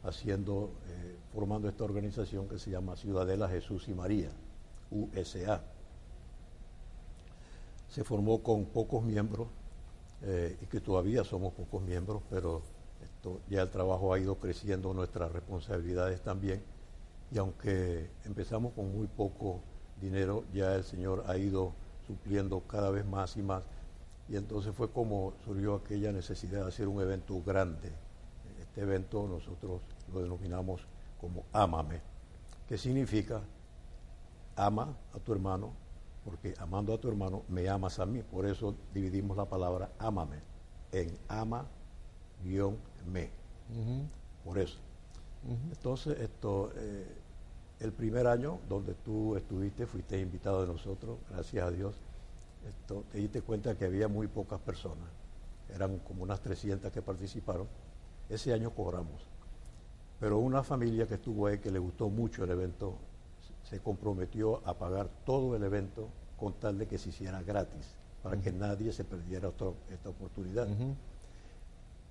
haciendo, 0.03 0.71
eh, 0.87 1.17
formando 1.33 1.67
esta 1.67 1.83
organización 1.83 2.47
que 2.47 2.59
se 2.59 2.71
llama 2.71 2.95
Ciudadela 2.95 3.49
Jesús 3.49 3.87
y 3.87 3.93
María, 3.93 4.29
USA 4.91 5.61
se 7.89 8.03
formó 8.03 8.43
con 8.43 8.65
pocos 8.65 9.03
miembros 9.03 9.47
eh, 10.21 10.57
y 10.61 10.65
que 10.65 10.81
todavía 10.81 11.23
somos 11.23 11.53
pocos 11.53 11.81
miembros, 11.81 12.21
pero 12.29 12.61
ya 13.49 13.63
el 13.63 13.69
trabajo 13.69 14.13
ha 14.13 14.19
ido 14.19 14.35
creciendo, 14.35 14.93
nuestras 14.93 15.31
responsabilidades 15.31 16.21
también, 16.21 16.61
y 17.31 17.37
aunque 17.37 18.09
empezamos 18.25 18.73
con 18.73 18.95
muy 18.95 19.07
poco 19.07 19.61
dinero, 19.99 20.43
ya 20.53 20.75
el 20.75 20.83
Señor 20.83 21.23
ha 21.27 21.37
ido 21.37 21.73
supliendo 22.05 22.61
cada 22.67 22.91
vez 22.91 23.05
más 23.05 23.35
y 23.37 23.41
más, 23.41 23.63
y 24.27 24.35
entonces 24.35 24.73
fue 24.75 24.89
como 24.89 25.33
surgió 25.43 25.75
aquella 25.75 26.11
necesidad 26.11 26.61
de 26.61 26.67
hacer 26.67 26.87
un 26.87 27.01
evento 27.01 27.41
grande. 27.43 27.91
Este 28.59 28.81
evento 28.81 29.27
nosotros 29.27 29.81
lo 30.13 30.21
denominamos 30.21 30.81
como 31.21 31.43
Ámame, 31.53 32.01
que 32.67 32.77
significa 32.77 33.41
ama 34.55 34.95
a 35.13 35.19
tu 35.19 35.33
hermano, 35.33 35.71
porque 36.23 36.53
amando 36.57 36.93
a 36.93 36.97
tu 36.97 37.07
hermano 37.07 37.43
me 37.49 37.69
amas 37.69 37.99
a 37.99 38.05
mí. 38.05 38.21
Por 38.23 38.45
eso 38.45 38.75
dividimos 38.93 39.37
la 39.37 39.45
palabra 39.45 39.91
ámame 39.99 40.37
en 40.91 41.17
ama 41.27 41.65
guion 42.43 42.77
me. 43.11 43.29
Por 44.43 44.57
eso. 44.57 44.77
Entonces, 45.71 46.19
esto, 46.19 46.71
eh, 46.75 47.05
el 47.79 47.91
primer 47.91 48.25
año 48.25 48.59
donde 48.67 48.93
tú 48.93 49.35
estuviste, 49.35 49.85
fuiste 49.85 50.19
invitado 50.19 50.61
de 50.61 50.67
nosotros, 50.67 51.19
gracias 51.29 51.65
a 51.65 51.71
Dios, 51.71 51.95
esto, 52.67 53.03
te 53.11 53.19
diste 53.19 53.41
cuenta 53.41 53.75
que 53.75 53.85
había 53.85 54.07
muy 54.07 54.27
pocas 54.27 54.59
personas. 54.59 55.07
Eran 55.73 55.99
como 55.99 56.23
unas 56.23 56.41
300 56.41 56.91
que 56.91 57.01
participaron. 57.01 57.67
Ese 58.29 58.53
año 58.53 58.71
cobramos. 58.71 59.21
Pero 60.19 60.39
una 60.39 60.63
familia 60.63 61.07
que 61.07 61.15
estuvo 61.15 61.47
ahí 61.47 61.59
que 61.59 61.71
le 61.71 61.79
gustó 61.79 62.09
mucho 62.09 62.43
el 62.43 62.51
evento 62.51 62.97
se 63.63 63.79
comprometió 63.79 64.61
a 64.67 64.75
pagar 64.75 65.09
todo 65.25 65.55
el 65.55 65.63
evento 65.63 66.09
con 66.37 66.53
tal 66.53 66.77
de 66.77 66.87
que 66.87 66.97
se 66.97 67.09
hiciera 67.09 67.41
gratis, 67.41 67.95
para 68.21 68.39
que 68.39 68.51
nadie 68.51 68.91
se 68.91 69.03
perdiera 69.03 69.49
esta 69.49 70.09
oportunidad. 70.09 70.67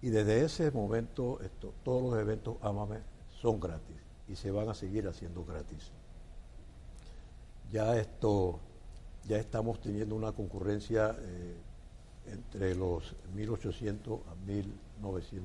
Y 0.02 0.10
desde 0.10 0.44
ese 0.44 0.70
momento 0.70 1.40
esto, 1.40 1.72
todos 1.82 2.02
los 2.02 2.20
eventos 2.20 2.56
Amame 2.60 2.98
son 3.40 3.60
gratis 3.60 3.96
y 4.28 4.36
se 4.36 4.50
van 4.50 4.68
a 4.68 4.74
seguir 4.74 5.06
haciendo 5.06 5.44
gratis. 5.44 5.90
Ya 7.70 7.96
esto, 7.96 8.60
ya 9.28 9.38
estamos 9.38 9.80
teniendo 9.80 10.14
una 10.14 10.32
concurrencia 10.32 11.16
eh, 11.18 11.56
entre 12.26 12.74
los 12.74 13.14
1.800 13.36 14.20
a 14.20 14.34
1.900 14.46 14.62
eh, 15.02 15.40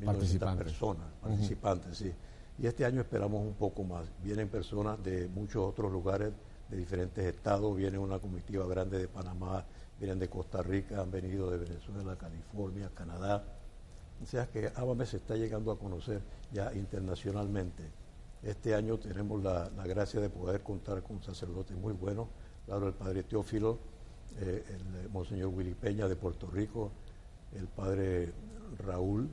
1.900 0.00 0.04
Participantes. 0.04 0.64
personas, 0.64 1.06
participantes, 1.20 1.98
sí. 1.98 2.12
Y 2.58 2.66
este 2.66 2.84
año 2.84 3.00
esperamos 3.00 3.42
un 3.42 3.54
poco 3.54 3.82
más. 3.84 4.06
Vienen 4.22 4.48
personas 4.48 5.02
de 5.02 5.28
muchos 5.28 5.64
otros 5.68 5.90
lugares, 5.90 6.32
de 6.68 6.76
diferentes 6.76 7.24
estados, 7.24 7.76
viene 7.76 7.98
una 7.98 8.18
comitiva 8.18 8.66
grande 8.66 8.98
de 8.98 9.08
Panamá, 9.08 9.64
vienen 9.98 10.18
de 10.18 10.28
Costa 10.28 10.62
Rica, 10.62 11.00
han 11.00 11.10
venido 11.10 11.50
de 11.50 11.58
Venezuela, 11.58 12.16
California, 12.16 12.90
Canadá. 12.94 13.44
O 14.22 14.26
sea 14.26 14.46
que 14.46 14.70
Ábame 14.74 15.04
se 15.04 15.18
está 15.18 15.36
llegando 15.36 15.72
a 15.72 15.78
conocer 15.78 16.22
ya 16.52 16.72
internacionalmente. 16.74 17.82
Este 18.44 18.74
año 18.74 18.98
tenemos 18.98 19.42
la, 19.42 19.70
la 19.74 19.86
gracia 19.86 20.20
de 20.20 20.28
poder 20.28 20.62
contar 20.62 21.02
con 21.02 21.22
sacerdotes 21.22 21.76
muy 21.76 21.94
buenos, 21.94 22.28
claro, 22.66 22.88
el 22.88 22.94
padre 22.94 23.22
Teófilo, 23.22 23.78
eh, 24.38 24.64
el 25.02 25.08
monseñor 25.08 25.48
Willy 25.48 25.74
Peña 25.74 26.06
de 26.08 26.16
Puerto 26.16 26.46
Rico, 26.48 26.92
el 27.56 27.66
padre 27.68 28.32
Raúl 28.78 29.30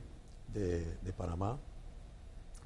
de, 0.54 0.96
de 1.02 1.12
Panamá, 1.12 1.58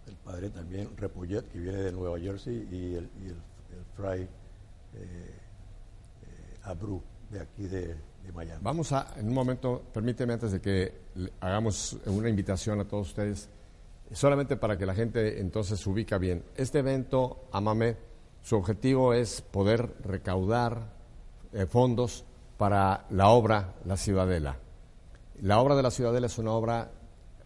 el 0.07 0.15
padre 0.17 0.51
también 0.51 0.97
Repollet, 0.97 1.49
que 1.51 1.59
viene 1.59 1.79
de 1.79 1.91
Nueva 1.91 2.19
Jersey, 2.21 2.69
y 2.71 2.95
el, 2.95 3.11
el, 3.25 3.37
fray 3.97 4.23
eh, 4.23 4.29
eh, 6.63 6.77
de 7.31 7.41
aquí 7.41 7.67
de, 7.67 7.89
de 7.89 8.33
Miami. 8.33 8.63
Vamos 8.63 8.93
a, 8.93 9.15
en 9.17 9.27
un 9.27 9.35
momento, 9.35 9.83
permíteme 9.93 10.35
antes 10.35 10.53
de 10.53 10.61
que 10.61 10.93
hagamos 11.41 11.99
una 12.07 12.29
invitación 12.29 12.79
a 12.81 12.85
todos 12.87 13.09
ustedes, 13.09 13.49
solamente 14.13 14.57
para 14.57 14.77
que 14.79 14.87
la 14.87 14.95
gente 14.95 15.41
entonces 15.41 15.81
se 15.81 15.89
ubica 15.91 16.19
bien. 16.19 16.45
Este 16.57 16.79
evento, 16.81 17.45
Amame, 17.53 17.97
su 18.43 18.57
objetivo 18.57 19.13
es 19.13 19.41
poder 19.43 19.95
recaudar 20.05 20.93
eh, 21.53 21.67
fondos 21.67 22.25
para 22.57 23.05
la 23.11 23.29
obra 23.29 23.75
La 23.85 23.97
Ciudadela. 23.97 24.57
La 25.43 25.61
obra 25.61 25.75
de 25.77 25.83
La 25.83 25.91
Ciudadela 25.91 26.27
es 26.27 26.39
una 26.39 26.53
obra 26.53 26.91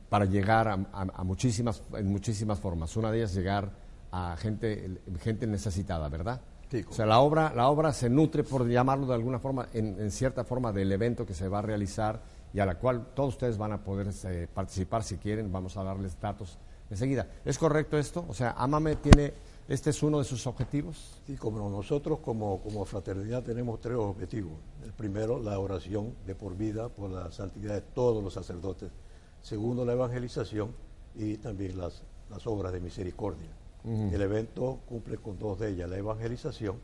para 0.09 0.25
llegar 0.25 0.69
a, 0.69 0.75
a- 0.93 1.07
a 1.15 1.25
muchísimas, 1.25 1.83
en 1.95 2.09
muchísimas 2.11 2.59
formas. 2.61 2.97
Una 2.97 3.11
de 3.11 3.19
ellas 3.19 3.35
llegar 3.35 3.71
a 4.13 4.37
gente, 4.37 4.99
gente 5.21 5.47
necesitada, 5.47 6.09
¿verdad? 6.09 6.41
O 6.89 6.93
sea, 6.93 7.07
la 7.07 7.19
obra, 7.21 7.53
la 7.55 7.69
obra 7.69 7.93
se 7.93 8.09
nutre, 8.09 8.45
por 8.45 8.69
llamarlo 8.69 9.07
de 9.07 9.15
alguna 9.15 9.41
forma, 9.41 9.69
en, 9.73 9.99
en 10.01 10.11
cierta 10.13 10.45
forma, 10.45 10.73
del 10.73 10.93
evento 10.93 11.27
que 11.27 11.35
se 11.35 11.49
va 11.49 11.59
a 11.59 11.63
realizar 11.63 12.21
y 12.53 12.61
a 12.61 12.67
la 12.67 12.77
cual 12.77 13.13
todos 13.15 13.35
ustedes 13.35 13.57
van 13.57 13.73
a 13.73 13.83
poder 13.83 14.09
eh, 14.25 14.49
participar 14.53 15.03
si 15.03 15.17
quieren. 15.17 15.51
Vamos 15.53 15.77
a 15.77 15.85
darles 15.85 16.19
datos 16.21 16.59
enseguida. 16.91 17.29
¿Es 17.45 17.59
correcto 17.59 17.99
esto? 17.99 18.25
O 18.29 18.35
sea, 18.35 18.53
Amame 18.53 18.97
tiene, 18.97 19.33
este 19.69 19.91
es 19.91 20.03
uno 20.03 20.19
de 20.19 20.25
sus 20.25 20.47
objetivos. 20.47 21.21
Sí, 21.27 21.37
como 21.37 21.69
nosotros 21.71 22.19
como, 22.21 22.61
como 22.61 22.85
fraternidad 22.85 23.43
tenemos 23.43 23.81
tres 23.81 23.97
objetivos. 23.97 24.55
El 24.85 24.93
primero, 24.93 25.41
la 25.41 25.59
oración 25.59 26.15
de 26.27 26.35
por 26.35 26.57
vida 26.57 26.89
por 26.89 27.11
la 27.11 27.31
santidad 27.31 27.75
de 27.75 27.83
todos 27.83 28.23
los 28.23 28.35
sacerdotes. 28.35 28.91
Segundo, 29.41 29.85
la 29.85 29.93
evangelización 29.93 30.75
y 31.15 31.37
también 31.37 31.79
las, 31.79 32.03
las 32.29 32.47
obras 32.47 32.73
de 32.73 32.81
misericordia. 32.81 33.49
El 33.83 34.21
evento 34.21 34.81
cumple 34.87 35.17
con 35.17 35.39
dos 35.39 35.59
de 35.59 35.71
ellas, 35.71 35.89
la 35.89 35.97
evangelización 35.97 36.77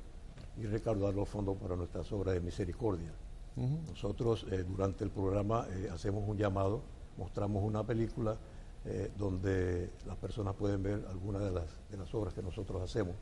y 0.57 0.64
recaudar 0.64 1.12
los 1.12 1.29
fondos 1.29 1.59
para 1.59 1.77
nuestras 1.77 2.11
obras 2.12 2.33
de 2.33 2.41
misericordia. 2.41 3.12
Nosotros 3.57 4.47
eh, 4.51 4.65
durante 4.69 5.03
el 5.05 5.11
programa 5.11 5.67
eh, 5.71 5.89
hacemos 5.93 6.29
un 6.29 6.37
llamado, 6.37 6.83
mostramos 7.17 7.63
una 7.65 7.85
película 7.87 8.37
eh, 8.85 9.11
donde 9.17 9.91
las 10.07 10.17
personas 10.17 10.55
pueden 10.55 10.83
ver 10.83 11.05
algunas 11.11 11.43
de 11.43 11.51
las, 11.51 11.65
de 11.91 11.97
las 11.97 12.15
obras 12.15 12.35
que 12.35 12.43
nosotros 12.43 12.83
hacemos. 12.83 13.15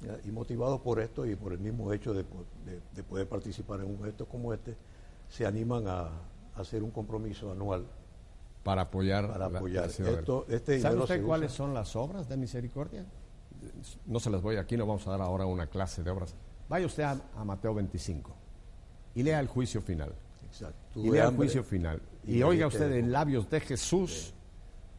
¿ya? 0.00 0.18
Y 0.24 0.32
motivados 0.32 0.80
por 0.80 0.98
esto 1.00 1.24
y 1.24 1.36
por 1.36 1.52
el 1.52 1.60
mismo 1.60 1.92
hecho 1.92 2.12
de, 2.12 2.24
po- 2.24 2.44
de- 2.64 2.80
de 2.94 3.02
poder 3.04 3.28
participar 3.28 3.80
en 3.80 3.86
un 3.86 3.96
evento 4.00 4.26
como 4.26 4.52
este, 4.52 4.76
se 5.28 5.46
animan 5.46 5.86
a, 5.86 6.00
a 6.02 6.10
hacer 6.60 6.82
un 6.82 6.90
compromiso 6.90 7.50
anual 7.52 7.86
Para 8.64 8.82
apoyar. 8.82 9.30
para 9.30 9.46
apoyar. 9.46 9.88
la. 10.00 10.10
Esto, 10.10 10.46
este 10.48 10.80
¿Sabe 10.80 10.96
usted 10.98 11.16
usa- 11.18 11.26
cuáles 11.26 11.52
son 11.52 11.72
las 11.72 11.94
obras 11.94 12.28
de 12.28 12.36
misericordia? 12.36 13.06
No 14.04 14.18
se 14.20 14.30
las 14.30 14.42
voy, 14.42 14.56
aquí 14.56 14.76
no 14.76 14.84
vamos 14.84 15.06
a 15.06 15.10
dar 15.12 15.20
ahora 15.22 15.46
una 15.46 15.68
clase 15.68 16.02
de 16.02 16.10
obras. 16.10 16.34
Vaya 16.68 16.84
usted 16.86 17.04
a, 17.04 17.16
a 17.36 17.44
Mateo 17.44 17.72
25 17.72 18.34
y 19.16 19.22
lea 19.24 19.40
el 19.40 19.48
juicio 19.48 19.80
final. 19.82 20.12
Exacto. 20.46 21.00
y 21.00 21.10
lea 21.10 21.26
el 21.28 21.34
juicio 21.36 21.64
final. 21.64 22.00
y 22.24 22.36
Y, 22.38 22.42
oiga 22.44 22.68
usted 22.68 22.92
en 22.92 23.10
labios 23.10 23.50
de 23.50 23.58
Jesús, 23.60 24.32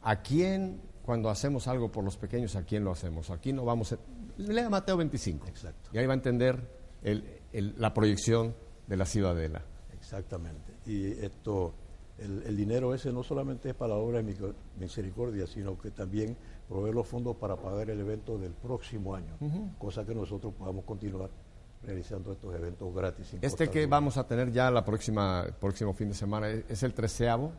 ¿a 0.01 0.17
quién, 0.21 0.81
cuando 1.05 1.29
hacemos 1.29 1.67
algo 1.69 1.89
por 1.91 2.03
los 2.03 2.17
pequeños, 2.17 2.55
a 2.57 2.63
quién 2.63 2.83
lo 2.83 2.91
hacemos? 2.91 3.29
Aquí 3.29 3.53
no 3.53 3.63
vamos 3.63 3.93
a... 3.93 3.97
Lea 4.37 4.69
Mateo 4.69 4.97
25. 4.97 5.47
Exacto. 5.47 5.89
Y 5.93 5.97
ahí 5.97 6.05
va 6.05 6.13
a 6.13 6.15
entender 6.15 6.59
el- 7.01 7.23
el- 7.53 7.73
la 7.77 7.93
proyección 7.93 8.53
de 8.87 8.97
la 8.97 9.05
ciudadela. 9.05 9.61
Exactamente. 9.93 10.73
Y 10.85 11.11
esto, 11.23 11.73
el, 12.19 12.43
el 12.43 12.55
dinero 12.55 12.93
ese 12.93 13.11
no 13.11 13.23
solamente 13.23 13.69
es 13.69 13.75
para 13.75 13.93
la 13.93 13.99
obra 13.99 14.21
de 14.21 14.53
misericordia, 14.79 15.47
sino 15.47 15.77
que 15.77 15.91
también 15.91 16.37
provee 16.69 16.93
los 16.93 17.07
fondos 17.07 17.35
para 17.37 17.55
pagar 17.55 17.89
el 17.89 17.99
evento 17.99 18.37
del 18.37 18.51
próximo 18.53 19.15
año, 19.15 19.37
cosa 19.77 20.05
que 20.05 20.13
nosotros 20.13 20.53
podamos 20.53 20.83
continuar 20.85 21.29
realizando 21.83 22.31
estos 22.33 22.53
eventos 22.55 22.93
gratis. 22.93 23.35
Este 23.41 23.69
que 23.69 23.85
vamos 23.85 24.17
a 24.17 24.27
tener 24.27 24.51
ya 24.51 24.69
la 24.71 24.83
próxima 24.83 25.45
próximo 25.59 25.93
fin 25.93 26.09
de 26.09 26.15
semana 26.15 26.49
es 26.49 26.83
el 26.83 26.93
treceavo, 26.93 27.51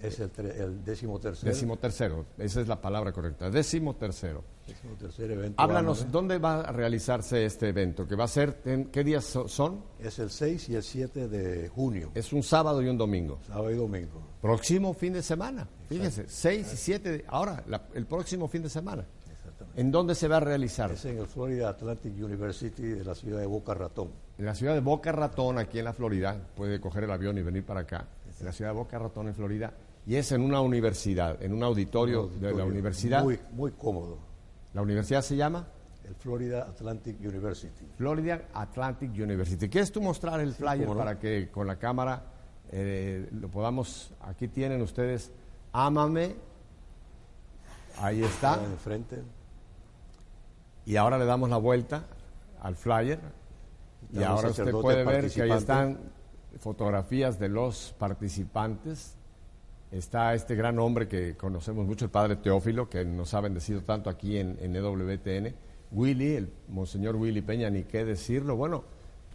Es 0.00 0.18
el, 0.18 0.32
tre- 0.32 0.56
el 0.60 0.84
décimo 0.84 1.20
tercer, 1.20 1.48
décimo 1.48 1.76
tercero. 1.78 2.26
Esa 2.38 2.60
es 2.60 2.66
la 2.68 2.80
palabra 2.80 3.12
correcta. 3.12 3.48
Décimo 3.50 3.94
tercero. 3.94 4.42
décimo 4.66 4.94
tercer 4.96 5.30
evento. 5.30 5.62
Háblanos. 5.62 6.10
¿dónde 6.10 6.38
va 6.38 6.62
a 6.62 6.72
realizarse 6.72 7.44
este 7.44 7.68
evento? 7.68 8.06
¿Que 8.08 8.16
va 8.16 8.24
a 8.24 8.28
ser, 8.28 8.60
en, 8.64 8.86
qué 8.86 9.04
días 9.04 9.24
so- 9.24 9.46
son? 9.46 9.84
Es 10.00 10.18
el 10.18 10.30
6 10.30 10.68
y 10.70 10.74
el 10.74 10.82
7 10.82 11.28
de 11.28 11.68
junio, 11.68 12.10
Es 12.14 12.32
un 12.32 12.42
sábado 12.42 12.82
y 12.82 12.88
un 12.88 12.98
domingo. 12.98 13.38
sábado 13.46 13.70
y 13.70 13.76
domingo. 13.76 14.20
Próximo 14.40 14.92
fin 14.92 15.12
de 15.12 15.22
semana. 15.22 15.68
Fíjense, 15.88 16.24
6 16.28 16.72
y 16.72 16.76
7. 16.76 17.10
de- 17.18 17.24
Ahora, 17.28 17.62
la- 17.68 17.86
el 17.94 18.06
próximo 18.06 18.48
fin 18.48 18.62
de 18.62 18.70
semana. 18.70 19.04
¿En 19.74 19.90
dónde 19.90 20.14
se 20.14 20.28
va 20.28 20.36
a 20.36 20.40
realizar? 20.40 20.90
Es 20.90 21.04
en 21.06 21.18
el 21.18 21.26
Florida 21.26 21.70
Atlantic 21.70 22.12
University 22.22 22.82
de 22.82 23.04
la 23.04 23.14
ciudad 23.14 23.40
de 23.40 23.46
Boca 23.46 23.72
Ratón. 23.72 24.10
En 24.36 24.44
la 24.44 24.54
ciudad 24.54 24.74
de 24.74 24.80
Boca 24.80 25.12
Ratón, 25.12 25.58
aquí 25.58 25.78
en 25.78 25.86
la 25.86 25.94
Florida. 25.94 26.36
Puede 26.54 26.78
coger 26.78 27.04
el 27.04 27.10
avión 27.10 27.38
y 27.38 27.42
venir 27.42 27.64
para 27.64 27.80
acá. 27.80 28.06
En 28.38 28.44
la 28.44 28.52
ciudad 28.52 28.72
de 28.72 28.76
Boca 28.76 28.98
Ratón, 28.98 29.28
en 29.28 29.34
Florida. 29.34 29.72
Y 30.06 30.16
es 30.16 30.30
en 30.32 30.42
una 30.42 30.60
universidad, 30.60 31.42
en 31.42 31.54
un 31.54 31.62
auditorio, 31.62 32.26
de 32.26 32.52
la 32.52 32.64
universidad. 32.64 33.22
Muy, 33.22 33.38
muy 33.52 33.70
cómodo. 33.72 34.18
La 34.74 34.82
universidad 34.82 35.22
se 35.22 35.36
llama 35.36 35.66
El 36.04 36.14
Florida 36.16 36.62
Atlantic 36.64 37.18
University. 37.20 37.86
Florida 37.96 38.48
Atlantic 38.52 39.10
University. 39.12 39.68
¿Quieres 39.68 39.90
tú 39.90 40.02
mostrar 40.02 40.40
el 40.40 40.52
flyer 40.52 40.88
no. 40.88 40.96
para 40.96 41.18
que 41.18 41.50
con 41.50 41.66
la 41.66 41.78
cámara 41.78 42.24
eh, 42.70 43.26
lo 43.32 43.48
podamos? 43.48 44.12
Aquí 44.20 44.48
tienen 44.48 44.82
ustedes, 44.82 45.30
ámame. 45.72 46.34
Ahí 47.98 48.22
está. 48.22 48.54
Está 48.54 48.64
enfrente. 48.64 49.22
Y 50.84 50.96
ahora 50.96 51.18
le 51.18 51.24
damos 51.24 51.50
la 51.50 51.56
vuelta 51.58 52.04
al 52.60 52.76
flyer. 52.76 53.20
Y 54.12 54.22
ahora 54.22 54.50
usted 54.50 54.70
puede 54.72 55.04
ver 55.04 55.30
que 55.30 55.42
ahí 55.42 55.50
están 55.50 55.98
fotografías 56.58 57.38
de 57.38 57.48
los 57.48 57.94
participantes. 57.98 59.16
Está 59.90 60.34
este 60.34 60.54
gran 60.54 60.78
hombre 60.78 61.06
que 61.06 61.36
conocemos 61.36 61.86
mucho, 61.86 62.06
el 62.06 62.10
padre 62.10 62.36
Teófilo, 62.36 62.88
que 62.88 63.04
nos 63.04 63.34
ha 63.34 63.40
bendecido 63.40 63.82
tanto 63.82 64.10
aquí 64.10 64.38
en, 64.38 64.58
en 64.60 64.74
EWTN. 64.74 65.54
Willy, 65.92 66.36
el 66.36 66.52
monseñor 66.68 67.16
Willy 67.16 67.42
Peña, 67.42 67.68
ni 67.68 67.84
qué 67.84 68.04
decirlo. 68.04 68.56
Bueno, 68.56 68.84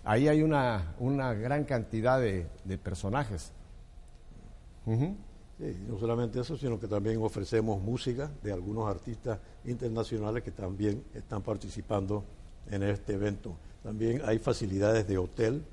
ahí 0.04 0.28
hay 0.28 0.42
una, 0.42 0.96
una 1.00 1.34
gran 1.34 1.64
cantidad 1.66 2.20
de, 2.20 2.48
de 2.64 2.78
personajes. 2.78 3.52
Ujú. 4.86 5.16
Sí, 5.58 5.76
no 5.88 5.98
solamente 5.98 6.40
eso, 6.40 6.56
sino 6.56 6.80
que 6.80 6.88
también 6.88 7.20
ofrecemos 7.22 7.82
música 7.82 8.32
de 8.44 8.52
algunos 8.52 8.88
artistas 8.88 9.40
internacionales 9.66 10.44
que 10.44 10.52
también 10.52 11.04
están 11.16 11.42
participando 11.42 12.24
en 12.70 12.84
este 12.84 13.14
evento. 13.14 13.56
También 13.82 14.22
hay 14.26 14.38
facilidades 14.38 15.08
de 15.08 15.18
hotel, 15.18 15.64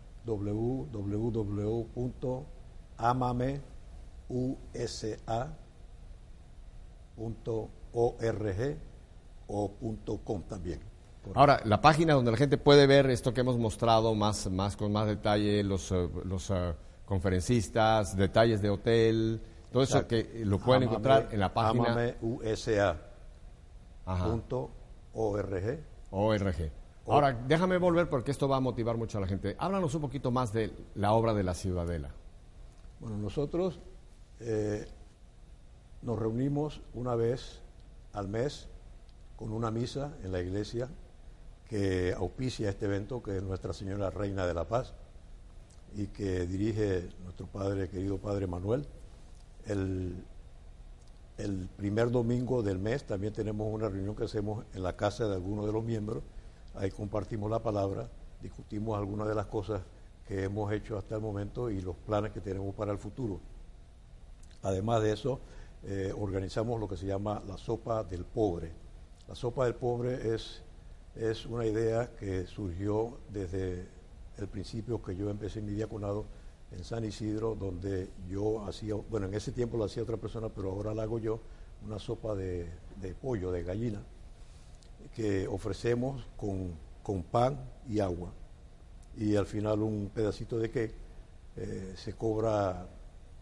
www.amameusa.org 7.53 8.77
o 9.47 9.71
punto 9.71 10.17
.com 10.23 10.41
también. 10.43 10.79
Ahora, 11.35 11.61
la 11.65 11.79
página 11.79 12.13
donde 12.15 12.31
la 12.31 12.37
gente 12.37 12.57
puede 12.57 12.85
ver 12.85 13.09
esto 13.09 13.33
que 13.33 13.41
hemos 13.41 13.57
mostrado 13.57 14.13
más, 14.13 14.49
más 14.51 14.75
con 14.75 14.91
más 14.91 15.07
detalle, 15.07 15.63
los, 15.63 15.91
eh, 15.91 16.09
los 16.25 16.49
eh, 16.49 16.73
conferencistas, 17.05 18.17
detalles 18.17 18.61
de 18.61 18.69
hotel, 18.69 19.41
todo 19.71 19.83
eso 19.83 20.05
que 20.07 20.41
lo 20.45 20.59
pueden 20.59 20.83
Amame- 20.83 20.91
encontrar 20.91 21.29
en 21.31 21.39
la 21.39 21.53
página. 21.53 21.83
Ajá. 24.05 24.25
ORG. 26.11 26.71
Ahora, 27.07 27.33
déjame 27.47 27.77
volver 27.77 28.09
porque 28.09 28.31
esto 28.31 28.47
va 28.49 28.57
a 28.57 28.59
motivar 28.59 28.97
mucho 28.97 29.17
a 29.17 29.21
la 29.21 29.27
gente. 29.27 29.55
Háblanos 29.59 29.95
un 29.95 30.01
poquito 30.01 30.29
más 30.31 30.51
de 30.53 30.73
la 30.95 31.13
obra 31.13 31.33
de 31.33 31.43
la 31.43 31.53
Ciudadela. 31.53 32.09
Bueno, 32.99 33.17
nosotros 33.17 33.79
eh, 34.39 34.85
nos 36.01 36.19
reunimos 36.19 36.81
una 36.93 37.15
vez 37.15 37.61
al 38.13 38.27
mes 38.27 38.67
con 39.43 39.51
una 39.51 39.71
misa 39.71 40.13
en 40.23 40.31
la 40.31 40.39
iglesia 40.39 40.87
que 41.67 42.13
auspicia 42.13 42.69
este 42.69 42.85
evento, 42.85 43.21
que 43.21 43.35
es 43.35 43.43
Nuestra 43.43 43.73
Señora 43.73 44.09
Reina 44.09 44.47
de 44.47 44.53
la 44.53 44.69
Paz, 44.69 44.93
y 45.97 46.07
que 46.07 46.47
dirige 46.47 47.09
nuestro 47.25 47.47
padre, 47.47 47.89
querido 47.89 48.17
padre 48.19 48.47
Manuel. 48.47 48.87
El, 49.65 50.23
primer 51.75 52.09
domingo 52.09 52.63
del 52.63 52.79
mes 52.79 53.03
también 53.03 53.33
tenemos 53.33 53.67
una 53.69 53.89
reunión 53.89 54.15
que 54.15 54.23
hacemos 54.23 54.63
en 54.73 54.81
la 54.81 54.95
casa 54.95 55.27
de 55.27 55.33
algunos 55.33 55.65
de 55.65 55.73
los 55.73 55.83
miembros. 55.83 56.23
Ahí 56.75 56.89
compartimos 56.89 57.51
la 57.51 57.61
palabra, 57.61 58.09
discutimos 58.41 58.97
algunas 58.97 59.27
de 59.27 59.35
las 59.35 59.47
cosas 59.47 59.81
que 60.25 60.45
hemos 60.45 60.71
hecho 60.71 60.97
hasta 60.97 61.15
el 61.15 61.21
momento 61.21 61.69
y 61.69 61.81
los 61.81 61.97
planes 61.97 62.31
que 62.31 62.39
tenemos 62.39 62.73
para 62.75 62.93
el 62.93 62.97
futuro. 62.97 63.41
Además 64.61 65.01
de 65.01 65.11
eso, 65.11 65.41
eh, 65.83 66.13
organizamos 66.17 66.79
lo 66.79 66.87
que 66.87 66.95
se 66.95 67.07
llama 67.07 67.43
la 67.45 67.57
sopa 67.57 68.05
del 68.05 68.23
pobre. 68.23 68.82
La 69.33 69.37
sopa 69.37 69.65
del 69.65 69.73
pobre 69.73 70.35
es, 70.35 70.61
es 71.15 71.47
una 71.47 71.65
idea 71.65 72.11
que 72.19 72.45
surgió 72.45 73.17
desde 73.31 73.87
el 74.37 74.47
principio 74.47 75.01
que 75.01 75.15
yo 75.15 75.27
empecé 75.31 75.59
mi 75.59 75.73
diaconado 75.73 76.25
en 76.71 76.83
San 76.83 77.03
Isidro, 77.03 77.55
donde 77.55 78.11
yo 78.29 78.63
hacía, 78.63 78.93
bueno, 78.93 79.25
en 79.25 79.33
ese 79.33 79.51
tiempo 79.51 79.75
lo 79.75 79.85
hacía 79.85 80.03
otra 80.03 80.17
persona, 80.17 80.49
pero 80.49 80.69
ahora 80.69 80.93
la 80.93 81.01
hago 81.01 81.17
yo, 81.17 81.39
una 81.83 81.97
sopa 81.97 82.35
de, 82.35 82.69
de 83.01 83.15
pollo, 83.15 83.51
de 83.51 83.63
gallina, 83.63 84.03
que 85.15 85.47
ofrecemos 85.47 86.27
con, 86.37 86.77
con 87.01 87.23
pan 87.23 87.59
y 87.89 88.01
agua. 88.01 88.31
Y 89.17 89.35
al 89.35 89.47
final 89.47 89.81
un 89.81 90.11
pedacito 90.13 90.59
de 90.59 90.69
cake. 90.69 90.95
Eh, 91.55 91.93
se 91.95 92.13
cobra 92.13 92.87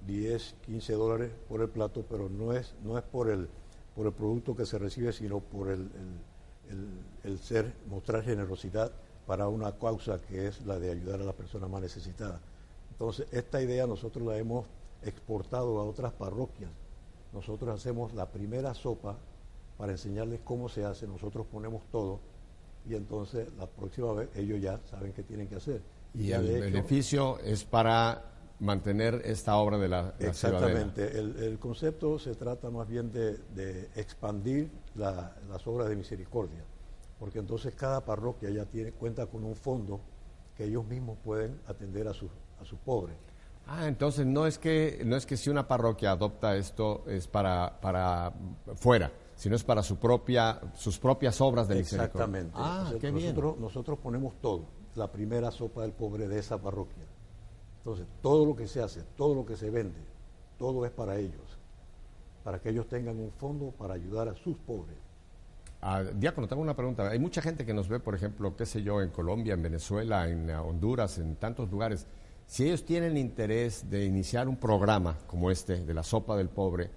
10, 0.07 0.55
15 0.65 0.93
dólares 0.93 1.31
por 1.49 1.59
el 1.59 1.67
plato, 1.67 2.05
pero 2.09 2.29
no 2.29 2.53
es, 2.53 2.75
no 2.81 2.97
es 2.97 3.03
por, 3.03 3.29
el, 3.29 3.49
por 3.95 4.07
el 4.07 4.13
producto 4.13 4.55
que 4.55 4.65
se 4.65 4.77
recibe, 4.79 5.11
sino 5.13 5.39
por 5.39 5.69
el, 5.69 5.81
el- 5.81 6.71
el- 6.71 7.31
el 7.31 7.39
ser, 7.39 7.73
mostrar 7.89 8.23
generosidad 8.23 8.91
para 9.27 9.47
una 9.47 9.77
causa 9.77 10.19
que 10.21 10.47
es 10.47 10.65
la 10.65 10.79
de 10.79 10.91
ayudar 10.91 11.21
a 11.21 11.23
las 11.25 11.35
personas 11.35 11.69
más 11.69 11.81
necesitadas. 11.81 12.39
Entonces, 12.91 13.27
esta 13.31 13.61
idea 13.61 13.85
nosotros 13.87 14.25
la 14.25 14.37
hemos 14.37 14.65
exportado 15.03 15.79
a 15.79 15.83
otras 15.83 16.13
parroquias. 16.13 16.69
Nosotros 17.33 17.73
hacemos 17.73 18.13
la 18.13 18.27
primera 18.29 18.73
sopa 18.73 19.17
para 19.77 19.91
enseñarles 19.93 20.41
cómo 20.43 20.69
se 20.69 20.85
hace, 20.85 21.07
nosotros 21.07 21.45
ponemos 21.51 21.83
todo 21.91 22.19
y 22.87 22.95
entonces 22.95 23.47
la 23.57 23.65
próxima 23.67 24.13
vez 24.13 24.29
ellos 24.35 24.61
ya 24.61 24.79
saben 24.89 25.13
qué 25.13 25.23
tienen 25.23 25.47
que 25.47 25.55
hacer. 25.55 25.81
Y 26.13 26.31
el 26.31 26.49
hecho- 26.49 26.59
beneficio 26.65 27.39
es 27.39 27.63
para 27.63 28.23
mantener 28.61 29.21
esta 29.25 29.57
obra 29.57 29.77
de 29.77 29.89
la, 29.89 30.03
la. 30.03 30.13
Exactamente. 30.27 31.19
El, 31.19 31.35
el 31.43 31.59
concepto 31.59 32.17
se 32.19 32.35
trata 32.35 32.69
más 32.69 32.87
bien 32.87 33.11
de, 33.11 33.37
de 33.55 33.89
expandir 33.95 34.69
la- 34.95 35.35
las 35.49 35.65
obras 35.67 35.89
de 35.89 35.95
misericordia, 35.95 36.63
porque 37.19 37.39
entonces 37.39 37.73
cada 37.75 38.05
parroquia 38.05 38.49
ya 38.51 38.65
tiene 38.65 38.91
cuenta 38.93 39.25
con 39.25 39.43
un 39.43 39.55
fondo 39.55 39.99
que 40.55 40.65
ellos 40.65 40.85
mismos 40.85 41.17
pueden 41.23 41.59
atender 41.67 42.07
a 42.07 42.13
sus 42.13 42.29
a 42.61 42.65
sus 42.65 42.77
pobres. 42.79 43.15
Ah, 43.65 43.87
entonces 43.87 44.25
no 44.25 44.45
es 44.45 44.57
que 44.59 45.01
no 45.05 45.15
es 45.15 45.25
que 45.25 45.37
si 45.37 45.49
una 45.49 45.67
parroquia 45.67 46.11
adopta 46.11 46.55
esto 46.55 47.03
es 47.07 47.27
para 47.27 47.79
para 47.81 48.31
fuera, 48.75 49.11
sino 49.35 49.55
es 49.55 49.63
para 49.63 49.81
su 49.81 49.97
propia 49.97 50.59
sus 50.75 50.99
propias 50.99 51.41
obras 51.41 51.67
de 51.67 51.75
misericordia. 51.75 52.05
Exactamente. 52.05 52.53
Ah, 52.55 52.91
qué 52.99 53.11
bien. 53.11 53.25
nosotros, 53.33 53.57
nosotros 53.59 53.99
ponemos 53.99 54.35
todo, 54.39 54.65
la 54.95 55.11
primera 55.11 55.49
sopa 55.51 55.81
del 55.81 55.93
pobre 55.93 56.27
de 56.27 56.37
esa 56.37 56.59
parroquia. 56.61 57.05
Entonces, 57.81 58.05
todo 58.21 58.45
lo 58.45 58.55
que 58.55 58.67
se 58.67 58.79
hace, 58.81 59.01
todo 59.17 59.33
lo 59.33 59.43
que 59.43 59.57
se 59.57 59.71
vende, 59.71 59.99
todo 60.59 60.85
es 60.85 60.91
para 60.91 61.17
ellos, 61.17 61.57
para 62.43 62.59
que 62.59 62.69
ellos 62.69 62.87
tengan 62.87 63.17
un 63.17 63.31
fondo 63.31 63.71
para 63.71 63.95
ayudar 63.95 64.27
a 64.27 64.35
sus 64.35 64.55
pobres. 64.57 64.97
Ah, 65.81 66.03
Diácono, 66.03 66.47
tengo 66.47 66.61
una 66.61 66.75
pregunta. 66.75 67.09
Hay 67.09 67.17
mucha 67.17 67.41
gente 67.41 67.65
que 67.65 67.73
nos 67.73 67.89
ve, 67.89 67.99
por 67.99 68.13
ejemplo, 68.13 68.55
qué 68.55 68.67
sé 68.67 68.83
yo, 68.83 69.01
en 69.01 69.09
Colombia, 69.09 69.55
en 69.55 69.63
Venezuela, 69.63 70.29
en 70.29 70.47
Honduras, 70.51 71.17
en 71.17 71.35
tantos 71.37 71.71
lugares. 71.71 72.05
Si 72.45 72.67
ellos 72.67 72.85
tienen 72.85 73.17
interés 73.17 73.89
de 73.89 74.05
iniciar 74.05 74.47
un 74.47 74.57
programa 74.57 75.17
como 75.25 75.49
este, 75.49 75.83
de 75.83 75.93
la 75.95 76.03
sopa 76.03 76.37
del 76.37 76.49
pobre, 76.49 76.91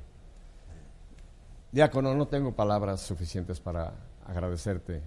Diácono, 1.74 2.16
no 2.16 2.28
tengo 2.28 2.54
palabras 2.54 3.02
suficientes 3.02 3.60
para 3.60 3.96
agradecerte 4.26 5.02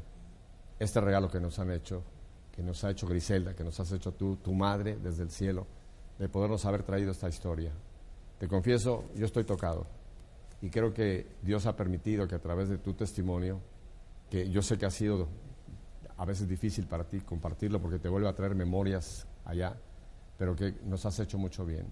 este 0.78 1.00
regalo 1.00 1.30
que 1.30 1.40
nos 1.40 1.58
han 1.58 1.70
hecho, 1.70 2.02
que 2.52 2.62
nos 2.62 2.82
ha 2.84 2.90
hecho 2.90 3.06
Griselda, 3.06 3.54
que 3.54 3.64
nos 3.64 3.78
has 3.80 3.92
hecho 3.92 4.12
tú, 4.12 4.36
tu 4.36 4.52
madre, 4.52 4.96
desde 4.96 5.22
el 5.22 5.30
cielo, 5.30 5.66
de 6.18 6.28
podernos 6.28 6.64
haber 6.64 6.82
traído 6.82 7.10
esta 7.10 7.28
historia. 7.28 7.72
Te 8.38 8.48
confieso, 8.48 9.04
yo 9.14 9.26
estoy 9.26 9.44
tocado 9.44 9.86
y 10.60 10.70
creo 10.70 10.92
que 10.92 11.26
Dios 11.42 11.66
ha 11.66 11.76
permitido 11.76 12.26
que 12.26 12.34
a 12.34 12.40
través 12.40 12.68
de 12.68 12.78
tu 12.78 12.94
testimonio, 12.94 13.60
que 14.30 14.48
yo 14.50 14.62
sé 14.62 14.78
que 14.78 14.86
ha 14.86 14.90
sido 14.90 15.28
a 16.16 16.24
veces 16.24 16.48
difícil 16.48 16.86
para 16.86 17.04
ti 17.04 17.20
compartirlo 17.20 17.80
porque 17.80 17.98
te 17.98 18.08
vuelve 18.08 18.28
a 18.28 18.34
traer 18.34 18.54
memorias 18.54 19.26
allá, 19.44 19.76
pero 20.38 20.56
que 20.56 20.74
nos 20.84 21.04
has 21.06 21.18
hecho 21.20 21.38
mucho 21.38 21.64
bien. 21.64 21.86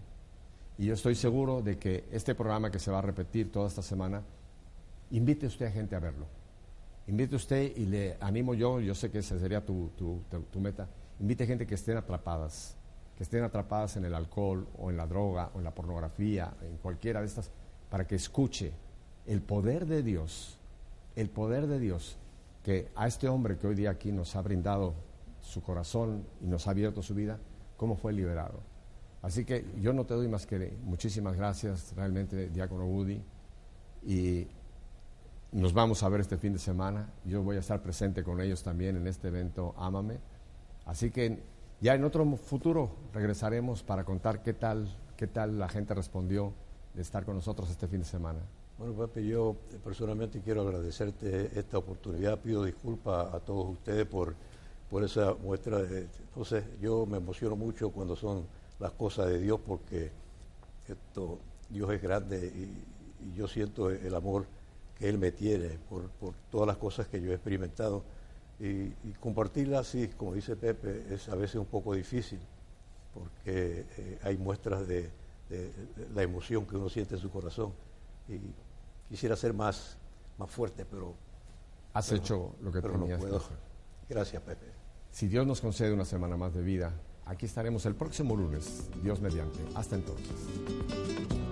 Y 0.79 0.87
yo 0.87 0.95
estoy 0.95 1.15
seguro 1.15 1.61
de 1.61 1.79
que 1.79 2.09
este 2.11 2.35
programa 2.35 2.71
que 2.71 2.79
se 2.79 2.91
va 2.91 2.99
a 2.99 3.03
repetir 3.03 3.53
toda 3.53 3.69
esta 3.69 3.83
semana, 3.83 4.23
invite 5.11 5.47
usted 5.47 5.67
a 5.67 5.71
gente 5.71 5.95
a 5.95 6.01
verlo. 6.01 6.27
Invite 7.07 7.35
usted 7.37 7.77
y 7.77 7.87
le 7.87 8.17
animo 8.21 8.55
yo, 8.55 8.81
yo 8.81 8.95
sé 8.95 9.11
que 9.11 9.19
esa 9.19 9.39
sería 9.39 9.65
tu, 9.65 9.91
tu, 9.97 10.23
tu- 10.31 10.43
tu 10.43 10.61
meta, 10.61 10.89
invite 11.21 11.47
gente 11.47 11.67
que 11.67 11.75
estén 11.75 11.97
atrapadas, 11.97 12.77
que 13.17 13.25
estén 13.25 13.43
atrapadas 13.43 13.97
en 13.97 14.05
el 14.05 14.15
alcohol 14.15 14.67
o 14.79 14.91
en 14.91 14.97
la 14.97 15.07
droga 15.07 15.51
o 15.55 15.59
en 15.59 15.65
la 15.65 15.75
pornografía, 15.75 16.55
en 16.63 16.77
cualquiera 16.79 17.21
de 17.21 17.27
estas, 17.27 17.51
para 17.91 18.07
que 18.07 18.15
escuche 18.15 18.73
el 19.27 19.43
poder 19.43 19.87
de 19.87 20.03
Dios, 20.03 20.59
el 21.17 21.29
poder 21.29 21.67
de 21.67 21.79
Dios, 21.81 22.17
que 22.63 22.89
a 22.95 23.07
este 23.09 23.29
hombre 23.29 23.59
que 23.59 23.67
hoy 23.67 23.75
día 23.75 23.91
aquí 23.91 24.13
nos 24.13 24.37
ha 24.37 24.43
brindado 24.43 24.95
su 25.41 25.61
corazón 25.63 26.25
y 26.41 26.47
nos 26.47 26.67
ha 26.69 26.71
abierto 26.71 27.03
su 27.03 27.15
vida, 27.15 27.39
cómo 27.77 27.97
fue 27.97 28.13
liberado. 28.13 28.61
Así 29.23 29.45
que 29.45 29.65
yo 29.81 29.93
no 29.93 30.05
te 30.07 30.15
doy 30.15 30.29
más 30.29 30.47
que 30.47 30.73
muchísimas 30.85 31.37
gracias, 31.37 31.93
realmente, 31.97 32.49
Diácono 32.49 32.87
Woody. 32.87 33.21
Y 34.05 34.47
nos 35.53 35.75
vamos 35.75 36.03
a 36.03 36.09
ver 36.09 36.21
este 36.21 36.39
fin 36.39 36.55
de 36.55 36.59
semana. 36.59 37.11
Yo 37.25 37.43
voy 37.43 37.57
a 37.57 37.61
estar 37.61 37.83
presente 37.83 38.25
con 38.25 38.41
ellos 38.41 38.63
también 38.63 38.97
en 38.97 39.07
este 39.07 39.29
evento 39.29 39.75
Ámame. 39.77 40.19
Así 40.87 41.11
que 41.11 41.43
ya 41.81 41.95
en 41.95 42.05
otro 42.05 42.25
futuro 42.37 42.91
regresaremos 43.13 43.83
para 43.83 44.05
contar 44.05 44.43
qué 44.43 44.55
tal, 44.55 44.89
qué 45.17 45.27
tal 45.27 45.59
la 45.59 45.69
gente 45.69 45.95
respondió 45.95 46.55
de 46.95 47.03
estar 47.03 47.25
con 47.25 47.37
nosotros 47.37 47.71
este 47.71 47.87
fin 47.87 48.01
de 48.01 48.07
semana. 48.07 48.41
Bueno, 48.79 48.95
Pepe, 48.95 49.27
yo 49.27 49.55
personalmente 49.85 50.41
quiero 50.41 50.63
agradecerte 50.63 51.59
esta 51.59 51.79
oportunidad. 51.79 52.39
Pido 52.41 52.65
disculpas 52.65 53.33
a 53.35 53.41
todos 53.41 53.73
ustedes 53.75 54.07
por, 54.07 54.35
por 54.91 55.05
esa 55.05 55.35
muestra. 55.35 55.83
De, 55.83 56.09
entonces, 56.29 56.65
yo 56.81 57.05
me 57.05 57.19
emociono 57.19 57.57
mucho 57.57 57.91
cuando 57.91 58.17
son 58.17 58.47
las 58.81 58.93
cosas 58.93 59.29
de 59.29 59.39
Dios 59.39 59.61
porque 59.65 60.11
esto, 60.89 61.39
Dios 61.69 61.93
es 61.93 62.03
grande 62.03 62.47
y, 62.47 63.29
y 63.29 63.35
yo 63.35 63.47
siento 63.47 63.91
el 63.91 64.15
amor 64.15 64.47
que 65.03 65.09
Él 65.09 65.19
me 65.19 65.33
tiene 65.33 65.81
por, 65.91 66.09
por 66.11 66.33
todas 66.49 66.69
las 66.69 66.77
cosas 66.77 67.09
que 67.09 67.21
yo 67.21 67.33
he 67.33 67.35
experimentado. 67.35 68.05
Y, 68.61 68.67
y 68.69 69.15
compartirla 69.19 69.81
así, 69.81 70.07
como 70.17 70.33
dice 70.35 70.55
Pepe, 70.55 71.13
es 71.13 71.29
a 71.29 71.35
veces 71.35 71.57
un 71.57 71.67
poco 71.67 71.93
difícil 71.93 72.39
porque 73.13 73.85
eh, 73.99 74.19
hay 74.23 74.37
muestras 74.39 74.87
de, 74.87 75.11
de- 75.51 75.73
de 75.73 76.09
la 76.15 76.23
emoción 76.23 76.65
que 76.67 76.77
uno 76.77 76.89
siente 76.89 77.17
en 77.17 77.21
su 77.21 77.31
corazón. 77.33 77.73
Y 78.29 78.39
quisiera 79.09 79.35
ser 79.35 79.53
más, 79.55 79.97
más 80.39 80.49
fuerte, 80.49 80.85
pero, 80.89 81.15
Has 81.95 82.09
pero- 82.09 82.23
hecho 82.23 82.55
lo 82.63 82.71
que 82.71 82.81
pero 82.81 82.95
no 82.95 83.01
tenías 83.01 83.19
que 83.19 83.27
puedo. 83.27 83.39
hacer. 83.39 83.57
Gracias, 84.09 84.41
Pepe. 84.43 84.67
Si 85.11 85.27
Dios 85.27 85.45
nos 85.47 85.61
concede 85.61 85.93
una 85.93 86.05
semana 86.05 86.37
más 86.37 86.55
de 86.55 86.63
vida, 86.63 86.93
aquí 87.27 87.47
estaremos 87.47 87.85
el 87.87 87.97
próximo 87.97 88.37
lunes, 88.37 88.89
Dios 89.03 89.21
mediante. 89.21 89.59
Hasta 89.75 89.97
entonces. 89.97 91.52